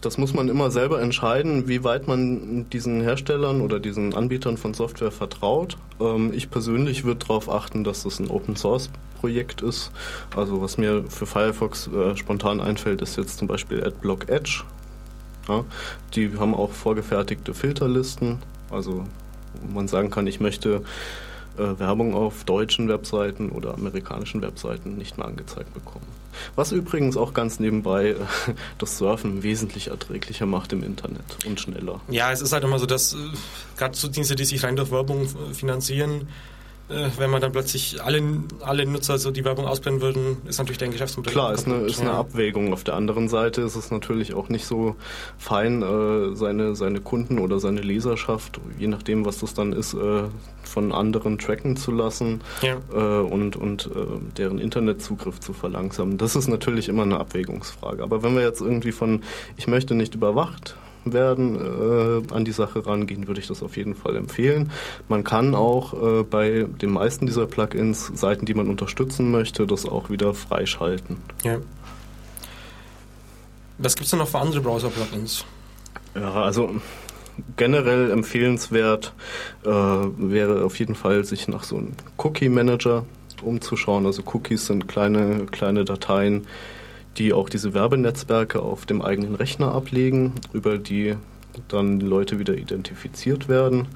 Das 0.00 0.16
muss 0.16 0.32
man 0.32 0.48
immer 0.48 0.70
selber 0.70 1.02
entscheiden, 1.02 1.68
wie 1.68 1.84
weit 1.84 2.08
man 2.08 2.70
diesen 2.70 3.02
Herstellern 3.02 3.60
oder 3.60 3.80
diesen 3.80 4.14
Anbietern 4.14 4.56
von 4.56 4.72
Software 4.72 5.10
vertraut. 5.10 5.76
Ähm, 6.00 6.32
ich 6.32 6.50
persönlich 6.50 7.04
würde 7.04 7.26
darauf 7.26 7.50
achten, 7.50 7.84
dass 7.84 8.04
das 8.04 8.18
ein 8.18 8.30
Open 8.30 8.56
Source 8.56 8.90
Projekt 9.20 9.62
ist. 9.62 9.92
Also 10.34 10.60
was 10.60 10.78
mir 10.78 11.04
für 11.08 11.26
Firefox 11.26 11.88
äh, 11.88 12.16
spontan 12.16 12.60
einfällt, 12.60 13.02
ist 13.02 13.16
jetzt 13.16 13.38
zum 13.38 13.46
Beispiel 13.46 13.84
AdBlock 13.84 14.28
Edge. 14.28 14.64
Die 16.14 16.38
haben 16.38 16.54
auch 16.54 16.70
vorgefertigte 16.70 17.52
Filterlisten. 17.52 18.38
Also 18.70 19.04
man 19.72 19.88
sagen 19.88 20.10
kann, 20.10 20.26
ich 20.26 20.40
möchte 20.40 20.82
äh, 21.58 21.78
Werbung 21.78 22.14
auf 22.14 22.44
deutschen 22.44 22.88
Webseiten 22.88 23.50
oder 23.50 23.74
amerikanischen 23.74 24.40
Webseiten 24.40 24.96
nicht 24.96 25.18
mehr 25.18 25.26
angezeigt 25.26 25.74
bekommen. 25.74 26.06
Was 26.56 26.72
übrigens 26.72 27.16
auch 27.16 27.34
ganz 27.34 27.60
nebenbei 27.60 28.10
äh, 28.10 28.16
das 28.78 28.98
Surfen 28.98 29.42
wesentlich 29.42 29.88
erträglicher 29.88 30.46
macht 30.46 30.72
im 30.72 30.82
Internet 30.82 31.24
und 31.46 31.60
schneller. 31.60 32.00
Ja, 32.08 32.32
es 32.32 32.40
ist 32.40 32.52
halt 32.52 32.64
immer 32.64 32.78
so, 32.78 32.86
dass 32.86 33.14
äh, 33.14 33.16
gerade 33.76 33.96
so 33.96 34.08
Dienste, 34.08 34.34
die 34.36 34.44
sich 34.44 34.62
rein 34.62 34.76
durch 34.76 34.90
Werbung 34.90 35.28
finanzieren, 35.52 36.28
äh, 36.92 37.10
wenn 37.18 37.30
man 37.30 37.40
dann 37.40 37.52
plötzlich 37.52 38.02
alle, 38.02 38.22
alle 38.60 38.86
Nutzer 38.86 39.18
so 39.18 39.30
die 39.30 39.44
Werbung 39.44 39.66
ausblenden 39.66 40.02
würden, 40.02 40.36
ist 40.46 40.58
natürlich 40.58 40.78
dein 40.78 40.92
Geschäftsmodell. 40.92 41.32
Klar, 41.32 41.52
ist 41.52 41.66
eine, 41.66 41.76
ist 41.86 42.00
eine 42.00 42.12
Abwägung. 42.12 42.72
Auf 42.72 42.84
der 42.84 42.94
anderen 42.94 43.28
Seite 43.28 43.62
ist 43.62 43.76
es 43.76 43.90
natürlich 43.90 44.34
auch 44.34 44.48
nicht 44.48 44.66
so 44.66 44.96
fein, 45.38 45.82
äh, 45.82 46.36
seine, 46.36 46.76
seine 46.76 47.00
Kunden 47.00 47.38
oder 47.38 47.58
seine 47.58 47.80
Leserschaft, 47.80 48.60
je 48.78 48.88
nachdem, 48.88 49.24
was 49.24 49.38
das 49.38 49.54
dann 49.54 49.72
ist, 49.72 49.94
äh, 49.94 50.24
von 50.62 50.92
anderen 50.92 51.38
tracken 51.38 51.76
zu 51.76 51.90
lassen 51.90 52.40
ja. 52.62 52.76
und, 53.20 53.56
und 53.56 53.90
deren 54.38 54.58
Internetzugriff 54.58 55.38
zu 55.38 55.52
verlangsamen. 55.52 56.16
Das 56.16 56.34
ist 56.34 56.48
natürlich 56.48 56.88
immer 56.88 57.02
eine 57.02 57.20
Abwägungsfrage. 57.20 58.02
Aber 58.02 58.22
wenn 58.22 58.34
wir 58.34 58.42
jetzt 58.42 58.62
irgendwie 58.62 58.92
von, 58.92 59.22
ich 59.56 59.66
möchte 59.66 59.94
nicht 59.94 60.14
überwacht 60.14 60.76
werden, 61.04 61.56
äh, 61.56 62.34
an 62.34 62.44
die 62.44 62.52
Sache 62.52 62.86
rangehen, 62.86 63.26
würde 63.26 63.40
ich 63.40 63.48
das 63.48 63.62
auf 63.62 63.76
jeden 63.76 63.94
Fall 63.94 64.16
empfehlen. 64.16 64.70
Man 65.08 65.24
kann 65.24 65.54
auch 65.54 65.94
äh, 65.94 66.22
bei 66.22 66.66
den 66.80 66.90
meisten 66.90 67.26
dieser 67.26 67.46
Plugins 67.46 68.12
Seiten, 68.14 68.46
die 68.46 68.54
man 68.54 68.68
unterstützen 68.68 69.30
möchte, 69.30 69.66
das 69.66 69.86
auch 69.86 70.10
wieder 70.10 70.34
freischalten. 70.34 71.16
Ja. 71.42 71.58
Was 73.78 73.94
gibt 73.96 74.04
es 74.04 74.10
denn 74.10 74.20
noch 74.20 74.28
für 74.28 74.38
andere 74.38 74.60
Browser-Plugins? 74.60 75.44
Ja, 76.14 76.32
also 76.32 76.76
generell 77.56 78.10
empfehlenswert 78.10 79.14
äh, 79.64 79.68
wäre 79.68 80.64
auf 80.64 80.78
jeden 80.78 80.94
Fall, 80.94 81.24
sich 81.24 81.48
nach 81.48 81.64
so 81.64 81.78
einem 81.78 81.92
Cookie-Manager 82.18 83.04
umzuschauen. 83.42 84.06
Also 84.06 84.22
Cookies 84.32 84.66
sind 84.66 84.88
kleine, 84.88 85.46
kleine 85.50 85.84
Dateien, 85.84 86.46
die 87.18 87.32
auch 87.32 87.48
diese 87.48 87.74
Werbenetzwerke 87.74 88.60
auf 88.60 88.86
dem 88.86 89.02
eigenen 89.02 89.34
Rechner 89.34 89.72
ablegen, 89.72 90.32
über 90.52 90.78
die 90.78 91.16
dann 91.68 92.00
Leute 92.00 92.38
wieder 92.38 92.54
identifiziert 92.54 93.48
werden. 93.48 93.86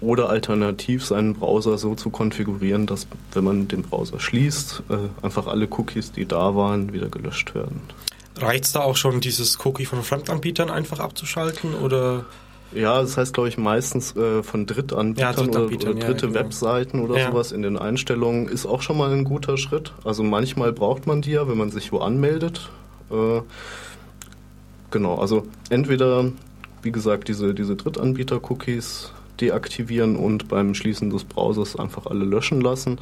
Oder 0.00 0.30
alternativ 0.30 1.04
seinen 1.04 1.34
Browser 1.34 1.76
so 1.76 1.94
zu 1.94 2.08
konfigurieren, 2.08 2.86
dass 2.86 3.06
wenn 3.32 3.44
man 3.44 3.68
den 3.68 3.82
Browser 3.82 4.18
schließt, 4.18 4.82
äh, 4.88 5.24
einfach 5.24 5.46
alle 5.46 5.68
Cookies, 5.70 6.10
die 6.12 6.24
da 6.24 6.56
waren, 6.56 6.94
wieder 6.94 7.08
gelöscht 7.08 7.54
werden. 7.54 7.82
Reicht 8.36 8.64
es 8.64 8.72
da 8.72 8.80
auch 8.80 8.96
schon, 8.96 9.20
dieses 9.20 9.58
Cookie 9.66 9.84
von 9.84 10.02
Fremdanbietern 10.02 10.70
einfach 10.70 11.00
abzuschalten 11.00 11.74
oder? 11.74 12.24
Ja, 12.72 13.00
das 13.00 13.16
heißt, 13.16 13.34
glaube 13.34 13.48
ich, 13.48 13.58
meistens 13.58 14.14
äh, 14.16 14.42
von 14.42 14.66
Drittanbietern, 14.66 15.16
ja, 15.16 15.32
Drittanbietern 15.32 15.90
oder, 15.90 15.98
oder, 15.98 16.06
dritte 16.06 16.26
ja, 16.26 16.32
genau. 16.32 16.44
Webseiten 16.44 17.00
oder 17.00 17.18
ja. 17.18 17.30
sowas 17.30 17.52
in 17.52 17.62
den 17.62 17.76
Einstellungen 17.76 18.48
ist 18.48 18.66
auch 18.66 18.82
schon 18.82 18.96
mal 18.96 19.12
ein 19.12 19.24
guter 19.24 19.56
Schritt. 19.56 19.92
Also 20.04 20.22
manchmal 20.22 20.72
braucht 20.72 21.06
man 21.06 21.22
die 21.22 21.32
ja, 21.32 21.48
wenn 21.48 21.58
man 21.58 21.70
sich 21.70 21.90
wo 21.90 21.98
anmeldet. 21.98 22.70
Äh, 23.10 23.40
genau, 24.90 25.16
also 25.16 25.46
entweder, 25.68 26.30
wie 26.82 26.92
gesagt, 26.92 27.28
diese, 27.28 27.54
diese 27.54 27.74
Drittanbieter-Cookies 27.74 29.12
deaktivieren 29.40 30.16
und 30.16 30.48
beim 30.48 30.74
Schließen 30.74 31.10
des 31.10 31.24
Browsers 31.24 31.76
einfach 31.76 32.06
alle 32.06 32.24
löschen 32.24 32.60
lassen. 32.60 32.98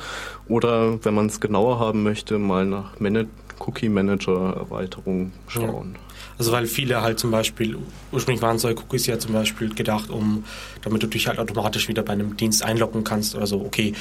Oder 0.46 1.04
wenn 1.04 1.14
man 1.14 1.26
es 1.26 1.40
genauer 1.40 1.78
haben 1.78 2.02
möchte, 2.02 2.38
mal 2.38 2.64
nach 2.64 2.98
Manage 3.00 3.28
Cookie 3.60 3.88
Manager 3.88 4.54
Erweiterung 4.56 5.32
schauen. 5.48 5.94
Ja. 5.94 6.07
Also 6.38 6.52
weil 6.52 6.66
viele 6.66 7.02
halt 7.02 7.18
zum 7.18 7.30
Beispiel, 7.30 7.76
ursprünglich 8.12 8.42
waren 8.42 8.58
solche 8.58 8.78
Cookies 8.78 9.06
ja 9.06 9.18
zum 9.18 9.32
Beispiel 9.32 9.74
gedacht, 9.74 10.10
um, 10.10 10.44
damit 10.82 11.02
du 11.02 11.08
dich 11.08 11.26
halt 11.26 11.38
automatisch 11.38 11.88
wieder 11.88 12.02
bei 12.02 12.12
einem 12.12 12.36
Dienst 12.36 12.62
einloggen 12.62 13.04
kannst 13.04 13.34
oder 13.34 13.46
so. 13.46 13.60
Okay, 13.60 13.94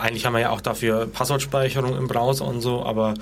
eigentlich 0.00 0.26
haben 0.26 0.32
wir 0.32 0.40
ja 0.40 0.50
auch 0.50 0.60
dafür 0.60 1.06
Passwortspeicherung 1.06 1.96
im 1.96 2.08
Browser 2.08 2.44
und 2.44 2.60
so, 2.60 2.84
aber 2.84 3.14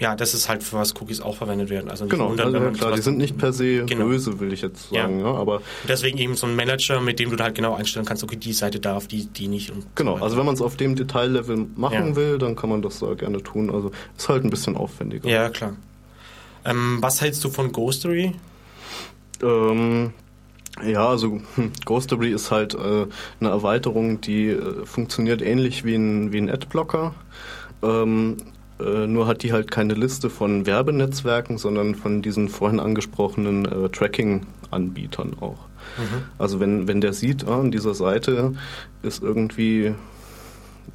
ja, 0.00 0.14
das 0.14 0.32
ist 0.32 0.48
halt 0.48 0.62
für 0.62 0.76
was 0.76 0.94
Cookies 1.00 1.20
auch 1.20 1.36
verwendet 1.36 1.70
werden. 1.70 1.90
Also 1.90 2.06
genau, 2.06 2.30
wundern, 2.30 2.54
also, 2.54 2.66
ja, 2.66 2.70
klar, 2.70 2.92
die 2.92 3.02
sind 3.02 3.18
nicht 3.18 3.36
per 3.36 3.52
se 3.52 3.84
genau. 3.84 4.04
böse, 4.04 4.38
will 4.38 4.52
ich 4.52 4.60
jetzt 4.62 4.90
sagen. 4.90 5.18
Ja. 5.20 5.26
ja. 5.26 5.34
aber 5.34 5.60
Deswegen 5.88 6.18
eben 6.18 6.36
so 6.36 6.46
ein 6.46 6.54
Manager, 6.54 7.00
mit 7.00 7.18
dem 7.18 7.36
du 7.36 7.42
halt 7.42 7.56
genau 7.56 7.74
einstellen 7.74 8.06
kannst, 8.06 8.22
okay, 8.22 8.36
die 8.36 8.52
Seite 8.52 8.78
darf, 8.78 9.08
die, 9.08 9.26
die 9.26 9.48
nicht. 9.48 9.72
genau, 9.96 10.18
so 10.18 10.24
also 10.24 10.36
wenn 10.36 10.46
man 10.46 10.54
es 10.54 10.60
auf 10.60 10.76
dem 10.76 10.94
Detaillevel 10.94 11.66
machen 11.74 12.08
ja. 12.10 12.16
will, 12.16 12.38
dann 12.38 12.54
kann 12.54 12.70
man 12.70 12.80
das 12.82 13.00
da 13.00 13.14
gerne 13.14 13.42
tun. 13.42 13.70
Also 13.74 13.90
ist 14.16 14.28
halt 14.28 14.44
ein 14.44 14.50
bisschen 14.50 14.76
aufwendiger. 14.76 15.28
Ja, 15.28 15.48
klar. 15.48 15.74
Ähm, 16.68 16.98
was 17.00 17.20
hältst 17.20 17.44
du 17.44 17.50
von 17.50 17.72
Ghostery? 17.72 18.32
Ähm, 19.42 20.12
ja, 20.84 21.08
also 21.08 21.40
hm, 21.54 21.72
Ghostery 21.84 22.32
ist 22.32 22.50
halt 22.50 22.74
äh, 22.74 23.06
eine 23.40 23.50
Erweiterung, 23.50 24.20
die 24.20 24.48
äh, 24.48 24.84
funktioniert 24.84 25.42
ähnlich 25.42 25.84
wie 25.84 25.94
ein, 25.94 26.32
wie 26.32 26.38
ein 26.38 26.50
Adblocker. 26.50 27.14
Ähm, 27.82 28.36
äh, 28.80 29.06
nur 29.06 29.26
hat 29.26 29.42
die 29.42 29.52
halt 29.52 29.70
keine 29.70 29.94
Liste 29.94 30.30
von 30.30 30.66
Werbenetzwerken, 30.66 31.58
sondern 31.58 31.94
von 31.94 32.22
diesen 32.22 32.48
vorhin 32.48 32.80
angesprochenen 32.80 33.64
äh, 33.64 33.88
Tracking-Anbietern 33.88 35.36
auch. 35.40 35.58
Mhm. 35.96 36.24
Also 36.38 36.60
wenn, 36.60 36.86
wenn 36.86 37.00
der 37.00 37.12
sieht, 37.12 37.46
ah, 37.46 37.60
an 37.60 37.70
dieser 37.70 37.94
Seite 37.94 38.54
ist 39.02 39.22
irgendwie 39.22 39.94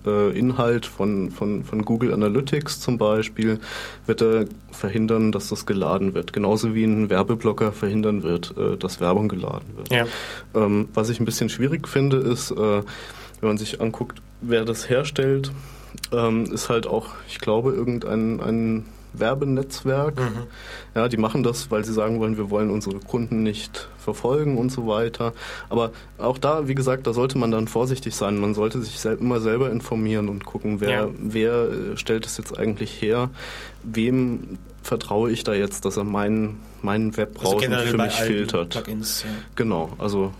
äh, 0.05 0.37
Inhalt 0.37 0.85
von, 0.85 1.31
von, 1.31 1.63
von 1.63 1.83
Google 1.83 2.13
Analytics 2.13 2.79
zum 2.79 2.97
Beispiel, 2.97 3.59
wird 4.05 4.21
er 4.21 4.45
verhindern, 4.71 5.31
dass 5.31 5.49
das 5.49 5.65
geladen 5.65 6.13
wird. 6.13 6.33
Genauso 6.33 6.75
wie 6.75 6.83
ein 6.83 7.09
Werbeblocker 7.09 7.71
verhindern 7.71 8.23
wird, 8.23 8.55
äh, 8.57 8.77
dass 8.77 8.99
Werbung 8.99 9.27
geladen 9.27 9.77
wird. 9.77 9.91
Ja. 9.91 10.05
Ähm, 10.55 10.89
was 10.93 11.09
ich 11.09 11.19
ein 11.19 11.25
bisschen 11.25 11.49
schwierig 11.49 11.87
finde, 11.87 12.17
ist, 12.17 12.51
äh, 12.51 12.55
wenn 12.55 12.83
man 13.41 13.57
sich 13.57 13.81
anguckt, 13.81 14.21
wer 14.41 14.65
das 14.65 14.89
herstellt, 14.89 15.51
ähm, 16.11 16.45
ist 16.51 16.69
halt 16.69 16.87
auch, 16.87 17.09
ich 17.27 17.39
glaube, 17.39 17.71
irgendein 17.71 18.39
ein 18.39 18.85
Werbenetzwerk. 19.13 20.19
Mhm. 20.19 20.47
Ja, 20.95 21.07
die 21.07 21.17
machen 21.17 21.43
das, 21.43 21.71
weil 21.71 21.85
sie 21.85 21.93
sagen 21.93 22.19
wollen, 22.19 22.37
wir 22.37 22.49
wollen 22.49 22.69
unsere 22.69 22.99
Kunden 22.99 23.43
nicht 23.43 23.87
verfolgen 23.97 24.57
und 24.57 24.71
so 24.71 24.87
weiter. 24.87 25.33
Aber 25.69 25.91
auch 26.17 26.37
da, 26.37 26.67
wie 26.67 26.75
gesagt, 26.75 27.07
da 27.07 27.13
sollte 27.13 27.37
man 27.37 27.51
dann 27.51 27.67
vorsichtig 27.67 28.15
sein. 28.15 28.39
Man 28.39 28.53
sollte 28.53 28.81
sich 28.81 28.99
sel 28.99 29.17
immer 29.19 29.39
selber 29.39 29.71
informieren 29.71 30.29
und 30.29 30.45
gucken, 30.45 30.81
wer, 30.81 30.89
ja. 30.89 31.09
wer 31.17 31.53
äh, 31.53 31.97
stellt 31.97 32.25
es 32.25 32.37
jetzt 32.37 32.57
eigentlich 32.57 33.01
her, 33.01 33.29
wem 33.83 34.57
vertraue 34.81 35.31
ich 35.31 35.43
da 35.43 35.53
jetzt, 35.53 35.85
dass 35.85 35.97
er 35.97 36.03
meinen, 36.03 36.59
meinen 36.81 37.15
Webbrowser 37.15 37.71
also 37.71 37.91
für 37.91 37.97
mich 37.97 38.13
filtert. 38.13 38.69
Plugins, 38.69 39.23
ja. 39.23 39.29
Genau, 39.55 39.93
also 39.97 40.33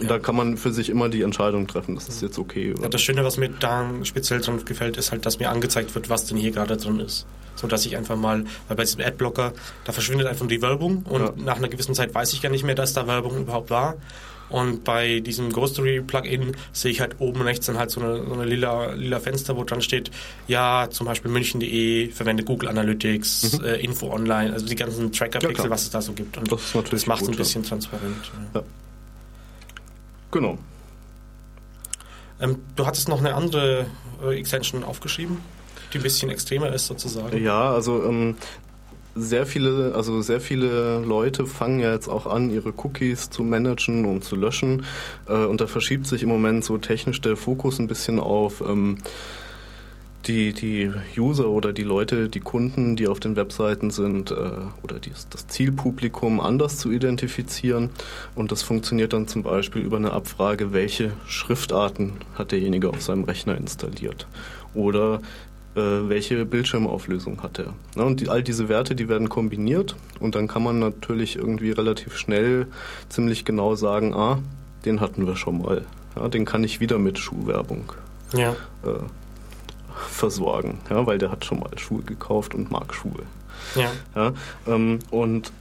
ja. 0.00 0.08
Da 0.08 0.18
kann 0.18 0.36
man 0.36 0.56
für 0.56 0.72
sich 0.72 0.88
immer 0.88 1.08
die 1.08 1.22
Entscheidung 1.22 1.66
treffen, 1.66 1.94
das 1.94 2.08
ist 2.08 2.22
jetzt 2.22 2.38
okay. 2.38 2.74
Ja, 2.80 2.88
das 2.88 3.00
Schöne, 3.02 3.24
was 3.24 3.36
mir 3.36 3.48
da 3.48 3.88
speziell 4.02 4.40
dran 4.40 4.64
gefällt, 4.64 4.96
ist 4.96 5.12
halt, 5.12 5.26
dass 5.26 5.38
mir 5.38 5.50
angezeigt 5.50 5.94
wird, 5.94 6.08
was 6.08 6.26
denn 6.26 6.38
hier 6.38 6.50
gerade 6.50 6.76
drin 6.76 7.00
ist. 7.00 7.26
So 7.56 7.66
dass 7.66 7.84
ich 7.86 7.96
einfach 7.96 8.16
mal, 8.16 8.44
weil 8.68 8.76
bei 8.76 8.84
diesem 8.84 9.00
Adblocker, 9.00 9.52
da 9.84 9.92
verschwindet 9.92 10.28
einfach 10.28 10.46
die 10.46 10.62
Werbung 10.62 11.02
und 11.08 11.20
ja. 11.20 11.32
nach 11.36 11.56
einer 11.56 11.68
gewissen 11.68 11.94
Zeit 11.94 12.14
weiß 12.14 12.32
ich 12.32 12.40
gar 12.40 12.50
nicht 12.50 12.64
mehr, 12.64 12.76
dass 12.76 12.92
da 12.92 13.06
Werbung 13.06 13.36
überhaupt 13.36 13.70
war. 13.70 13.96
Und 14.48 14.84
bei 14.84 15.20
diesem 15.20 15.52
Ghostery 15.52 16.00
Plugin 16.00 16.56
sehe 16.72 16.90
ich 16.90 17.00
halt 17.00 17.16
oben 17.18 17.42
rechts 17.42 17.66
dann 17.66 17.78
halt 17.78 17.90
so 17.90 18.00
eine, 18.00 18.24
so 18.24 18.32
eine 18.32 18.44
lila, 18.44 18.92
lila 18.94 19.20
Fenster, 19.20 19.56
wo 19.56 19.64
dran 19.64 19.82
steht, 19.82 20.10
ja, 20.46 20.88
zum 20.90 21.06
Beispiel 21.06 21.30
münchen.de, 21.30 22.10
verwende 22.10 22.44
Google 22.44 22.68
Analytics, 22.68 23.58
mhm. 23.58 23.64
äh, 23.64 23.76
Info 23.76 24.10
Online, 24.10 24.52
also 24.52 24.66
die 24.66 24.74
ganzen 24.74 25.12
Tracker-Pixel, 25.12 25.68
was 25.70 25.82
es 25.82 25.90
da 25.90 26.00
so 26.00 26.12
gibt. 26.12 26.38
Und 26.38 26.50
das, 26.50 26.60
das 26.90 27.06
macht 27.06 27.22
es 27.22 27.28
ein 27.28 27.36
bisschen 27.36 27.62
transparent. 27.62 28.32
Ja. 28.54 28.62
Genau. 30.30 30.58
Ähm, 32.40 32.56
du 32.76 32.86
hattest 32.86 33.08
noch 33.08 33.18
eine 33.18 33.34
andere 33.34 33.86
äh, 34.22 34.38
Extension 34.38 34.84
aufgeschrieben, 34.84 35.38
die 35.92 35.98
ein 35.98 36.02
bisschen 36.02 36.30
extremer 36.30 36.72
ist 36.72 36.86
sozusagen. 36.86 37.42
Ja, 37.42 37.72
also 37.72 38.04
ähm, 38.04 38.36
sehr 39.14 39.46
viele, 39.46 39.92
also 39.94 40.20
sehr 40.22 40.40
viele 40.40 41.00
Leute 41.00 41.46
fangen 41.46 41.80
ja 41.80 41.92
jetzt 41.92 42.08
auch 42.08 42.26
an, 42.26 42.50
ihre 42.50 42.72
Cookies 42.76 43.30
zu 43.30 43.42
managen 43.42 44.04
und 44.04 44.24
zu 44.24 44.36
löschen. 44.36 44.84
Äh, 45.26 45.44
und 45.44 45.60
da 45.60 45.66
verschiebt 45.66 46.06
sich 46.06 46.22
im 46.22 46.28
Moment 46.28 46.64
so 46.64 46.78
technisch 46.78 47.20
der 47.20 47.36
Fokus 47.36 47.78
ein 47.78 47.88
bisschen 47.88 48.20
auf 48.20 48.60
ähm, 48.60 48.98
die, 50.26 50.52
die 50.52 50.90
User 51.16 51.48
oder 51.48 51.72
die 51.72 51.82
Leute, 51.82 52.28
die 52.28 52.40
Kunden, 52.40 52.96
die 52.96 53.08
auf 53.08 53.20
den 53.20 53.36
Webseiten 53.36 53.90
sind, 53.90 54.30
äh, 54.30 54.50
oder 54.82 54.98
die, 54.98 55.12
das 55.30 55.46
Zielpublikum 55.46 56.40
anders 56.40 56.78
zu 56.78 56.90
identifizieren. 56.90 57.90
Und 58.34 58.52
das 58.52 58.62
funktioniert 58.62 59.12
dann 59.12 59.28
zum 59.28 59.42
Beispiel 59.42 59.82
über 59.82 59.96
eine 59.96 60.12
Abfrage, 60.12 60.72
welche 60.72 61.12
Schriftarten 61.26 62.12
hat 62.34 62.52
derjenige 62.52 62.90
auf 62.90 63.00
seinem 63.02 63.24
Rechner 63.24 63.56
installiert. 63.56 64.26
Oder 64.74 65.20
äh, 65.74 66.08
welche 66.08 66.44
Bildschirmauflösung 66.44 67.42
hat 67.42 67.58
er. 67.58 67.72
Na, 67.94 68.04
und 68.04 68.20
die, 68.20 68.28
all 68.28 68.42
diese 68.42 68.68
Werte, 68.68 68.94
die 68.94 69.08
werden 69.08 69.28
kombiniert 69.28 69.96
und 70.18 70.34
dann 70.34 70.48
kann 70.48 70.62
man 70.62 70.78
natürlich 70.78 71.36
irgendwie 71.36 71.70
relativ 71.70 72.16
schnell 72.16 72.66
ziemlich 73.08 73.44
genau 73.44 73.76
sagen, 73.76 74.14
ah, 74.14 74.40
den 74.84 75.00
hatten 75.00 75.26
wir 75.26 75.36
schon 75.36 75.62
mal. 75.62 75.84
Ja, 76.16 76.28
den 76.28 76.44
kann 76.44 76.64
ich 76.64 76.80
wieder 76.80 76.98
mit 76.98 77.18
Schuhwerbung 77.18 77.92
ja. 78.32 78.52
äh, 78.84 78.98
versorgen, 80.00 80.78
ja, 80.90 81.06
weil 81.06 81.18
der 81.18 81.30
hat 81.30 81.44
schon 81.44 81.60
mal 81.60 81.70
Schuhe 81.76 82.02
gekauft 82.02 82.54
und 82.54 82.70
mag 82.70 82.94
Schuhe. 82.94 83.22
Ja. 83.74 83.90
ja 84.14 84.32
ähm, 84.66 84.98
und 85.10 85.52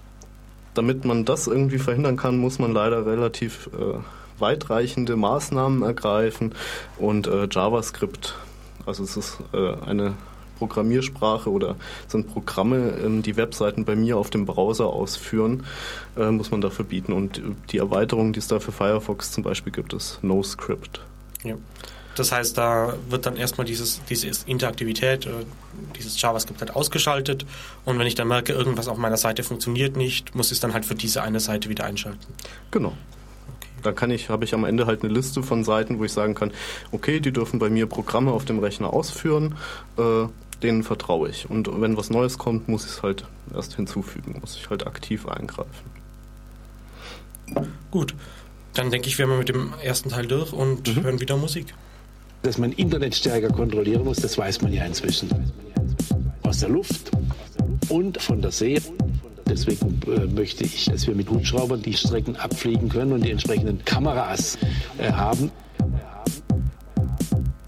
damit 0.74 1.06
man 1.06 1.26
das 1.26 1.48
irgendwie 1.48 1.80
verhindern 1.80 2.18
kann, 2.18 2.38
muss 2.38 2.60
man 2.60 2.72
leider 2.72 3.06
relativ 3.06 3.70
äh, 3.74 3.98
weitreichende 4.40 5.16
Maßnahmen 5.16 5.82
ergreifen 5.82 6.54
und 6.98 7.28
äh, 7.28 7.48
JavaScript, 7.50 8.36
also 8.86 9.04
es 9.04 9.18
ist 9.18 9.38
äh, 9.54 9.74
eine 9.86 10.14
Programmiersprache 10.58 11.50
oder 11.52 11.76
sind 12.08 12.32
Programme, 12.32 12.94
ähm, 13.04 13.22
die 13.22 13.38
Webseiten 13.38 13.86
bei 13.86 13.96
mir 13.96 14.18
auf 14.18 14.30
dem 14.30 14.46
Browser 14.46 14.88
ausführen, 14.88 15.64
äh, 16.18 16.32
muss 16.32 16.52
man 16.52 16.62
dafür 16.62 16.86
bieten. 16.86 17.14
Und 17.14 17.42
die 17.72 17.78
Erweiterung, 17.78 18.34
die 18.34 18.40
es 18.40 18.48
da 18.48 18.60
für 18.60 18.72
Firefox 18.72 19.32
zum 19.32 19.44
Beispiel 19.44 19.72
gibt, 19.72 19.94
ist 19.94 20.20
NoScript. 20.24 21.02
Ja. 21.44 21.56
Das 22.18 22.32
heißt, 22.32 22.58
da 22.58 22.96
wird 23.10 23.28
dann 23.28 23.38
erstmal 23.38 23.66
dieses, 23.66 24.02
diese 24.10 24.28
Interaktivität, 24.48 25.28
äh, 25.28 25.30
dieses 25.96 26.20
JavaScript 26.20 26.60
halt 26.60 26.76
ausgeschaltet 26.76 27.46
und 27.86 28.00
wenn 28.00 28.08
ich 28.08 28.16
dann 28.16 28.28
merke, 28.28 28.54
irgendwas 28.54 28.88
auf 28.88 28.98
meiner 28.98 29.18
Seite 29.18 29.44
funktioniert 29.44 29.96
nicht, 29.96 30.34
muss 30.34 30.48
ich 30.48 30.54
es 30.54 30.60
dann 30.60 30.74
halt 30.74 30.86
für 30.86 30.96
diese 30.96 31.22
eine 31.22 31.40
Seite 31.40 31.70
wieder 31.70 31.86
einschalten. 31.86 32.26
Genau. 32.72 32.94
Da 33.84 33.92
kann 33.92 34.10
ich, 34.10 34.30
habe 34.30 34.46
ich 34.46 34.56
am 34.56 34.66
Ende 34.66 34.88
halt 34.88 35.04
eine 35.04 35.14
Liste 35.14 35.44
von 35.44 35.64
Seiten, 35.64 36.00
wo 36.00 36.06
ich 36.06 36.12
sagen 36.12 36.34
kann, 36.34 36.52
okay, 36.92 37.20
die 37.20 37.32
dürfen 37.32 37.60
bei 37.60 37.70
mir 37.70 37.86
Programme 37.86 38.32
auf 38.32 38.46
dem 38.46 38.58
Rechner 38.58 38.92
ausführen, 38.92 39.56
äh, 39.98 40.26
denen 40.64 40.82
vertraue 40.82 41.30
ich. 41.30 41.48
Und 41.48 41.70
wenn 41.80 41.96
was 41.98 42.10
Neues 42.10 42.40
kommt, 42.40 42.68
muss 42.68 42.86
ich 42.86 42.94
es 42.94 43.04
halt 43.04 43.26
erst 43.54 43.76
hinzufügen, 43.76 44.40
muss 44.42 44.56
ich 44.56 44.72
halt 44.72 44.88
aktiv 44.88 45.28
eingreifen. 45.28 45.92
Gut, 47.92 48.16
dann 48.74 48.90
denke 48.90 49.08
ich, 49.08 49.20
wir 49.20 49.28
haben 49.28 49.38
mit 49.38 49.50
dem 49.50 49.74
ersten 49.84 50.10
Teil 50.10 50.26
durch 50.26 50.52
und 50.52 50.88
mhm. 50.88 51.04
hören 51.04 51.20
wieder 51.20 51.38
Musik. 51.38 51.76
Dass 52.42 52.58
man 52.58 52.72
Internet 52.74 53.16
stärker 53.16 53.50
kontrollieren 53.50 54.04
muss, 54.04 54.18
das 54.18 54.38
weiß 54.38 54.62
man 54.62 54.74
ja 54.74 54.86
inzwischen. 54.86 55.30
Aus 56.44 56.60
der 56.60 56.70
Luft 56.70 57.12
und 57.90 58.22
von 58.22 58.42
der 58.42 58.52
See. 58.52 58.82
deswegen 59.48 60.00
äh, 60.08 60.26
möchte 60.28 60.64
ich, 60.64 60.86
dass 60.86 61.08
wir 61.08 61.16
mit 61.16 61.30
Hubschraubern 61.30 61.82
die 61.82 61.94
Strecken 61.94 62.36
abfliegen 62.36 62.90
können 62.90 63.14
und 63.14 63.24
die 63.24 63.32
entsprechenden 63.32 63.84
Kameras 63.86 64.58
äh, 64.98 65.12
haben. 65.12 65.52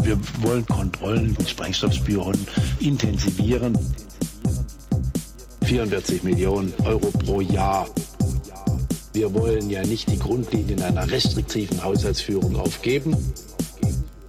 Wir 0.03 0.17
wollen 0.41 0.65
Kontrollen 0.65 1.35
mit 1.37 1.49
Sprengstoffspüren 1.49 2.37
intensivieren. 2.79 3.77
44 5.65 6.23
Millionen 6.23 6.73
Euro 6.83 7.11
pro 7.11 7.41
Jahr. 7.41 7.87
Wir 9.13 9.33
wollen 9.33 9.69
ja 9.69 9.83
nicht 9.83 10.09
die 10.11 10.17
Grundlinien 10.17 10.81
einer 10.81 11.09
restriktiven 11.11 11.83
Haushaltsführung 11.83 12.55
aufgeben. 12.55 13.15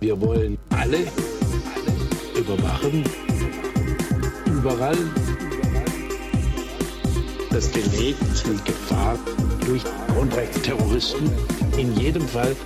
Wir 0.00 0.18
wollen 0.18 0.56
alle 0.70 1.00
überwachen, 2.34 3.04
überall. 4.46 4.96
Das 7.50 7.68
belegt 7.68 8.22
die 8.46 8.64
Gefahr 8.64 9.18
durch 9.66 9.82
Grundrechtsterroristen 10.08 11.30
in 11.76 11.94
jedem 11.98 12.26
Fall. 12.26 12.56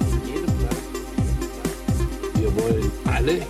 Wir 2.37 2.55
wollen 2.55 2.93
alle 3.13 3.41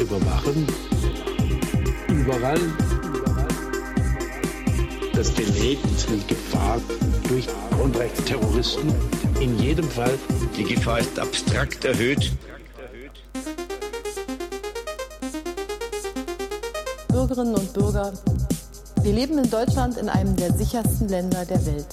überwachen, 0.00 0.64
überall. 2.06 2.60
Das 5.14 5.32
belegt 5.32 5.84
die 6.08 6.26
Gefahr 6.28 6.80
durch 7.28 7.48
Grundrechtsterroristen 7.76 8.94
in 9.40 9.58
jedem 9.58 9.90
Fall. 9.90 10.16
Die 10.56 10.62
Gefahr 10.62 11.00
ist 11.00 11.18
abstrakt 11.18 11.84
erhöht. 11.84 12.30
Bürgerinnen 17.32 17.54
und 17.54 17.72
Bürger, 17.72 18.12
wir 19.00 19.12
leben 19.14 19.38
in 19.38 19.48
Deutschland 19.48 19.96
in 19.96 20.10
einem 20.10 20.36
der 20.36 20.52
sichersten 20.52 21.08
Länder 21.08 21.46
der 21.46 21.64
Welt. 21.64 21.86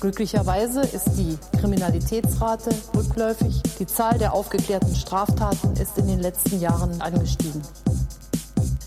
Glücklicherweise 0.00 0.80
ist 0.80 1.08
die 1.18 1.36
Kriminalitätsrate 1.60 2.70
rückläufig. 2.96 3.60
Die 3.78 3.86
Zahl 3.86 4.16
der 4.16 4.32
aufgeklärten 4.32 4.94
Straftaten 4.96 5.74
ist 5.74 5.98
in 5.98 6.06
den 6.06 6.20
letzten 6.20 6.58
Jahren 6.60 6.98
angestiegen. 7.02 7.60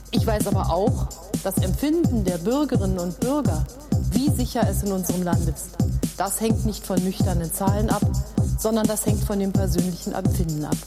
Ich 0.09 0.25
weiß 0.25 0.47
aber 0.47 0.73
auch, 0.73 1.09
das 1.43 1.59
Empfinden 1.59 2.23
der 2.23 2.39
Bürgerinnen 2.39 2.97
und 2.97 3.19
Bürger, 3.19 3.63
wie 4.09 4.31
sicher 4.31 4.67
es 4.67 4.81
in 4.81 4.91
unserem 4.91 5.21
Land 5.21 5.47
ist, 5.47 5.77
das 6.17 6.41
hängt 6.41 6.65
nicht 6.65 6.87
von 6.87 6.99
nüchternen 7.03 7.53
Zahlen 7.53 7.91
ab, 7.91 8.01
sondern 8.57 8.87
das 8.87 9.05
hängt 9.05 9.23
von 9.23 9.37
dem 9.37 9.53
persönlichen 9.53 10.13
Empfinden 10.13 10.65
ab. 10.65 10.77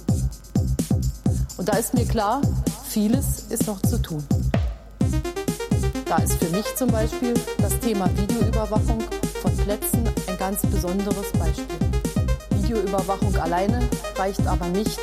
Und 1.58 1.68
da 1.68 1.76
ist 1.76 1.94
mir 1.94 2.06
klar, 2.06 2.42
vieles 2.88 3.44
ist 3.50 3.68
noch 3.68 3.80
zu 3.82 4.02
tun. 4.02 4.24
Da 6.12 6.18
ist 6.18 6.44
für 6.44 6.50
mich 6.54 6.66
zum 6.76 6.90
Beispiel 6.90 7.32
das 7.56 7.80
Thema 7.80 8.06
Videoüberwachung 8.14 9.02
von 9.40 9.56
Plätzen 9.56 10.04
ein 10.26 10.36
ganz 10.36 10.60
besonderes 10.60 11.32
Beispiel. 11.38 11.64
Videoüberwachung 12.50 13.34
alleine 13.36 13.88
reicht 14.16 14.46
aber 14.46 14.66
nicht, 14.68 15.00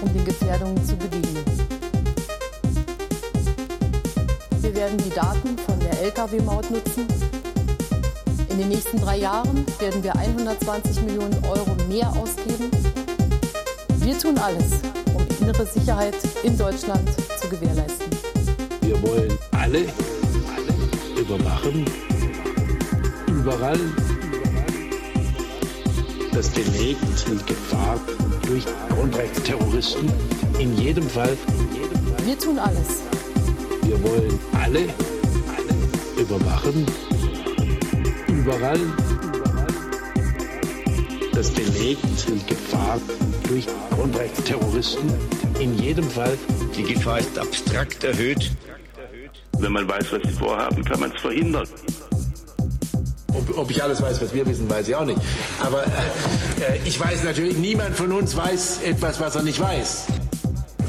um 0.00 0.12
den 0.12 0.24
Gefährdungen 0.24 0.76
zu 0.86 0.94
begegnen. 0.94 1.44
Wir 4.60 4.74
werden 4.76 4.98
die 4.98 5.10
Daten 5.10 5.58
von 5.58 5.80
der 5.80 6.00
Lkw-Maut 6.00 6.70
nutzen. 6.70 7.08
In 8.48 8.58
den 8.58 8.68
nächsten 8.68 9.00
drei 9.00 9.18
Jahren 9.18 9.66
werden 9.80 10.04
wir 10.04 10.14
120 10.14 11.02
Millionen 11.02 11.44
Euro 11.44 11.74
mehr 11.88 12.08
ausgeben. 12.10 12.70
Wir 13.96 14.16
tun 14.16 14.38
alles, 14.38 14.74
um 15.12 15.26
innere 15.40 15.66
Sicherheit 15.66 16.14
in 16.44 16.56
Deutschland 16.56 17.10
zu 17.40 17.48
gewährleisten. 17.48 18.06
Wir 18.82 19.02
wollen 19.02 19.36
alle 19.50 19.86
überwachen, 21.22 21.84
überall. 23.28 23.78
Das 26.32 26.48
belegt 26.48 27.00
die 27.28 27.46
Gefahr 27.46 28.00
durch 28.46 28.64
Grundrechtsterroristen 28.88 30.10
in 30.58 30.76
jedem 30.76 31.08
Fall. 31.08 31.36
Wir 32.24 32.38
tun 32.38 32.58
alles. 32.58 33.02
Wir 33.82 34.02
wollen 34.02 34.38
alle 34.60 34.88
überwachen, 36.18 36.86
überall. 38.26 38.80
Das 41.34 41.50
belegt 41.50 42.04
die 42.28 42.46
Gefahr 42.46 43.00
durch 43.48 43.66
Grundrechtsterroristen 43.90 45.12
in 45.60 45.78
jedem 45.78 46.08
Fall. 46.10 46.36
Die 46.76 46.82
Gefahr 46.82 47.20
ist 47.20 47.38
abstrakt 47.38 48.02
erhöht. 48.02 48.50
Wenn 49.62 49.72
man 49.72 49.88
weiß, 49.88 50.10
was 50.10 50.22
sie 50.22 50.32
vorhaben, 50.32 50.84
kann 50.84 50.98
man 50.98 51.12
es 51.12 51.20
verhindern. 51.20 51.68
Ob, 53.28 53.58
ob, 53.58 53.70
ich 53.70 53.80
alles 53.80 54.02
weiß, 54.02 54.20
was 54.20 54.34
wir 54.34 54.44
wissen, 54.44 54.68
weiß 54.68 54.88
ich 54.88 54.96
auch 54.96 55.04
nicht. 55.04 55.20
Aber 55.60 55.84
äh, 55.84 56.78
ich 56.84 56.98
weiß 56.98 57.22
natürlich, 57.22 57.56
niemand 57.58 57.94
von 57.94 58.10
uns 58.10 58.36
weiß 58.36 58.80
etwas, 58.82 59.20
was 59.20 59.36
er 59.36 59.44
nicht 59.44 59.60
weiß. 59.60 60.08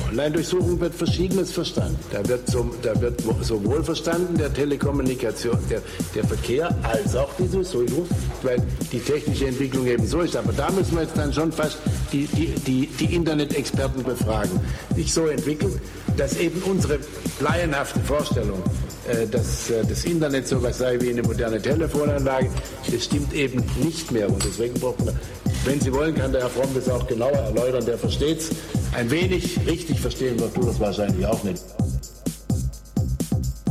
Online-Durchsuchung 0.09 0.79
wird 0.79 0.95
Verschiedenes 0.95 1.51
verstanden. 1.51 1.99
Da 2.11 2.27
wird, 2.27 2.47
so, 2.47 2.69
da 2.81 2.99
wird 2.99 3.21
sowohl 3.41 3.83
verstanden 3.83 4.37
der 4.39 4.51
Telekommunikation, 4.51 5.57
der, 5.69 5.81
der 6.15 6.23
Verkehr, 6.23 6.75
als 6.81 7.15
auch 7.15 7.29
die 7.37 7.47
Durchsuchung, 7.47 8.07
weil 8.41 8.57
die 8.91 8.99
technische 8.99 9.47
Entwicklung 9.47 9.85
eben 9.85 10.05
so 10.07 10.21
ist. 10.21 10.35
Aber 10.35 10.51
da 10.51 10.71
müssen 10.71 10.95
wir 10.95 11.03
jetzt 11.03 11.17
dann 11.17 11.31
schon 11.31 11.51
fast 11.51 11.77
die, 12.11 12.25
die, 12.25 12.47
die, 12.47 12.87
die 12.87 13.15
Internet-Experten 13.15 14.03
befragen. 14.03 14.59
Sich 14.95 15.13
so 15.13 15.27
entwickelt, 15.27 15.79
dass 16.17 16.37
eben 16.37 16.61
unsere 16.63 16.99
laienhafte 17.43 17.99
Vorstellung, 17.99 18.61
äh, 19.07 19.27
dass 19.27 19.69
äh, 19.69 19.85
das 19.85 20.05
Internet 20.05 20.47
so 20.47 20.63
was 20.63 20.77
sei 20.77 20.99
wie 20.99 21.09
eine 21.09 21.21
moderne 21.21 21.61
Telefonanlage, 21.61 22.49
das 22.91 23.03
stimmt 23.03 23.33
eben 23.33 23.63
nicht 23.83 24.11
mehr. 24.11 24.29
Und 24.29 24.43
deswegen 24.43 24.73
braucht 24.79 25.03
man, 25.05 25.19
wenn 25.65 25.79
Sie 25.79 25.93
wollen, 25.93 26.15
kann 26.15 26.31
der 26.31 26.41
Herr 26.41 26.49
Fromm 26.49 26.69
das 26.73 26.89
auch 26.89 27.05
genauer 27.05 27.33
erläutern, 27.33 27.85
der 27.85 27.97
versteht 27.97 28.39
es 28.39 28.49
ein 28.95 29.09
wenig 29.11 29.59
richtig 29.67 29.99
verstehen 29.99 30.39
wird, 30.39 30.55
du 30.55 30.61
das 30.61 30.79
wahrscheinlich 30.79 31.25
auch 31.25 31.43
nicht. 31.43 31.61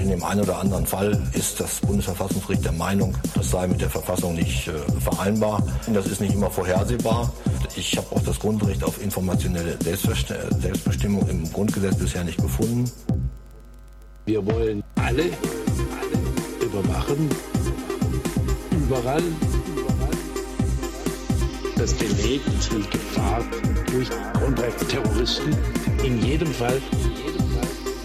In 0.00 0.10
dem 0.10 0.24
einen 0.24 0.40
oder 0.40 0.58
anderen 0.58 0.84
Fall 0.84 1.22
ist 1.32 1.60
das 1.60 1.80
Bundesverfassungsgericht 1.80 2.64
der 2.64 2.72
Meinung, 2.72 3.14
das 3.34 3.52
sei 3.52 3.68
mit 3.68 3.80
der 3.80 3.88
Verfassung 3.88 4.34
nicht 4.34 4.68
äh, 4.68 4.72
vereinbar. 5.00 5.62
Und 5.86 5.94
das 5.94 6.06
ist 6.08 6.20
nicht 6.20 6.34
immer 6.34 6.50
vorhersehbar. 6.50 7.32
Ich 7.76 7.96
habe 7.96 8.08
auch 8.14 8.22
das 8.22 8.38
Grundrecht 8.38 8.84
auf 8.84 9.02
informationelle 9.02 9.78
Selbstbestimmung 9.80 11.26
im 11.28 11.50
Grundgesetz 11.52 11.96
bisher 11.96 12.24
nicht 12.24 12.42
gefunden. 12.42 12.90
Wir 14.24 14.46
wollen 14.46 14.84
alle, 14.94 15.24
überwachen, 16.60 17.28
überall. 18.70 19.22
Das 21.76 21.92
belegt 21.94 22.46
die 22.70 22.88
Gefahr 22.88 23.42
durch 23.90 24.08
Grundrechtsterroristen 24.34 25.56
in 26.04 26.24
jedem 26.24 26.54
Fall. 26.54 26.80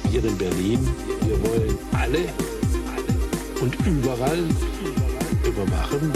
Hier 0.10 0.26
in 0.26 0.36
Berlin, 0.40 0.80
wir 1.22 1.40
wollen 1.44 1.78
alle 1.94 2.34
und 3.62 3.76
überall 3.86 4.44
überwachen. 5.46 6.12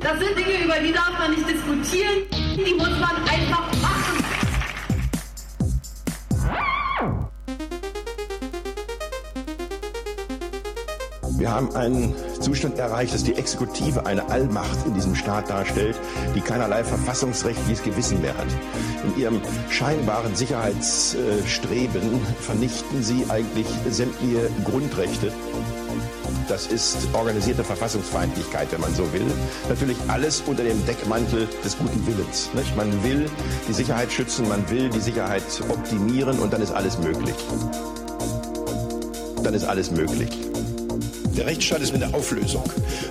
Das 0.00 0.18
sind 0.18 0.38
Dinge, 0.38 0.64
über 0.64 0.80
die 0.80 0.92
darf 0.92 1.18
man 1.18 1.32
nicht 1.32 1.46
diskutieren, 1.46 2.22
die 2.56 2.74
muss 2.74 2.98
man 2.98 3.16
einfach 3.28 3.70
machen. 3.82 3.91
Wir 11.42 11.50
haben 11.50 11.74
einen 11.74 12.14
Zustand 12.40 12.78
erreicht, 12.78 13.12
dass 13.12 13.24
die 13.24 13.34
Exekutive 13.34 14.06
eine 14.06 14.30
Allmacht 14.30 14.86
in 14.86 14.94
diesem 14.94 15.16
Staat 15.16 15.50
darstellt, 15.50 15.98
die 16.36 16.40
keinerlei 16.40 16.84
verfassungsrechtliches 16.84 17.82
Gewissen 17.82 18.22
mehr 18.22 18.38
hat. 18.38 18.46
In 19.02 19.20
ihrem 19.20 19.40
scheinbaren 19.68 20.36
Sicherheitsstreben 20.36 22.20
vernichten 22.42 23.02
sie 23.02 23.24
eigentlich 23.28 23.66
sämtliche 23.90 24.50
Grundrechte. 24.64 25.32
Das 26.46 26.68
ist 26.68 27.08
organisierte 27.12 27.64
Verfassungsfeindlichkeit, 27.64 28.70
wenn 28.70 28.80
man 28.80 28.94
so 28.94 29.12
will. 29.12 29.26
Natürlich 29.68 29.96
alles 30.06 30.44
unter 30.46 30.62
dem 30.62 30.86
Deckmantel 30.86 31.48
des 31.64 31.76
guten 31.76 32.06
Willens. 32.06 32.50
Nicht? 32.54 32.76
Man 32.76 33.02
will 33.02 33.28
die 33.68 33.72
Sicherheit 33.72 34.12
schützen, 34.12 34.46
man 34.48 34.70
will 34.70 34.90
die 34.90 35.00
Sicherheit 35.00 35.42
optimieren 35.68 36.38
und 36.38 36.52
dann 36.52 36.62
ist 36.62 36.70
alles 36.70 37.00
möglich. 37.00 37.34
Dann 39.42 39.54
ist 39.54 39.64
alles 39.64 39.90
möglich. 39.90 40.51
Der 41.36 41.46
Rechtsstaat 41.46 41.80
ist 41.80 41.94
in 41.94 42.00
der 42.00 42.14
Auflösung, 42.14 42.62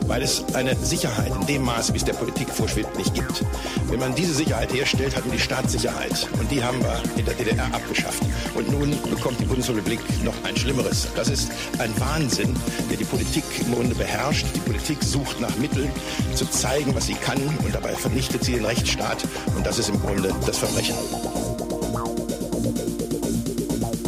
weil 0.06 0.22
es 0.22 0.44
eine 0.54 0.76
Sicherheit 0.76 1.32
in 1.42 1.48
dem 1.48 1.64
Maße, 1.64 1.94
wie 1.94 1.98
es 1.98 2.06
der 2.06 2.14
Politik 2.14 2.50
vorschwebt, 2.50 2.96
nicht 2.98 3.14
gibt. 3.16 3.44
Wenn 3.90 4.00
man 4.00 4.14
diese 4.14 4.34
Sicherheit 4.34 4.72
herstellt, 4.72 5.16
hat 5.16 5.26
man 5.26 5.36
die 5.36 5.42
Staatssicherheit. 5.42 6.28
Und 6.40 6.52
die 6.52 6.64
haben 6.64 6.80
wir 6.84 7.02
in 7.18 7.26
der 7.26 7.34
DDR 7.34 7.66
abgeschafft. 7.74 8.22
Und 8.54 8.72
nun 8.72 8.96
bekommt 9.10 9.40
die 9.40 9.46
Bundesrepublik 9.46 10.00
noch 10.24 10.36
ein 10.44 10.56
Schlimmeres. 10.56 11.08
Das 11.16 11.30
ist 11.30 11.52
ein 11.80 11.92
Wahnsinn, 12.00 12.56
der 12.92 12.98
die 12.98 13.06
Politik 13.06 13.44
im 13.60 13.74
Grunde 13.74 13.96
beherrscht. 13.96 14.46
Die 14.56 14.60
Politik 14.60 15.04
sucht 15.04 15.42
nach 15.42 15.56
Mitteln, 15.58 15.90
zu 16.36 16.46
zeigen, 16.46 16.94
was 16.94 17.08
sie 17.08 17.16
kann. 17.16 17.42
Und 17.66 17.74
dabei 17.74 17.94
vernichtet 17.96 18.44
sie 18.44 18.54
den 18.54 18.66
Rechtsstaat. 18.66 19.18
Und 19.56 19.66
das 19.66 19.80
ist 19.80 19.90
im 19.90 20.00
Grunde 20.00 20.34
das 20.46 20.58
Verbrechen. 20.58 20.96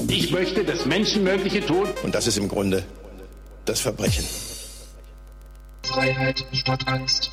Ich 0.07 0.31
möchte 0.31 0.63
das 0.63 0.85
Menschenmögliche 0.85 1.65
tun. 1.65 1.87
Und 2.03 2.13
das 2.13 2.27
ist 2.27 2.37
im 2.37 2.47
Grunde 2.47 2.83
das 3.65 3.79
Verbrechen. 3.81 4.25
Freiheit 5.83 6.45
statt 6.53 6.87
Angst. 6.87 7.31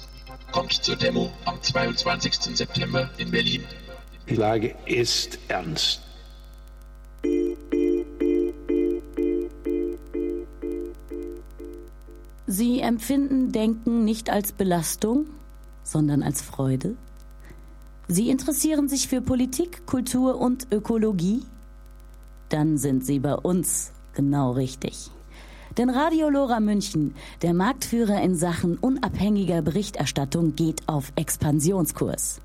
Kommt 0.52 0.72
zur 0.72 0.96
Demo 0.96 1.32
am 1.44 1.62
22. 1.62 2.56
September 2.56 3.08
in 3.18 3.30
Berlin. 3.30 3.64
Die 4.28 4.34
Lage 4.34 4.74
ist 4.86 5.38
ernst. 5.48 6.02
Sie 12.46 12.80
empfinden 12.80 13.52
Denken 13.52 14.04
nicht 14.04 14.28
als 14.28 14.52
Belastung, 14.52 15.26
sondern 15.84 16.24
als 16.24 16.42
Freude? 16.42 16.96
Sie 18.08 18.28
interessieren 18.28 18.88
sich 18.88 19.06
für 19.06 19.20
Politik, 19.20 19.86
Kultur 19.86 20.40
und 20.40 20.66
Ökologie? 20.72 21.42
Dann 22.48 22.76
sind 22.76 23.06
Sie 23.06 23.20
bei 23.20 23.34
uns 23.36 23.92
genau 24.14 24.50
richtig. 24.50 25.10
Denn 25.78 25.90
Radio 25.90 26.28
Lora 26.28 26.58
München, 26.60 27.14
der 27.42 27.54
Marktführer 27.54 28.20
in 28.22 28.34
Sachen 28.34 28.76
unabhängiger 28.76 29.62
Berichterstattung, 29.62 30.56
geht 30.56 30.88
auf 30.88 31.12
Expansionskurs. 31.16 32.40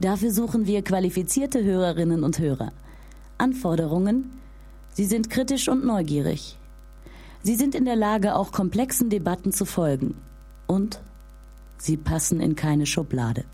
Dafür 0.00 0.32
suchen 0.32 0.66
wir 0.66 0.82
qualifizierte 0.82 1.62
Hörerinnen 1.62 2.24
und 2.24 2.38
Hörer. 2.38 2.72
Anforderungen? 3.38 4.32
Sie 4.94 5.04
sind 5.04 5.28
kritisch 5.28 5.68
und 5.68 5.84
neugierig. 5.84 6.56
Sie 7.42 7.56
sind 7.56 7.74
in 7.74 7.84
der 7.84 7.96
Lage, 7.96 8.36
auch 8.36 8.52
komplexen 8.52 9.10
Debatten 9.10 9.52
zu 9.52 9.66
folgen. 9.66 10.14
Und 10.66 11.00
sie 11.78 11.96
passen 11.96 12.40
in 12.40 12.56
keine 12.56 12.86
Schublade. 12.86 13.44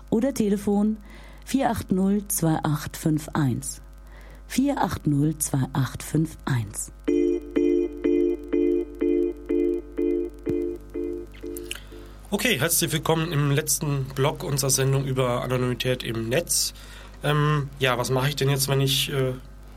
oder 0.09 0.33
Telefon 0.33 0.95
480 1.43 2.29
2851. 2.29 3.81
480 4.47 5.39
2851. 5.39 6.93
Okay, 12.29 12.59
herzlich 12.59 12.91
willkommen 12.93 13.33
im 13.33 13.51
letzten 13.51 14.05
Blog 14.15 14.45
unserer 14.45 14.69
Sendung 14.69 15.03
über 15.03 15.43
Anonymität 15.43 16.03
im 16.03 16.29
Netz. 16.29 16.73
Ähm, 17.27 17.69
ja, 17.79 17.97
was 17.97 18.09
mache 18.09 18.29
ich 18.29 18.35
denn 18.35 18.49
jetzt, 18.49 18.67
wenn 18.69 18.79
ich 18.79 19.11
äh, 19.11 19.33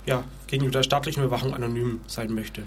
ja, 0.07 0.25
gegenüber 0.47 0.73
der 0.73 0.83
staatlichen 0.83 1.25
Überwachung 1.25 1.55
anonym 1.55 2.01
sein 2.07 2.33
möchte? 2.33 2.63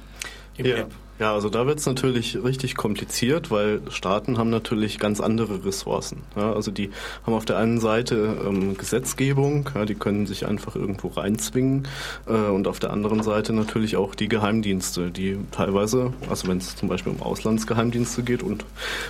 Im 0.58 0.66
ja. 0.66 0.78
Web? 0.78 0.92
Ja, 1.20 1.32
also 1.34 1.50
da 1.50 1.68
wird 1.68 1.78
es 1.78 1.86
natürlich 1.86 2.44
richtig 2.44 2.76
kompliziert, 2.76 3.52
weil 3.52 3.82
Staaten 3.90 4.40
haben 4.40 4.50
natürlich 4.50 4.98
ganz 4.98 5.22
andere 5.22 5.64
Ressourcen. 5.64 6.24
Ja, 6.36 6.54
also 6.54 6.72
die 6.72 6.90
haben 7.24 7.34
auf 7.36 7.46
der 7.46 7.58
einen 7.58 7.80
Seite 7.80 8.36
ähm, 8.44 8.76
Gesetzgebung, 8.76 9.70
ja, 9.76 9.86
die 9.86 9.94
können 9.94 10.26
sich 10.26 10.48
einfach 10.48 10.76
irgendwo 10.76 11.10
reinzwingen 11.10 11.88
äh, 12.26 12.34
und 12.34 12.68
auf 12.68 12.80
der 12.80 12.92
anderen 12.92 13.22
Seite 13.22 13.54
natürlich 13.54 13.96
auch 13.96 14.16
die 14.16 14.28
Geheimdienste, 14.28 15.12
die 15.12 15.38
teilweise, 15.52 16.14
also 16.30 16.48
wenn 16.48 16.58
es 16.58 16.76
zum 16.76 16.90
Beispiel 16.90 17.14
um 17.14 17.22
Auslandsgeheimdienste 17.22 18.24
geht 18.24 18.42
und 18.42 18.66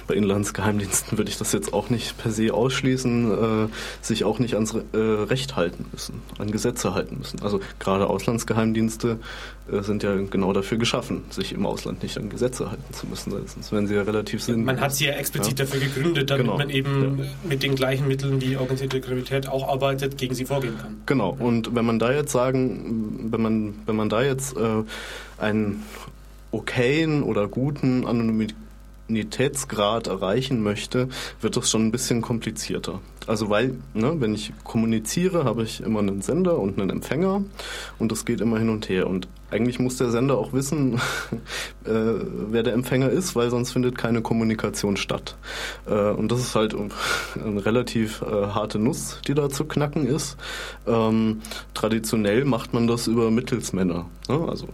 bei 0.05 0.15
Inlandsgeheimdiensten 0.15 1.17
würde 1.17 1.31
ich 1.31 1.37
das 1.37 1.53
jetzt 1.53 1.73
auch 1.73 1.89
nicht 1.89 2.17
per 2.17 2.31
se 2.31 2.53
ausschließen, 2.53 3.31
äh, 3.31 3.67
sich 4.01 4.25
auch 4.25 4.39
nicht 4.39 4.55
ans 4.55 4.73
äh, 4.73 4.97
Recht 4.97 5.55
halten 5.55 5.85
müssen, 5.93 6.21
an 6.37 6.51
Gesetze 6.51 6.93
halten 6.93 7.19
müssen. 7.19 7.41
Also 7.41 7.61
gerade 7.79 8.07
Auslandsgeheimdienste 8.07 9.19
sind 9.67 10.03
ja 10.03 10.15
genau 10.15 10.51
dafür 10.51 10.77
geschaffen, 10.77 11.23
sich 11.29 11.53
im 11.53 11.65
Ausland 11.65 12.03
nicht 12.03 12.17
an 12.17 12.29
Gesetze 12.29 12.69
halten 12.69 12.93
zu 12.93 13.07
müssen, 13.07 13.31
sonst 13.31 13.71
wären 13.71 13.87
sie 13.87 13.95
ja 13.95 14.01
relativ 14.01 14.43
sinnlos. 14.43 14.65
Man 14.65 14.81
hat 14.81 14.93
sie 14.93 15.05
ja 15.05 15.13
explizit 15.13 15.57
ja. 15.57 15.65
dafür 15.65 15.79
gegründet, 15.79 16.29
damit 16.29 16.45
genau. 16.45 16.57
man 16.57 16.69
eben 16.69 17.19
ja. 17.19 17.25
mit 17.47 17.63
den 17.63 17.75
gleichen 17.75 18.07
Mitteln, 18.07 18.41
wie 18.41 18.57
organisierte 18.57 18.99
Kriminalität 18.99 19.47
auch 19.47 19.69
arbeitet, 19.69 20.17
gegen 20.17 20.35
sie 20.35 20.45
vorgehen 20.45 20.77
kann. 20.77 20.97
Genau. 21.05 21.35
Und 21.39 21.73
wenn 21.75 21.85
man 21.85 21.97
da 21.97 22.11
jetzt 22.11 22.33
sagen, 22.33 23.29
wenn 23.31 23.41
man 23.41 23.73
wenn 23.85 23.95
man 23.95 24.09
da 24.09 24.21
jetzt 24.21 24.57
äh, 24.57 24.83
einen 25.37 25.83
okayen 26.51 27.23
oder 27.23 27.47
guten 27.47 28.05
Anonymitätsgrad 28.05 30.07
erreichen 30.07 30.61
möchte, 30.61 31.09
wird 31.41 31.57
das 31.57 31.69
schon 31.69 31.87
ein 31.87 31.91
bisschen 31.91 32.21
komplizierter. 32.21 32.99
Also 33.27 33.49
weil, 33.49 33.75
ne, 33.93 34.15
wenn 34.19 34.33
ich 34.33 34.53
kommuniziere, 34.63 35.45
habe 35.45 35.63
ich 35.63 35.81
immer 35.81 35.99
einen 35.99 36.21
Sender 36.21 36.59
und 36.59 36.79
einen 36.79 36.89
Empfänger 36.89 37.43
und 37.99 38.11
das 38.11 38.25
geht 38.25 38.41
immer 38.41 38.59
hin 38.59 38.69
und 38.69 38.89
her. 38.89 39.07
Und 39.07 39.27
eigentlich 39.53 39.79
muss 39.79 39.97
der 39.97 40.09
Sender 40.09 40.37
auch 40.37 40.51
wissen, 40.51 40.95
äh, 41.85 41.91
wer 42.49 42.63
der 42.63 42.73
Empfänger 42.73 43.09
ist, 43.09 43.35
weil 43.35 43.49
sonst 43.49 43.71
findet 43.71 43.97
keine 43.97 44.21
Kommunikation 44.21 44.97
statt. 44.97 45.37
Äh, 45.87 46.09
und 46.09 46.31
das 46.31 46.39
ist 46.39 46.55
halt 46.55 46.75
eine 46.75 47.65
relativ 47.65 48.21
äh, 48.21 48.25
harte 48.25 48.79
Nuss, 48.79 49.19
die 49.27 49.33
da 49.33 49.49
zu 49.49 49.65
knacken 49.65 50.05
ist. 50.07 50.37
Ähm, 50.87 51.41
traditionell 51.73 52.45
macht 52.45 52.73
man 52.73 52.87
das 52.87 53.07
über 53.07 53.31
Mittelsmänner. 53.31 54.05
Ne? 54.27 54.47
Also 54.49 54.67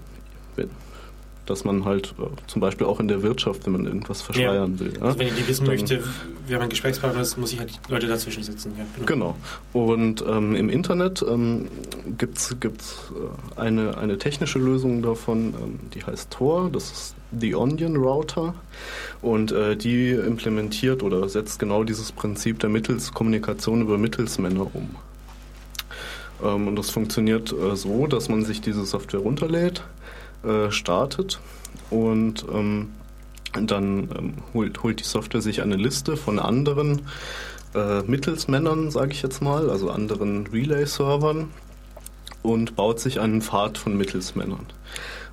dass 1.50 1.66
man 1.66 1.86
halt 1.86 2.14
äh, 2.20 2.24
zum 2.47 2.62
Beispiel 2.62 2.86
auch 2.86 3.00
in 3.00 3.08
der 3.08 3.24
Wirtschaft, 3.24 3.66
wenn 3.66 3.74
man 3.74 3.86
irgendwas 3.86 4.22
verschleiern 4.22 4.74
ja. 4.74 4.80
will. 4.80 4.93
Ja? 4.95 5.02
Also 5.02 5.20
wenn 5.20 5.28
ich 5.28 5.36
die 5.36 5.47
wissen 5.47 5.66
Dann, 5.66 5.76
möchte, 5.76 6.04
wer 6.47 6.60
mein 6.60 6.70
Gesprächspartner 6.70 7.22
ist, 7.22 7.38
muss 7.38 7.54
ich 7.54 7.60
halt 7.60 7.80
Leute 7.89 8.08
dazwischen 8.08 8.43
setzen. 8.43 8.74
Ja, 8.78 8.86
genau. 9.06 9.36
genau. 9.74 9.86
Und 9.88 10.24
ähm, 10.28 10.56
im 10.56 10.70
Internet 10.70 11.26
ähm, 11.28 11.68
gibt 12.18 12.38
es 12.38 12.52
äh, 12.52 13.60
eine, 13.60 13.97
eine 13.97 14.18
technische 14.18 14.60
Lösung 14.60 15.02
davon, 15.02 15.54
ähm, 15.62 15.80
die 15.93 16.04
heißt 16.04 16.32
Tor, 16.32 16.70
das 16.72 16.91
ist 16.91 17.16
The 17.38 17.56
Onion 17.56 17.95
Router 17.95 18.56
und 19.22 19.52
äh, 19.52 19.76
die 19.76 20.12
implementiert 20.12 21.04
oder 21.04 21.28
setzt 21.30 21.60
genau 21.60 21.84
dieses 21.84 22.12
Prinzip 22.12 22.60
der 22.60 22.70
Mittelskommunikation 22.70 23.82
über 23.82 23.97
Mittelsmänner 23.97 24.68
um. 24.74 24.95
Ähm, 26.43 26.68
und 26.68 26.76
das 26.76 26.89
funktioniert 26.89 27.54
äh, 27.54 27.76
so, 27.76 28.08
dass 28.08 28.30
man 28.30 28.43
sich 28.43 28.62
diese 28.62 28.86
Software 28.86 29.20
runterlädt, 29.20 29.84
äh, 30.44 30.72
startet 30.72 31.40
und 31.90 32.46
ähm, 32.52 32.90
dann 33.54 34.10
ähm, 34.18 34.34
holt, 34.54 34.84
holt 34.84 35.00
die 35.00 35.06
Software 35.06 35.42
sich 35.42 35.62
eine 35.62 35.76
Liste 35.76 36.18
von 36.18 36.40
anderen 36.40 37.02
äh, 37.74 38.02
Mittelsmännern, 38.02 38.92
sage 38.92 39.12
ich 39.12 39.22
jetzt 39.22 39.42
mal, 39.42 39.70
also 39.70 39.90
anderen 39.90 40.48
Relay-Servern 40.48 41.50
und 42.42 42.76
baut 42.76 43.00
sich 43.00 43.20
einen 43.20 43.42
Pfad 43.42 43.78
von 43.78 43.98
Mittelsmännern. 43.98 44.66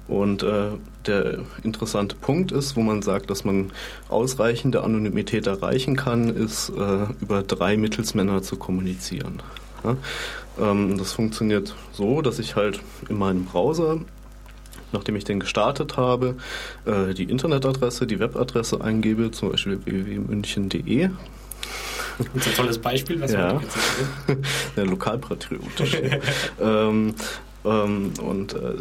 Und 0.09 0.45
äh, 0.45 0.69
der 1.07 1.41
interessante 1.65 2.15
Punkt 2.15 2.53
ist, 2.53 2.77
wo 2.77 2.81
man 2.81 3.03
sagt, 3.03 3.29
dass 3.29 3.45
man 3.45 3.73
ausreichende 4.09 4.85
Anonymität 4.85 5.47
erreichen 5.47 5.97
kann, 5.97 6.29
ist 6.29 6.71
äh, 6.71 7.07
über 7.21 7.43
drei 7.43 7.77
Mittelsmänner 7.77 8.43
zu 8.43 8.57
kommunizieren. 8.57 9.43
Ja? 9.83 9.97
Ähm, 10.61 10.97
das 10.97 11.13
funktioniert 11.13 11.75
so, 11.93 12.23
dass 12.23 12.39
ich 12.39 12.55
halt 12.55 12.81
in 13.09 13.19
meinem 13.19 13.47
Browser 13.47 14.01
nachdem 14.93 15.17
ich 15.17 15.25
den 15.25 15.41
gestartet 15.41 15.97
habe, 15.97 16.37
äh, 16.85 17.15
die 17.15 17.25
Internetadresse, 17.25 18.07
die 18.07 18.19
Webadresse 18.19 18.81
eingebe, 18.81 19.31
zum 19.31 19.51
Beispiel 19.51 19.85
www.münchen.de. 19.85 21.11
Das 22.19 22.27
ist 22.35 22.49
ein 22.49 22.55
tolles 22.55 22.79
Beispiel, 22.79 23.21
was 23.21 23.33
ja. 23.33 23.53
wir 23.53 23.61
jetzt 23.61 23.77
Der 24.77 24.87
Lokalpatriotisch. 24.87 25.99
ähm, 26.61 27.15
ähm, 27.67 28.13
und 28.23 28.55
äh, 28.55 28.75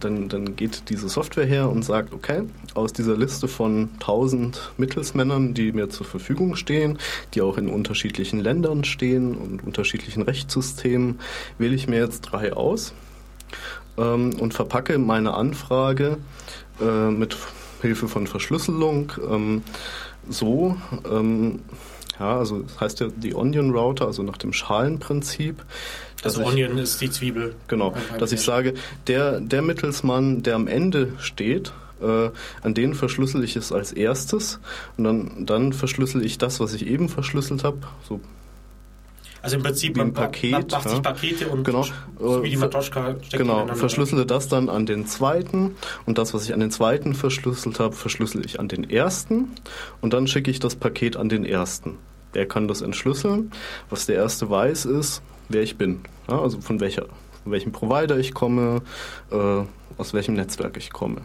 dann, 0.00 0.28
dann 0.28 0.56
geht 0.56 0.90
diese 0.90 1.08
Software 1.08 1.46
her 1.46 1.70
und 1.70 1.84
sagt, 1.84 2.12
okay, 2.12 2.42
aus 2.74 2.92
dieser 2.92 3.16
Liste 3.16 3.48
von 3.48 3.90
1000 4.00 4.72
Mittelsmännern, 4.76 5.54
die 5.54 5.72
mir 5.72 5.88
zur 5.88 6.04
Verfügung 6.04 6.56
stehen, 6.56 6.98
die 7.34 7.42
auch 7.42 7.56
in 7.56 7.68
unterschiedlichen 7.68 8.40
Ländern 8.40 8.84
stehen 8.84 9.34
und 9.34 9.64
unterschiedlichen 9.64 10.22
Rechtssystemen, 10.22 11.20
wähle 11.58 11.74
ich 11.74 11.88
mir 11.88 12.00
jetzt 12.00 12.22
drei 12.22 12.52
aus 12.52 12.92
ähm, 13.98 14.34
und 14.38 14.54
verpacke 14.54 14.98
meine 14.98 15.34
Anfrage 15.34 16.18
äh, 16.80 17.10
mit 17.10 17.36
Hilfe 17.82 18.08
von 18.08 18.26
Verschlüsselung 18.26 19.12
ähm, 19.30 19.62
so, 20.28 20.76
ähm, 21.10 21.60
ja, 22.18 22.38
also 22.38 22.60
das 22.60 22.80
heißt 22.80 23.00
ja 23.00 23.08
die 23.14 23.34
Onion 23.34 23.70
Router, 23.70 24.06
also 24.06 24.22
nach 24.22 24.36
dem 24.36 24.52
Schalenprinzip. 24.52 25.64
Also 26.24 26.44
Onion 26.44 26.78
ist 26.78 27.00
die 27.00 27.10
Zwiebel. 27.10 27.54
Genau, 27.68 27.94
dass 28.18 28.32
ich 28.32 28.40
sage, 28.40 28.74
der, 29.06 29.40
der 29.40 29.62
Mittelsmann, 29.62 30.42
der 30.42 30.56
am 30.56 30.66
Ende 30.66 31.12
steht, 31.18 31.72
äh, 32.02 32.30
an 32.62 32.74
den 32.74 32.94
verschlüssel 32.94 33.44
ich 33.44 33.56
es 33.56 33.72
als 33.72 33.92
erstes 33.92 34.58
und 34.96 35.04
dann, 35.04 35.46
dann 35.46 35.72
verschlüssel 35.72 36.24
ich 36.24 36.38
das, 36.38 36.60
was 36.60 36.74
ich 36.74 36.86
eben 36.86 37.08
verschlüsselt 37.08 37.64
habe, 37.64 37.78
so 38.08 38.20
also 39.42 39.56
im 39.56 39.62
Prinzip 39.62 39.96
wie 39.96 40.00
ein 40.00 40.12
Paket, 40.12 40.52
man 40.52 40.66
macht 40.70 40.88
sich 40.88 41.02
Pakete 41.02 41.48
und 41.48 41.64
genau, 41.64 41.84
so 42.18 42.42
wie 42.42 42.50
die 42.50 42.56
Matoschka 42.56 43.16
Genau, 43.32 43.66
verschlüssele 43.66 44.26
das 44.26 44.48
dann 44.48 44.68
an 44.68 44.86
den 44.86 45.06
zweiten 45.06 45.76
und 46.06 46.18
das, 46.18 46.34
was 46.34 46.44
ich 46.44 46.54
an 46.54 46.60
den 46.60 46.70
zweiten 46.70 47.14
verschlüsselt 47.14 47.80
habe, 47.80 47.94
verschlüssel 47.94 48.44
ich 48.44 48.60
an 48.60 48.68
den 48.68 48.88
ersten 48.88 49.50
und 50.00 50.12
dann 50.12 50.26
schicke 50.26 50.50
ich 50.50 50.60
das 50.60 50.76
Paket 50.76 51.16
an 51.16 51.28
den 51.28 51.44
ersten. 51.44 51.98
Der 52.34 52.46
kann 52.46 52.68
das 52.68 52.82
entschlüsseln. 52.82 53.52
Was 53.88 54.06
der 54.06 54.16
erste 54.16 54.50
weiß, 54.50 54.84
ist, 54.84 55.22
wer 55.48 55.62
ich 55.62 55.76
bin. 55.76 56.00
Ja, 56.28 56.40
also 56.40 56.60
von 56.60 56.78
welcher 56.78 57.06
von 57.42 57.52
welchem 57.52 57.72
Provider 57.72 58.18
ich 58.18 58.34
komme, 58.34 58.82
äh, 59.30 59.62
aus 59.96 60.12
welchem 60.12 60.34
Netzwerk 60.34 60.76
ich 60.76 60.92
komme. 60.92 61.22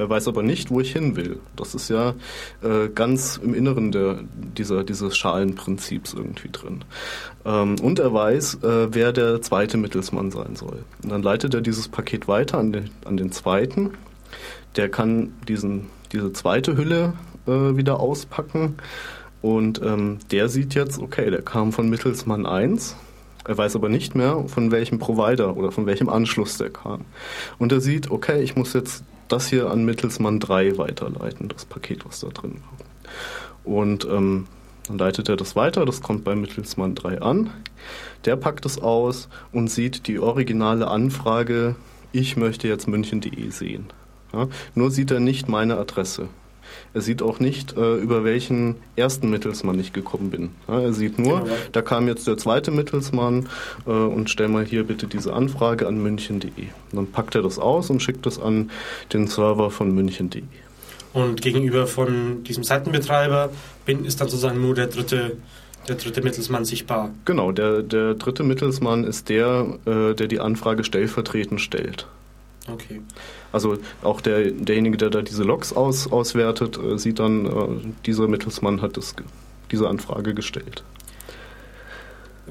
Er 0.00 0.08
weiß 0.08 0.28
aber 0.28 0.42
nicht, 0.42 0.70
wo 0.70 0.80
ich 0.80 0.94
hin 0.94 1.14
will. 1.14 1.40
Das 1.56 1.74
ist 1.74 1.90
ja 1.90 2.14
äh, 2.62 2.88
ganz 2.88 3.36
im 3.36 3.52
Inneren 3.52 3.92
der, 3.92 4.20
dieser, 4.56 4.82
dieses 4.82 5.14
Schalenprinzips 5.14 6.14
irgendwie 6.14 6.48
drin. 6.50 6.86
Ähm, 7.44 7.76
und 7.82 7.98
er 7.98 8.10
weiß, 8.10 8.60
äh, 8.62 8.94
wer 8.94 9.12
der 9.12 9.42
zweite 9.42 9.76
Mittelsmann 9.76 10.30
sein 10.30 10.56
soll. 10.56 10.84
Und 11.02 11.12
dann 11.12 11.22
leitet 11.22 11.52
er 11.52 11.60
dieses 11.60 11.88
Paket 11.88 12.28
weiter 12.28 12.56
an 12.56 12.72
den, 12.72 12.90
an 13.04 13.18
den 13.18 13.30
zweiten. 13.30 13.90
Der 14.76 14.88
kann 14.88 15.34
diesen, 15.46 15.90
diese 16.12 16.32
zweite 16.32 16.78
Hülle 16.78 17.12
äh, 17.46 17.76
wieder 17.76 18.00
auspacken. 18.00 18.76
Und 19.42 19.82
ähm, 19.84 20.16
der 20.30 20.48
sieht 20.48 20.72
jetzt, 20.72 20.98
okay, 20.98 21.30
der 21.30 21.42
kam 21.42 21.72
von 21.72 21.90
Mittelsmann 21.90 22.46
1. 22.46 22.96
Er 23.44 23.58
weiß 23.58 23.76
aber 23.76 23.90
nicht 23.90 24.14
mehr, 24.14 24.44
von 24.46 24.70
welchem 24.70 24.98
Provider 24.98 25.58
oder 25.58 25.72
von 25.72 25.84
welchem 25.84 26.08
Anschluss 26.08 26.56
der 26.56 26.70
kam. 26.70 27.04
Und 27.58 27.70
er 27.70 27.82
sieht, 27.82 28.10
okay, 28.10 28.40
ich 28.40 28.56
muss 28.56 28.72
jetzt 28.72 29.04
das 29.32 29.48
hier 29.48 29.70
an 29.70 29.84
Mittelsmann 29.84 30.40
3 30.40 30.78
weiterleiten, 30.78 31.48
das 31.48 31.64
Paket, 31.64 32.04
was 32.04 32.20
da 32.20 32.28
drin 32.28 32.56
war. 32.56 33.72
Und 33.72 34.04
ähm, 34.04 34.46
dann 34.86 34.98
leitet 34.98 35.28
er 35.28 35.36
das 35.36 35.56
weiter, 35.56 35.84
das 35.84 36.02
kommt 36.02 36.24
bei 36.24 36.34
Mittelsmann 36.34 36.94
3 36.94 37.22
an. 37.22 37.50
Der 38.24 38.36
packt 38.36 38.66
es 38.66 38.80
aus 38.80 39.28
und 39.52 39.68
sieht 39.68 40.06
die 40.06 40.18
originale 40.18 40.88
Anfrage, 40.88 41.76
ich 42.12 42.36
möchte 42.36 42.68
jetzt 42.68 42.88
münchen.de 42.88 43.50
sehen. 43.50 43.86
Ja, 44.32 44.48
nur 44.74 44.90
sieht 44.90 45.10
er 45.10 45.20
nicht 45.20 45.48
meine 45.48 45.76
Adresse. 45.76 46.28
Er 46.92 47.00
sieht 47.00 47.22
auch 47.22 47.38
nicht, 47.38 47.76
äh, 47.76 47.96
über 47.96 48.24
welchen 48.24 48.76
ersten 48.96 49.30
Mittelsmann 49.30 49.78
ich 49.78 49.92
gekommen 49.92 50.30
bin. 50.30 50.50
Ja, 50.66 50.80
er 50.80 50.92
sieht 50.92 51.18
nur, 51.18 51.42
genau. 51.42 51.54
da 51.72 51.82
kam 51.82 52.08
jetzt 52.08 52.26
der 52.26 52.36
zweite 52.36 52.70
Mittelsmann 52.70 53.48
äh, 53.86 53.90
und 53.90 54.28
stell 54.28 54.48
mal 54.48 54.64
hier 54.64 54.84
bitte 54.84 55.06
diese 55.06 55.32
Anfrage 55.32 55.86
an 55.86 56.02
münchen.de. 56.02 56.50
Dann 56.92 57.06
packt 57.06 57.36
er 57.36 57.42
das 57.42 57.58
aus 57.58 57.90
und 57.90 58.02
schickt 58.02 58.26
das 58.26 58.40
an 58.40 58.70
den 59.12 59.28
Server 59.28 59.70
von 59.70 59.94
münchen.de. 59.94 60.42
Und 61.12 61.42
gegenüber 61.42 61.86
von 61.86 62.44
diesem 62.44 62.64
Seitenbetreiber 62.64 63.50
bin, 63.86 64.04
ist 64.04 64.20
dann 64.20 64.28
sozusagen 64.28 64.60
nur 64.60 64.74
der 64.74 64.86
dritte 64.88 65.36
der 65.88 65.96
dritte 65.96 66.22
Mittelsmann 66.22 66.64
sichtbar. 66.64 67.10
Genau, 67.24 67.52
der, 67.52 67.82
der 67.82 68.14
dritte 68.14 68.42
Mittelsmann 68.42 69.04
ist 69.04 69.28
der, 69.28 69.78
äh, 69.86 70.14
der 70.14 70.28
die 70.28 70.38
Anfrage 70.38 70.84
stellvertretend 70.84 71.60
stellt. 71.60 72.06
Okay. 72.72 73.00
Also 73.52 73.78
auch 74.02 74.20
der, 74.20 74.50
derjenige, 74.50 74.96
der 74.96 75.10
da 75.10 75.22
diese 75.22 75.42
Logs 75.42 75.72
aus, 75.72 76.10
auswertet, 76.10 76.78
äh, 76.78 76.98
sieht 76.98 77.18
dann, 77.18 77.46
äh, 77.46 77.50
dieser 78.06 78.28
Mittelsmann 78.28 78.82
hat 78.82 78.96
das, 78.96 79.14
diese 79.70 79.88
Anfrage 79.88 80.34
gestellt. 80.34 80.84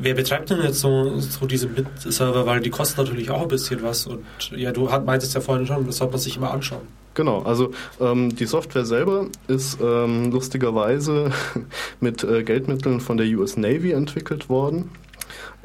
Wer 0.01 0.13
betreibt 0.13 0.49
denn 0.49 0.61
jetzt 0.61 0.80
so, 0.80 1.20
so 1.20 1.45
diese 1.45 1.67
Bit-Server? 1.67 2.45
Weil 2.45 2.61
die 2.61 2.70
kosten 2.70 3.01
natürlich 3.01 3.32
auch 3.32 3.41
ein 3.41 3.47
bisschen 3.49 3.84
was. 3.84 4.07
Und 4.07 4.24
ja, 4.55 4.72
du 4.72 4.86
meintest 5.05 5.34
ja 5.34 5.41
vorhin 5.41 5.67
schon, 5.67 5.86
das 5.86 5.97
sollte 5.97 6.13
man 6.13 6.22
sich 6.22 6.38
immer 6.38 6.51
anschauen. 6.51 6.88
Genau, 7.15 7.41
also 7.41 7.72
ähm, 7.99 8.34
die 8.34 8.45
Software 8.45 8.86
selber 8.86 9.28
ist 9.49 9.80
ähm, 9.82 10.32
lustigerweise 10.32 11.32
mit 11.99 12.24
äh, 12.24 12.43
Geldmitteln 12.43 13.01
von 13.01 13.17
der 13.17 13.28
US 13.38 13.57
Navy 13.57 13.91
entwickelt 13.91 14.47
worden 14.47 14.89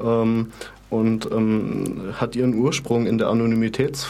ähm, 0.01 0.51
und 0.89 1.31
ähm, 1.31 2.13
hat 2.19 2.35
ihren 2.35 2.55
Ursprung 2.55 3.05
in 3.05 3.17
der 3.17 3.29
Anonymitäts 3.29 4.09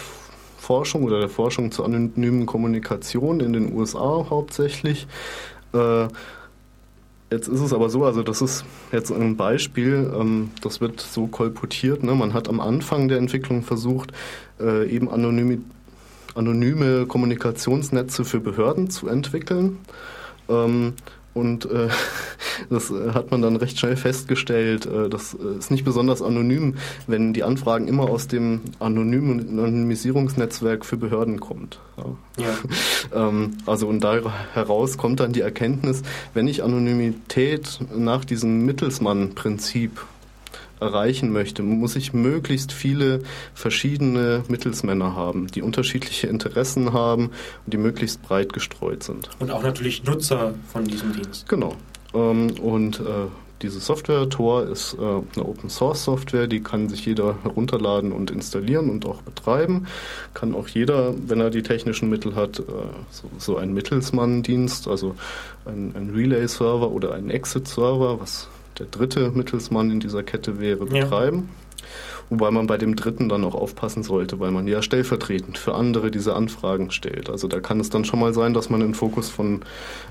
Forschung 0.66 1.04
oder 1.04 1.20
der 1.20 1.30
Forschung 1.30 1.72
zur 1.72 1.86
anonymen 1.86 2.48
Kommunikation 2.48 3.40
in 3.40 3.54
den 3.54 3.72
USA 3.74 4.26
hauptsächlich. 4.30 5.06
Äh, 5.74 6.08
jetzt 7.30 7.48
ist 7.48 7.62
es 7.62 7.72
aber 7.72 7.90
so, 7.90 8.04
also 8.04 8.24
das 8.24 8.42
ist 8.42 8.66
jetzt 8.92 9.12
ein 9.12 9.38
Beispiel, 9.38 10.12
ähm, 10.20 10.50
das 10.62 10.82
wird 10.82 11.00
so 11.00 11.28
kolportiert. 11.28 12.04
Ne? 12.04 12.16
Man 12.16 12.34
hat 12.34 12.50
am 12.50 12.60
Anfang 12.60 13.08
der 13.08 13.20
Entwicklung 13.20 13.62
versucht, 13.62 14.12
äh, 14.60 14.90
eben 14.90 15.08
anonyme, 15.10 15.60
anonyme 16.34 17.06
Kommunikationsnetze 17.06 18.26
für 18.26 18.40
Behörden 18.40 18.90
zu 18.90 19.08
entwickeln. 19.08 19.78
Ähm, 20.50 20.94
und 21.36 21.70
äh, 21.70 21.90
das 22.70 22.90
äh, 22.90 23.12
hat 23.12 23.30
man 23.30 23.42
dann 23.42 23.58
recht 23.58 23.78
schnell 23.78 23.98
festgestellt. 23.98 24.86
Äh, 24.86 25.10
das 25.10 25.36
äh, 25.36 25.60
ist 25.60 25.70
nicht 25.70 25.84
besonders 25.84 26.22
anonym, 26.22 26.76
wenn 27.08 27.34
die 27.34 27.44
Anfragen 27.44 27.88
immer 27.88 28.10
aus 28.10 28.28
dem 28.28 28.62
anonymen 28.80 29.60
Anonymisierungsnetzwerk 29.60 30.86
für 30.86 30.98
Behörden 30.98 31.40
kommt. 31.42 31.80
Ja. 31.98 32.46
ja. 32.46 32.58
ähm, 33.28 33.58
also 33.66 33.88
und 33.88 34.04
da 34.04 34.20
heraus 34.54 34.98
kommt 34.98 35.20
dann 35.20 35.34
die 35.34 35.42
Erkenntnis, 35.42 36.04
wenn 36.34 36.48
ich 36.48 36.64
Anonymität 36.64 37.80
nach 37.94 38.24
diesem 38.24 38.66
Mittelsmann-Prinzip 38.66 39.92
erreichen 40.80 41.32
möchte, 41.32 41.64
muss 41.64 41.96
ich 41.96 42.14
möglichst 42.14 42.72
viele 42.72 43.22
verschiedene 43.54 44.44
Mittelsmänner 44.48 45.16
haben, 45.16 45.48
die 45.48 45.62
unterschiedliche 45.62 46.28
Interessen 46.28 46.94
haben 46.94 47.32
und 47.66 47.74
die 47.74 47.78
möglichst 47.78 48.22
breit 48.22 48.54
gestreut 48.54 49.04
sind. 49.04 49.30
Und 49.40 49.52
auch 49.52 49.64
natürlich 49.64 50.04
Nutzer 50.04 50.54
von 50.72 50.86
diesem 50.86 51.14
Dienst. 51.14 51.48
Genau. 51.48 51.76
Ähm, 52.14 52.52
und 52.62 53.00
äh, 53.00 53.28
diese 53.62 53.80
Software 53.80 54.30
Tor 54.30 54.68
ist 54.68 54.96
äh, 54.96 54.98
eine 55.02 55.46
Open 55.46 55.70
Source 55.70 56.04
Software, 56.04 56.48
die 56.48 56.62
kann 56.62 56.90
sich 56.90 57.06
jeder 57.06 57.42
herunterladen 57.44 58.12
und 58.12 58.30
installieren 58.30 58.90
und 58.90 59.06
auch 59.06 59.22
betreiben. 59.22 59.88
Kann 60.34 60.54
auch 60.54 60.68
jeder, 60.68 61.14
wenn 61.28 61.40
er 61.40 61.50
die 61.50 61.64
technischen 61.64 62.10
Mittel 62.10 62.36
hat, 62.36 62.60
äh, 62.60 62.64
so, 63.38 63.58
einen 63.58 63.74
Mittelsmann-Dienst, 63.74 64.88
also 64.88 65.16
ein, 65.66 65.96
ein 65.96 66.12
Relay-Server 66.14 66.92
oder 66.92 67.14
einen 67.14 67.30
Exit-Server, 67.30 68.20
was 68.20 68.50
der 68.80 68.88
dritte 68.88 69.32
Mittelsmann 69.32 69.92
in 69.92 70.00
dieser 70.00 70.24
Kette 70.24 70.60
wäre, 70.60 70.86
betreiben. 70.86 71.50
Ja. 71.50 71.88
Wobei 72.30 72.50
man 72.50 72.66
bei 72.66 72.78
dem 72.78 72.96
dritten 72.96 73.30
dann 73.30 73.44
auch 73.44 73.54
aufpassen 73.54 74.02
sollte, 74.02 74.40
weil 74.40 74.50
man 74.50 74.68
ja 74.68 74.82
stellvertretend 74.82 75.60
für 75.60 75.76
andere 75.76 76.10
diese 76.10 76.34
Anfragen 76.34 76.90
stellt. 76.90 77.30
Also 77.30 77.48
da 77.48 77.60
kann 77.60 77.80
es 77.80 77.92
dann 77.92 78.04
schon 78.04 78.20
mal 78.20 78.34
sein, 78.34 78.54
dass 78.54 78.70
man 78.70 78.82
in 78.82 78.88
den 78.88 78.94
Fokus 78.96 79.30
von 79.30 79.62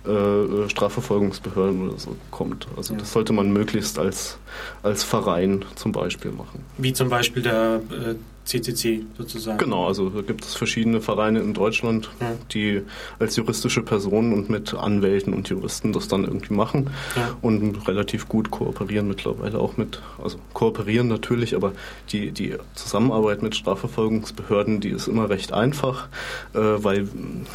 äh, 0.07 0.11
äh, 0.11 0.69
Strafverfolgungsbehörden 0.69 1.89
oder 1.89 1.99
so 1.99 2.15
kommt. 2.31 2.69
Also 2.77 2.95
ja. 2.95 3.01
das 3.01 3.13
sollte 3.13 3.33
man 3.33 3.53
möglichst 3.53 3.99
als, 3.99 4.39
als 4.85 5.03
Verein 5.03 5.65
zum 5.75 5.91
Beispiel 5.91 6.31
machen. 6.31 6.65
Wie 6.79 6.93
zum 6.93 7.09
Beispiel 7.09 7.43
der 7.43 7.81
äh, 7.91 8.15
CCC 8.45 9.05
sozusagen. 9.17 9.59
Genau, 9.59 9.87
also 9.87 10.11
da 10.11 10.21
gibt 10.21 10.45
es 10.45 10.55
verschiedene 10.55 11.01
Vereine 11.01 11.41
in 11.41 11.55
Deutschland, 11.55 12.11
ja. 12.21 12.33
die 12.53 12.83
als 13.19 13.37
juristische 13.37 13.83
Personen 13.83 14.35
und 14.35 14.51
mit 14.51 14.75
Anwälten 14.75 15.33
und 15.33 15.49
Juristen 15.49 15.93
das 15.93 16.09
dann 16.09 16.25
irgendwie 16.25 16.53
machen 16.53 16.91
ja. 17.17 17.37
und 17.41 17.89
relativ 17.89 18.29
gut 18.29 18.51
kooperieren 18.51 19.09
mittlerweile 19.09 19.59
auch 19.59 19.79
mit, 19.79 20.03
also 20.23 20.39
kooperieren 20.53 21.09
natürlich, 21.09 21.57
aber 21.57 21.73
die, 22.11 22.33
die 22.33 22.57
Zusammenarbeit 22.75 23.43
mit 23.43 23.57
Strafverfolgungsbehörden, 23.57 24.81
die 24.81 24.91
ist 24.91 25.09
immer 25.09 25.31
recht 25.31 25.53
einfach, 25.53 26.09
äh, 26.53 26.59
weil 26.59 27.09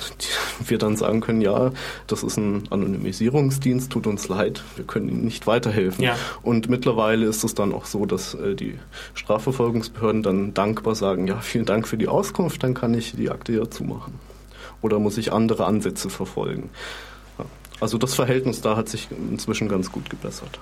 wir 0.65 0.77
dann 0.79 0.97
sagen 0.97 1.21
können, 1.21 1.41
ja, 1.41 1.71
das 2.07 2.23
ist 2.23 2.37
ein 2.37 2.63
Anonymisierungsdienst, 2.71 3.91
tut 3.91 4.07
uns 4.07 4.27
leid, 4.27 4.63
wir 4.75 4.85
können 4.85 5.07
Ihnen 5.07 5.23
nicht 5.23 5.45
weiterhelfen. 5.45 6.03
Ja. 6.03 6.15
Und 6.41 6.67
mittlerweile 6.67 7.27
ist 7.27 7.43
es 7.43 7.53
dann 7.53 7.73
auch 7.73 7.85
so, 7.85 8.07
dass 8.07 8.33
äh, 8.33 8.55
die 8.55 8.79
Strafverfolgungsbehörden 9.13 10.23
dann 10.23 10.53
dank 10.55 10.78
dankbar 10.80 10.95
sagen, 10.95 11.27
ja, 11.27 11.41
vielen 11.41 11.65
Dank 11.65 11.89
für 11.89 11.97
die 11.97 12.07
Auskunft, 12.07 12.63
dann 12.63 12.73
kann 12.73 12.93
ich 12.93 13.11
die 13.11 13.30
Akte 13.30 13.51
ja 13.51 13.69
zumachen. 13.69 14.13
Oder 14.82 14.97
muss 14.99 15.17
ich 15.17 15.34
andere 15.34 15.65
Ansätze 15.65 16.09
verfolgen? 16.09 16.69
Also 17.82 17.97
das 17.97 18.13
Verhältnis 18.13 18.61
da 18.61 18.77
hat 18.77 18.88
sich 18.88 19.09
inzwischen 19.11 19.67
ganz 19.67 19.91
gut 19.91 20.09
gebessert. 20.09 20.59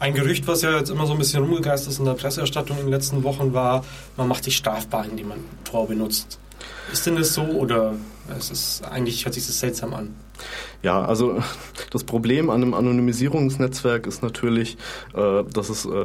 Ein 0.00 0.14
Gerücht, 0.14 0.48
was 0.48 0.62
ja 0.62 0.76
jetzt 0.76 0.90
immer 0.90 1.06
so 1.06 1.12
ein 1.12 1.18
bisschen 1.18 1.44
rumgegeistert 1.44 1.92
ist 1.92 2.00
in 2.00 2.04
der 2.06 2.14
Presseerstattung 2.14 2.76
in 2.78 2.86
den 2.86 2.90
letzten 2.90 3.22
Wochen, 3.22 3.52
war, 3.52 3.84
man 4.16 4.26
macht 4.26 4.42
sich 4.42 4.56
strafbar, 4.56 5.04
indem 5.04 5.28
man 5.28 5.38
Tor 5.64 5.86
benutzt. 5.86 6.40
Ist 6.92 7.06
denn 7.06 7.16
das 7.16 7.32
so 7.32 7.42
oder 7.42 7.94
es 8.28 8.82
eigentlich 8.82 9.24
hört 9.24 9.34
sich 9.34 9.46
das 9.46 9.60
seltsam 9.60 9.94
an? 9.94 10.14
Ja, 10.82 11.04
also 11.04 11.38
das 11.90 12.04
Problem 12.04 12.50
an 12.50 12.62
einem 12.62 12.74
Anonymisierungsnetzwerk 12.74 14.06
ist 14.06 14.22
natürlich, 14.22 14.76
äh, 15.14 15.42
dass 15.52 15.68
es 15.68 15.86
äh, 15.86 16.04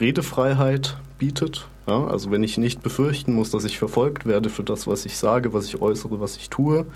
Redefreiheit 0.00 0.96
bietet. 1.18 1.66
Ja, 1.86 2.06
also 2.06 2.30
wenn 2.30 2.44
ich 2.44 2.58
nicht 2.58 2.82
befürchten 2.82 3.34
muss, 3.34 3.50
dass 3.50 3.64
ich 3.64 3.78
verfolgt 3.78 4.24
werde 4.24 4.50
für 4.50 4.62
das, 4.62 4.86
was 4.86 5.04
ich 5.04 5.16
sage, 5.16 5.52
was 5.52 5.66
ich 5.66 5.82
äußere, 5.82 6.20
was 6.20 6.36
ich 6.36 6.48
tue 6.48 6.86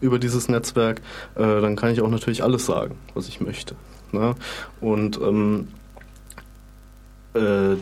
über 0.00 0.18
dieses 0.18 0.48
Netzwerk, 0.48 1.02
äh, 1.34 1.60
dann 1.60 1.76
kann 1.76 1.92
ich 1.92 2.00
auch 2.00 2.08
natürlich 2.08 2.42
alles 2.42 2.64
sagen, 2.64 2.96
was 3.12 3.28
ich 3.28 3.42
möchte. 3.42 3.74
Ne? 4.10 4.34
Und 4.80 5.20
ähm, 5.20 5.68
äh, 7.34 7.76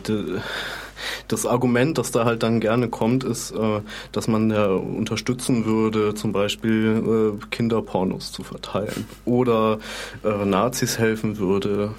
das 1.27 1.45
Argument, 1.45 1.97
das 1.97 2.11
da 2.11 2.25
halt 2.25 2.43
dann 2.43 2.59
gerne 2.59 2.89
kommt, 2.89 3.23
ist, 3.23 3.51
äh, 3.51 3.81
dass 4.11 4.27
man 4.27 4.49
ja 4.51 4.67
unterstützen 4.67 5.65
würde, 5.65 6.13
zum 6.13 6.31
Beispiel 6.31 7.37
äh, 7.41 7.45
Kinderpornos 7.49 8.31
zu 8.31 8.43
verteilen. 8.43 9.07
Oder 9.25 9.79
äh, 10.23 10.45
Nazis 10.45 10.99
helfen 10.99 11.37
würde, 11.37 11.93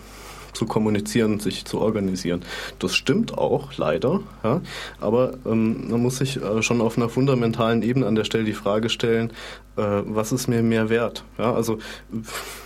zu 0.53 0.67
kommunizieren 0.67 1.35
und 1.35 1.43
sich 1.43 1.65
zu 1.65 1.81
organisieren. 1.81 2.43
Das 2.79 2.95
stimmt 2.95 3.37
auch, 3.39 3.77
leider. 3.77 4.21
Ja? 4.45 4.61
Aber 5.01 5.35
ähm, 5.47 5.89
man 5.89 6.03
muss 6.03 6.19
sich 6.19 6.43
äh, 6.43 6.63
schon 6.63 6.81
auf 6.81 6.97
einer 6.97 7.09
fundamentalen 7.09 7.83
Ebene 7.83 8.07
an 8.07 8.15
der 8.15 8.25
Stelle 8.25 8.45
die 8.45 8.53
Frage 8.53 8.89
stellen, 8.89 9.31
äh, 9.77 9.83
was 9.83 10.33
ist 10.33 10.49
mir 10.49 10.63
mehr 10.63 10.91
wert? 10.91 11.25
Ja? 11.39 11.55
Also 11.55 11.79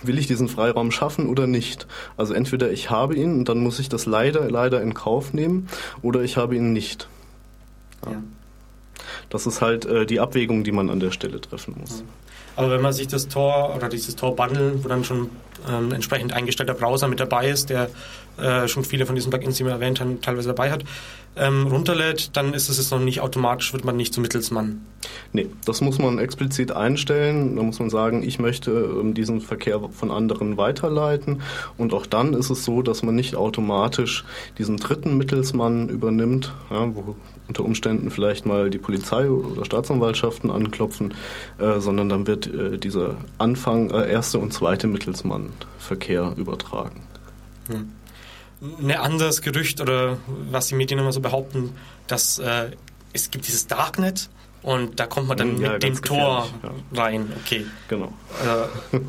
will 0.03 0.17
ich 0.17 0.27
diesen 0.27 0.47
Freiraum 0.47 0.91
schaffen 0.91 1.27
oder 1.27 1.47
nicht? 1.47 1.87
Also 2.17 2.33
entweder 2.33 2.71
ich 2.71 2.89
habe 2.89 3.15
ihn 3.15 3.39
und 3.39 3.49
dann 3.49 3.59
muss 3.59 3.79
ich 3.79 3.89
das 3.89 4.05
leider, 4.05 4.49
leider 4.49 4.81
in 4.81 4.93
Kauf 4.93 5.33
nehmen 5.33 5.67
oder 6.01 6.21
ich 6.21 6.37
habe 6.37 6.55
ihn 6.55 6.73
nicht. 6.73 7.07
Ja. 8.05 8.21
Das 9.29 9.47
ist 9.47 9.61
halt 9.61 9.85
äh, 9.85 10.05
die 10.05 10.19
Abwägung, 10.19 10.63
die 10.63 10.71
man 10.71 10.89
an 10.89 10.99
der 10.99 11.11
Stelle 11.11 11.41
treffen 11.41 11.75
muss. 11.79 12.03
Aber 12.57 12.71
wenn 12.71 12.81
man 12.81 12.91
sich 12.91 13.07
das 13.07 13.27
Tor 13.27 13.75
oder 13.75 13.87
dieses 13.87 14.15
Tor-Bundle, 14.15 14.83
wo 14.83 14.87
dann 14.87 15.03
schon 15.03 15.29
ähm, 15.69 15.91
entsprechend 15.91 16.33
eingestellter 16.33 16.73
Browser 16.73 17.07
mit 17.07 17.19
dabei 17.19 17.49
ist, 17.49 17.69
der 17.69 17.89
äh, 18.37 18.67
schon 18.67 18.83
viele 18.83 19.05
von 19.05 19.15
diesen 19.15 19.29
Plugins, 19.29 19.57
die 19.57 19.65
wir 19.65 19.71
erwähnt 19.71 19.99
haben, 19.99 20.21
teilweise 20.21 20.49
dabei 20.49 20.71
hat, 20.71 20.83
ähm, 21.35 21.67
runterlädt, 21.67 22.35
dann 22.35 22.53
ist 22.53 22.67
es 22.67 22.77
jetzt 22.77 22.91
noch 22.91 22.99
nicht 22.99 23.21
automatisch, 23.21 23.73
wird 23.73 23.85
man 23.85 23.95
nicht 23.95 24.11
zum 24.11 24.23
Mittelsmann. 24.23 24.81
Nee, 25.33 25.47
das 25.65 25.81
muss 25.81 25.99
man 25.99 26.17
explizit 26.17 26.71
einstellen. 26.71 27.55
Da 27.55 27.61
muss 27.61 27.79
man 27.79 27.91
sagen, 27.91 28.23
ich 28.23 28.39
möchte 28.39 28.71
ähm, 28.71 29.13
diesen 29.13 29.41
Verkehr 29.41 29.79
von 29.91 30.09
anderen 30.09 30.57
weiterleiten. 30.57 31.41
Und 31.77 31.93
auch 31.93 32.07
dann 32.07 32.33
ist 32.33 32.49
es 32.49 32.65
so, 32.65 32.81
dass 32.81 33.03
man 33.03 33.15
nicht 33.15 33.35
automatisch 33.35 34.25
diesen 34.57 34.77
dritten 34.77 35.17
Mittelsmann 35.17 35.89
übernimmt, 35.89 36.53
ja, 36.71 36.95
wo 36.95 37.15
unter 37.47 37.63
Umständen 37.63 38.11
vielleicht 38.11 38.45
mal 38.45 38.69
die 38.69 38.77
Polizei 38.77 39.29
oder 39.29 39.65
Staatsanwaltschaften 39.65 40.51
anklopfen, 40.51 41.13
äh, 41.59 41.79
sondern 41.79 42.09
dann 42.09 42.27
wird 42.27 42.47
äh, 42.47 42.77
dieser 42.77 43.15
Anfang, 43.37 43.89
äh, 43.91 44.11
erste 44.11 44.39
und 44.39 44.53
zweite 44.53 44.87
Mittelsmann-Verkehr 44.87 46.33
übertragen. 46.37 47.03
Hm. 47.67 47.91
Ein 48.79 48.91
anderes 48.91 49.41
Gerücht 49.41 49.81
oder 49.81 50.17
was 50.49 50.67
die 50.67 50.75
Medien 50.75 50.99
immer 50.99 51.11
so 51.11 51.21
behaupten, 51.21 51.71
dass 52.07 52.39
äh, 52.39 52.71
es 53.13 53.29
gibt 53.29 53.47
dieses 53.47 53.67
Darknet 53.67 54.29
und 54.67 54.99
da 54.99 55.05
kommt 55.05 55.29
man 55.29 55.37
dann 55.37 55.55
hm, 55.55 55.61
ja, 55.61 55.71
mit 55.71 55.83
dem 55.83 56.01
Tor 56.01 56.45
ja. 56.61 57.01
rein. 57.01 57.31
Okay. 57.41 57.65
Genau. 57.87 58.11
Äh. 58.91 58.99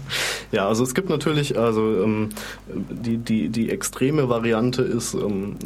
ja, 0.52 0.68
also 0.68 0.84
es 0.84 0.94
gibt 0.94 1.11
natürlich, 1.11 1.59
also 1.59 2.00
ähm, 2.00 2.28
die, 2.68 3.16
die, 3.16 3.48
die 3.48 3.68
extreme 3.68 4.28
Variante 4.28 4.82
ist, 4.82 5.14
ähm, 5.14 5.56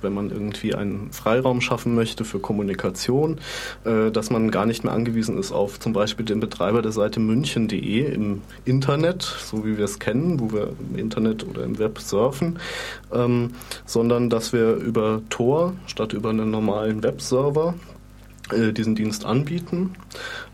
wenn 0.00 0.14
man 0.14 0.30
irgendwie 0.30 0.74
einen 0.74 1.12
Freiraum 1.12 1.60
schaffen 1.60 1.94
möchte 1.94 2.24
für 2.24 2.38
Kommunikation, 2.38 3.38
äh, 3.84 4.10
dass 4.10 4.30
man 4.30 4.50
gar 4.50 4.64
nicht 4.64 4.82
mehr 4.82 4.94
angewiesen 4.94 5.36
ist 5.36 5.52
auf 5.52 5.78
zum 5.78 5.92
Beispiel 5.92 6.24
den 6.24 6.40
Betreiber 6.40 6.80
der 6.80 6.92
Seite 6.92 7.20
münchen.de 7.20 8.14
im 8.14 8.40
Internet, 8.64 9.24
so 9.24 9.66
wie 9.66 9.76
wir 9.76 9.84
es 9.84 9.98
kennen, 9.98 10.40
wo 10.40 10.52
wir 10.52 10.70
im 10.88 10.96
Internet 10.96 11.46
oder 11.46 11.64
im 11.64 11.78
Web 11.78 12.00
surfen, 12.00 12.58
ähm, 13.12 13.50
sondern 13.84 14.30
dass 14.30 14.54
wir 14.54 14.76
über 14.76 15.20
Tor 15.28 15.74
statt 15.84 16.14
über 16.14 16.30
einen 16.30 16.50
normalen 16.50 17.02
Webserver 17.02 17.74
diesen 18.52 18.94
Dienst 18.94 19.24
anbieten. 19.24 19.94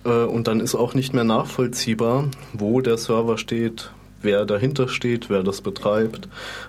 Äh, 0.04 0.24
und 0.24 0.46
dann 0.48 0.60
ist 0.60 0.74
auch 0.74 0.94
nicht 0.94 1.14
mehr 1.14 1.24
nachvollziehbar, 1.24 2.28
wo 2.52 2.80
der 2.80 2.98
Server 2.98 3.38
steht, 3.38 3.90
wer 4.22 4.44
dahinter 4.44 4.88
steht, 4.88 5.30
wer 5.30 5.42
das 5.42 5.60
betreibt, 5.60 6.28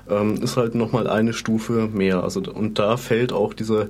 ähm, 0.10 0.42
ist 0.42 0.58
halt 0.58 0.76
nochmal 0.76 1.08
eine 1.08 1.34
Stufe 1.34 1.90
mehr. 1.92 2.24
Also, 2.24 2.42
und 2.42 2.80
da 2.80 2.98
fällt 2.98 3.34
auch 3.34 3.54
diese, 3.54 3.90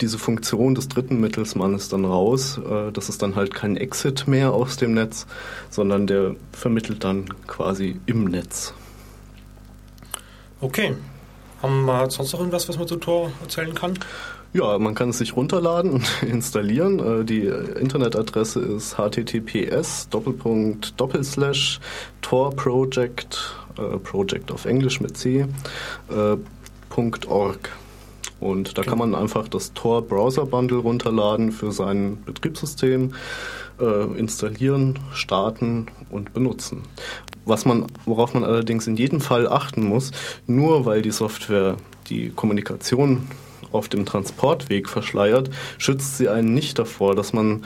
diese 0.00 0.18
Funktion 0.18 0.74
des 0.74 0.88
dritten 0.88 1.20
Mittelsmannes 1.20 1.88
dann 1.88 2.04
raus. 2.04 2.58
Äh, 2.58 2.92
das 2.92 3.08
ist 3.08 3.22
dann 3.22 3.36
halt 3.36 3.54
kein 3.54 3.76
Exit 3.76 4.26
mehr 4.28 4.52
aus 4.52 4.76
dem 4.76 4.94
Netz, 4.94 5.26
sondern 5.68 6.06
der 6.06 6.36
vermittelt 6.52 7.04
dann 7.04 7.26
quasi 7.46 7.96
im 8.06 8.24
Netz. 8.24 8.72
Okay. 10.60 10.94
Haben 11.62 11.84
wir 11.84 12.10
sonst 12.10 12.32
noch 12.32 12.40
irgendwas, 12.40 12.68
was 12.70 12.78
man 12.78 12.88
zu 12.88 12.96
Tor 12.96 13.32
erzählen 13.42 13.74
kann? 13.74 13.98
Ja, 14.52 14.78
man 14.78 14.96
kann 14.96 15.10
es 15.10 15.18
sich 15.18 15.36
runterladen 15.36 15.92
und 15.92 16.22
installieren. 16.28 16.98
Äh, 16.98 17.24
die 17.24 17.44
Internetadresse 17.46 18.60
ist 18.60 18.98
https 18.98 20.08
Doppelpunkt 20.08 21.00
Doppelslash 21.00 21.78
Tor 22.20 22.50
Project, 22.56 23.54
äh, 23.78 23.96
Project 23.98 24.50
auf 24.50 24.64
Englisch 24.64 25.00
mit 25.00 25.16
C, 25.16 25.46
äh, 26.08 26.36
.org. 27.28 27.78
Und 28.40 28.76
da 28.76 28.82
kann 28.82 28.98
man 28.98 29.14
einfach 29.14 29.46
das 29.46 29.72
Tor 29.74 30.02
Browser 30.02 30.46
Bundle 30.46 30.78
runterladen 30.78 31.52
für 31.52 31.72
sein 31.72 32.18
Betriebssystem, 32.24 33.14
installieren, 34.16 34.98
starten 35.14 35.86
und 36.10 36.34
benutzen. 36.34 36.82
Was 37.46 37.64
man, 37.64 37.86
worauf 38.04 38.34
man 38.34 38.44
allerdings 38.44 38.86
in 38.86 38.96
jedem 38.96 39.22
Fall 39.22 39.48
achten 39.48 39.84
muss, 39.84 40.10
nur 40.46 40.84
weil 40.84 41.00
die 41.00 41.12
Software 41.12 41.76
die 42.10 42.28
Kommunikation 42.28 43.26
auf 43.72 43.88
dem 43.88 44.06
Transportweg 44.06 44.88
verschleiert, 44.88 45.50
schützt 45.78 46.18
sie 46.18 46.28
einen 46.28 46.54
nicht 46.54 46.78
davor, 46.78 47.14
dass 47.14 47.32
man 47.32 47.64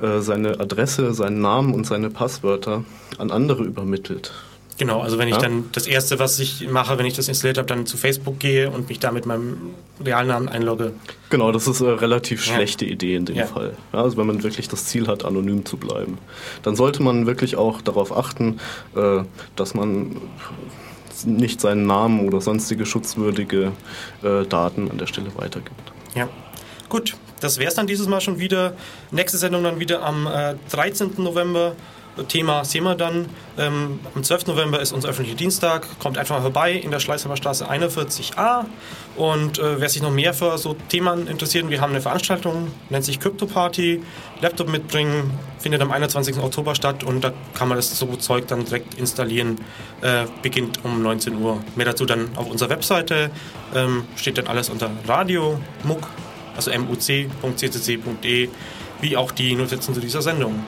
äh, 0.00 0.20
seine 0.20 0.60
Adresse, 0.60 1.12
seinen 1.14 1.40
Namen 1.40 1.74
und 1.74 1.86
seine 1.86 2.10
Passwörter 2.10 2.84
an 3.18 3.30
andere 3.30 3.64
übermittelt. 3.64 4.32
Genau, 4.78 5.00
also 5.00 5.18
wenn 5.18 5.26
ich 5.26 5.34
ja? 5.34 5.40
dann 5.40 5.64
das 5.72 5.88
erste, 5.88 6.20
was 6.20 6.38
ich 6.38 6.70
mache, 6.70 6.98
wenn 6.98 7.06
ich 7.06 7.14
das 7.14 7.26
installiert 7.26 7.58
habe, 7.58 7.66
dann 7.66 7.84
zu 7.84 7.96
Facebook 7.96 8.38
gehe 8.38 8.70
und 8.70 8.88
mich 8.88 9.00
da 9.00 9.10
mit 9.10 9.26
meinem 9.26 9.56
realen 10.04 10.28
Namen 10.28 10.48
einlogge. 10.48 10.92
Genau, 11.30 11.50
das 11.50 11.66
ist 11.66 11.82
eine 11.82 12.00
relativ 12.00 12.46
ja. 12.46 12.54
schlechte 12.54 12.84
Idee 12.84 13.16
in 13.16 13.24
dem 13.24 13.36
ja. 13.36 13.46
Fall. 13.46 13.76
also 13.90 14.16
wenn 14.16 14.28
man 14.28 14.44
wirklich 14.44 14.68
das 14.68 14.84
Ziel 14.84 15.08
hat, 15.08 15.24
anonym 15.24 15.64
zu 15.64 15.76
bleiben. 15.76 16.18
Dann 16.62 16.76
sollte 16.76 17.02
man 17.02 17.26
wirklich 17.26 17.56
auch 17.56 17.82
darauf 17.82 18.16
achten, 18.16 18.60
äh, 18.94 19.24
dass 19.56 19.74
man 19.74 20.16
nicht 21.26 21.60
seinen 21.60 21.86
Namen 21.86 22.26
oder 22.26 22.40
sonstige 22.40 22.86
schutzwürdige 22.86 23.72
äh, 24.22 24.44
Daten 24.46 24.90
an 24.90 24.98
der 24.98 25.06
Stelle 25.06 25.30
weitergibt. 25.36 25.92
Ja, 26.14 26.28
gut. 26.88 27.16
Das 27.40 27.58
wäre 27.58 27.68
es 27.68 27.74
dann 27.74 27.86
dieses 27.86 28.08
Mal 28.08 28.20
schon 28.20 28.40
wieder. 28.40 28.74
Nächste 29.12 29.38
Sendung 29.38 29.62
dann 29.62 29.78
wieder 29.78 30.02
am 30.02 30.26
äh, 30.26 30.56
13. 30.72 31.12
November. 31.18 31.76
Thema 32.26 32.64
sehen 32.64 32.84
wir 32.84 32.94
dann. 32.94 33.26
Ähm, 33.56 34.00
am 34.14 34.22
12. 34.22 34.46
November 34.46 34.80
ist 34.80 34.92
unser 34.92 35.08
öffentlicher 35.08 35.36
Dienstag. 35.36 35.86
Kommt 35.98 36.18
einfach 36.18 36.36
mal 36.36 36.42
vorbei 36.42 36.72
in 36.72 36.90
der 36.90 37.00
Schleißheimer 37.00 37.36
Straße 37.36 37.70
41a. 37.70 38.64
Und 39.16 39.58
äh, 39.58 39.80
wer 39.80 39.88
sich 39.88 40.02
noch 40.02 40.10
mehr 40.10 40.34
für 40.34 40.58
so 40.58 40.74
Themen 40.88 41.26
interessiert, 41.26 41.68
wir 41.68 41.80
haben 41.80 41.90
eine 41.90 42.00
Veranstaltung, 42.00 42.70
nennt 42.88 43.04
sich 43.04 43.18
Crypto 43.18 43.46
Party. 43.46 44.02
Laptop 44.40 44.68
mitbringen, 44.68 45.32
findet 45.58 45.82
am 45.82 45.90
21. 45.90 46.38
Oktober 46.38 46.74
statt 46.74 47.02
und 47.02 47.24
da 47.24 47.32
kann 47.54 47.68
man 47.68 47.76
das 47.76 47.98
so 47.98 48.06
Zeug 48.16 48.46
dann 48.46 48.64
direkt 48.64 48.94
installieren. 48.94 49.58
Äh, 50.00 50.26
beginnt 50.42 50.84
um 50.84 51.02
19 51.02 51.36
Uhr. 51.36 51.62
Mehr 51.74 51.86
dazu 51.86 52.06
dann 52.06 52.28
auf 52.36 52.48
unserer 52.48 52.70
Webseite. 52.70 53.30
Ähm, 53.74 54.04
steht 54.16 54.38
dann 54.38 54.46
alles 54.46 54.70
unter 54.70 54.90
Radio, 55.06 55.60
MUC, 55.84 56.06
also 56.56 56.70
muc.ccc.de, 56.78 58.48
wie 59.00 59.16
auch 59.16 59.32
die 59.32 59.54
Notizen 59.56 59.94
zu 59.94 60.00
dieser 60.00 60.22
Sendung. 60.22 60.64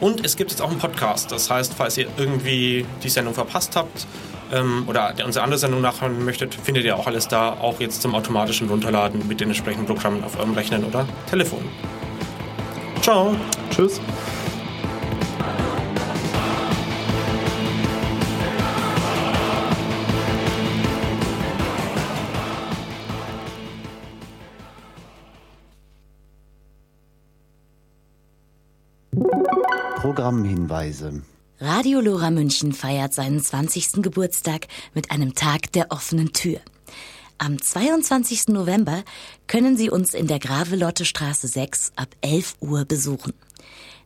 Und 0.00 0.24
es 0.24 0.36
gibt 0.36 0.50
jetzt 0.50 0.60
auch 0.60 0.70
einen 0.70 0.78
Podcast. 0.78 1.32
Das 1.32 1.50
heißt, 1.50 1.74
falls 1.74 1.96
ihr 1.96 2.06
irgendwie 2.16 2.84
die 3.02 3.08
Sendung 3.08 3.34
verpasst 3.34 3.76
habt 3.76 4.06
ähm, 4.52 4.84
oder 4.86 5.14
unsere 5.24 5.42
andere 5.44 5.58
Sendung 5.58 5.80
nachhören 5.80 6.24
möchtet, 6.24 6.54
findet 6.54 6.84
ihr 6.84 6.96
auch 6.96 7.06
alles 7.06 7.28
da, 7.28 7.50
auch 7.52 7.80
jetzt 7.80 8.02
zum 8.02 8.14
automatischen 8.14 8.68
Runterladen 8.68 9.26
mit 9.26 9.40
den 9.40 9.48
entsprechenden 9.48 9.86
Programmen 9.86 10.22
auf 10.24 10.38
eurem 10.38 10.54
Rechner 10.54 10.78
oder 10.86 11.06
Telefon. 11.30 11.64
Ciao. 13.02 13.34
Tschüss. 13.70 14.00
Programmhinweise. 30.06 31.20
Radio 31.58 31.98
Lora 31.98 32.30
München 32.30 32.72
feiert 32.72 33.12
seinen 33.12 33.40
20. 33.42 34.04
Geburtstag 34.04 34.68
mit 34.94 35.10
einem 35.10 35.34
Tag 35.34 35.72
der 35.72 35.90
offenen 35.90 36.32
Tür. 36.32 36.60
Am 37.38 37.60
22. 37.60 38.46
November 38.50 39.02
können 39.48 39.76
Sie 39.76 39.90
uns 39.90 40.14
in 40.14 40.28
der 40.28 40.38
Gravelotte 40.38 41.04
Straße 41.04 41.48
6 41.48 41.90
ab 41.96 42.06
11 42.20 42.54
Uhr 42.60 42.84
besuchen. 42.84 43.32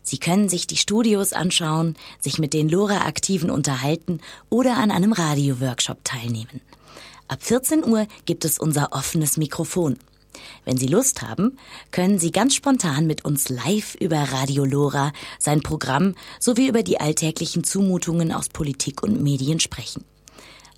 Sie 0.03 0.17
können 0.17 0.49
sich 0.49 0.67
die 0.67 0.79
Studios 0.79 1.35
anschauen, 1.35 1.97
sich 2.19 2.39
mit 2.39 2.55
den 2.55 2.71
Lora-Aktiven 2.71 3.51
unterhalten 3.51 4.21
oder 4.49 4.79
an 4.79 4.91
einem 4.91 5.13
Radio-Workshop 5.13 5.99
teilnehmen. 6.05 6.63
Ab 7.29 7.43
14 7.43 7.85
Uhr 7.85 8.07
gibt 8.25 8.47
es 8.47 8.59
unser 8.59 8.95
offenes 8.95 9.37
Mikrofon. 9.37 9.99
Wenn 10.65 10.77
Sie 10.77 10.87
Lust 10.87 11.23
haben, 11.23 11.59
können 11.91 12.19
Sie 12.19 12.33
ganz 12.33 12.55
spontan 12.55 13.07
mit 13.07 13.25
uns 13.25 13.49
live 13.49 13.95
über 13.97 14.19
Radio 14.19 14.65
Lora, 14.65 15.13
sein 15.39 15.63
Programm 15.63 16.15
sowie 16.39 16.69
über 16.69 16.83
die 16.83 17.01
alltäglichen 17.01 17.65
Zumutungen 17.65 18.33
aus 18.33 18.49
Politik 18.49 19.03
und 19.03 19.23
Medien 19.23 19.61
sprechen. 19.61 20.05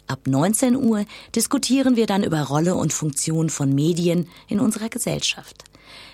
Ab 0.06 0.26
19 0.26 0.76
Uhr 0.76 1.04
diskutieren 1.34 1.96
wir 1.96 2.06
dann 2.06 2.22
über 2.22 2.42
Rolle 2.42 2.74
und 2.74 2.92
Funktion 2.92 3.50
von 3.50 3.74
Medien 3.74 4.28
in 4.48 4.60
unserer 4.60 4.88
Gesellschaft. 4.88 5.64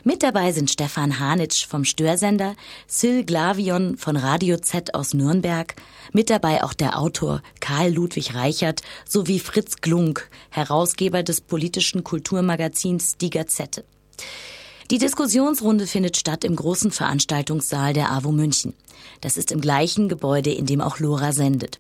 Mit 0.04 0.22
dabei 0.22 0.52
sind 0.52 0.70
Stefan 0.70 1.18
Hanitsch 1.18 1.66
vom 1.66 1.84
Störsender, 1.84 2.54
Sil 2.86 3.24
Glavion 3.24 3.96
von 3.96 4.16
Radio 4.16 4.56
Z 4.56 4.94
aus 4.94 5.12
Nürnberg, 5.12 5.74
mit 6.12 6.30
dabei 6.30 6.62
auch 6.64 6.72
der 6.72 6.98
Autor 6.98 7.42
Karl 7.60 7.92
Ludwig 7.92 8.34
Reichert 8.34 8.82
sowie 9.06 9.38
Fritz 9.38 9.76
Glunk, 9.80 10.30
Herausgeber 10.50 11.22
des 11.22 11.40
politischen 11.40 12.04
Kulturmagazins 12.04 13.16
Die 13.16 13.30
Gazette. 13.30 13.84
Die 14.90 14.98
Diskussionsrunde 14.98 15.86
findet 15.86 16.16
statt 16.16 16.44
im 16.44 16.56
großen 16.56 16.90
Veranstaltungssaal 16.90 17.92
der 17.92 18.10
AWO 18.10 18.32
München. 18.32 18.72
Das 19.20 19.36
ist 19.36 19.52
im 19.52 19.60
gleichen 19.60 20.08
Gebäude, 20.08 20.50
in 20.50 20.64
dem 20.64 20.80
auch 20.80 20.98
Lora 20.98 21.32
sendet. 21.32 21.78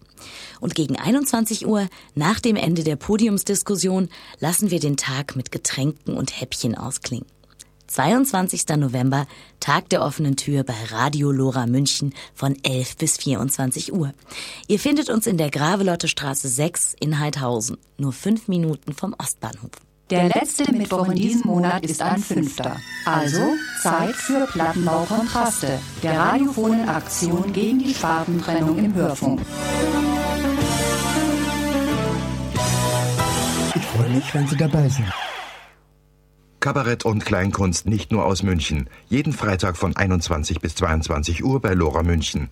Und 0.60 0.74
gegen 0.74 0.96
21 0.96 1.66
Uhr, 1.66 1.88
nach 2.14 2.40
dem 2.40 2.56
Ende 2.56 2.84
der 2.84 2.96
Podiumsdiskussion, 2.96 4.10
lassen 4.40 4.70
wir 4.70 4.80
den 4.80 4.98
Tag 4.98 5.36
mit 5.36 5.52
Getränken 5.52 6.18
und 6.18 6.38
Häppchen 6.38 6.76
ausklingen. 6.76 7.26
22. 7.88 8.76
November, 8.76 9.26
Tag 9.60 9.88
der 9.88 10.02
offenen 10.02 10.36
Tür 10.36 10.62
bei 10.62 10.74
Radio 10.90 11.32
Lora 11.32 11.66
München 11.66 12.14
von 12.34 12.56
11 12.62 12.96
bis 12.96 13.16
24 13.16 13.92
Uhr. 13.92 14.14
Ihr 14.68 14.78
findet 14.78 15.10
uns 15.10 15.26
in 15.26 15.38
der 15.38 15.50
Gravelotte 15.50 16.06
Straße 16.06 16.48
6 16.48 16.94
in 17.00 17.18
Heidhausen, 17.18 17.78
nur 17.96 18.12
fünf 18.12 18.46
Minuten 18.46 18.92
vom 18.92 19.14
Ostbahnhof. 19.18 19.70
Der 20.10 20.28
letzte 20.28 20.72
Mittwoch 20.72 21.08
in 21.08 21.16
diesem 21.16 21.46
Monat 21.46 21.84
ist 21.84 22.00
ein 22.00 22.18
Fünfter. 22.18 22.76
Also 23.04 23.42
Zeit 23.82 24.14
für 24.14 24.46
Plattenbau-Kontraste, 24.46 25.78
der 26.02 26.18
radiophonen 26.18 26.88
Aktion 26.88 27.52
gegen 27.52 27.80
die 27.80 27.92
Farbentrennung 27.92 28.78
im 28.78 28.94
Hörfunk. 28.94 29.42
Ich 33.74 33.82
freue 33.82 34.08
mich, 34.08 34.34
wenn 34.34 34.46
Sie 34.46 34.56
dabei 34.56 34.88
sind. 34.88 35.12
Kabarett 36.60 37.04
und 37.04 37.24
Kleinkunst 37.24 37.86
nicht 37.86 38.10
nur 38.10 38.24
aus 38.24 38.42
München. 38.42 38.90
Jeden 39.08 39.32
Freitag 39.32 39.76
von 39.76 39.94
21 39.94 40.60
bis 40.60 40.74
22 40.74 41.44
Uhr 41.44 41.60
bei 41.60 41.72
Lora 41.72 42.02
München. 42.02 42.48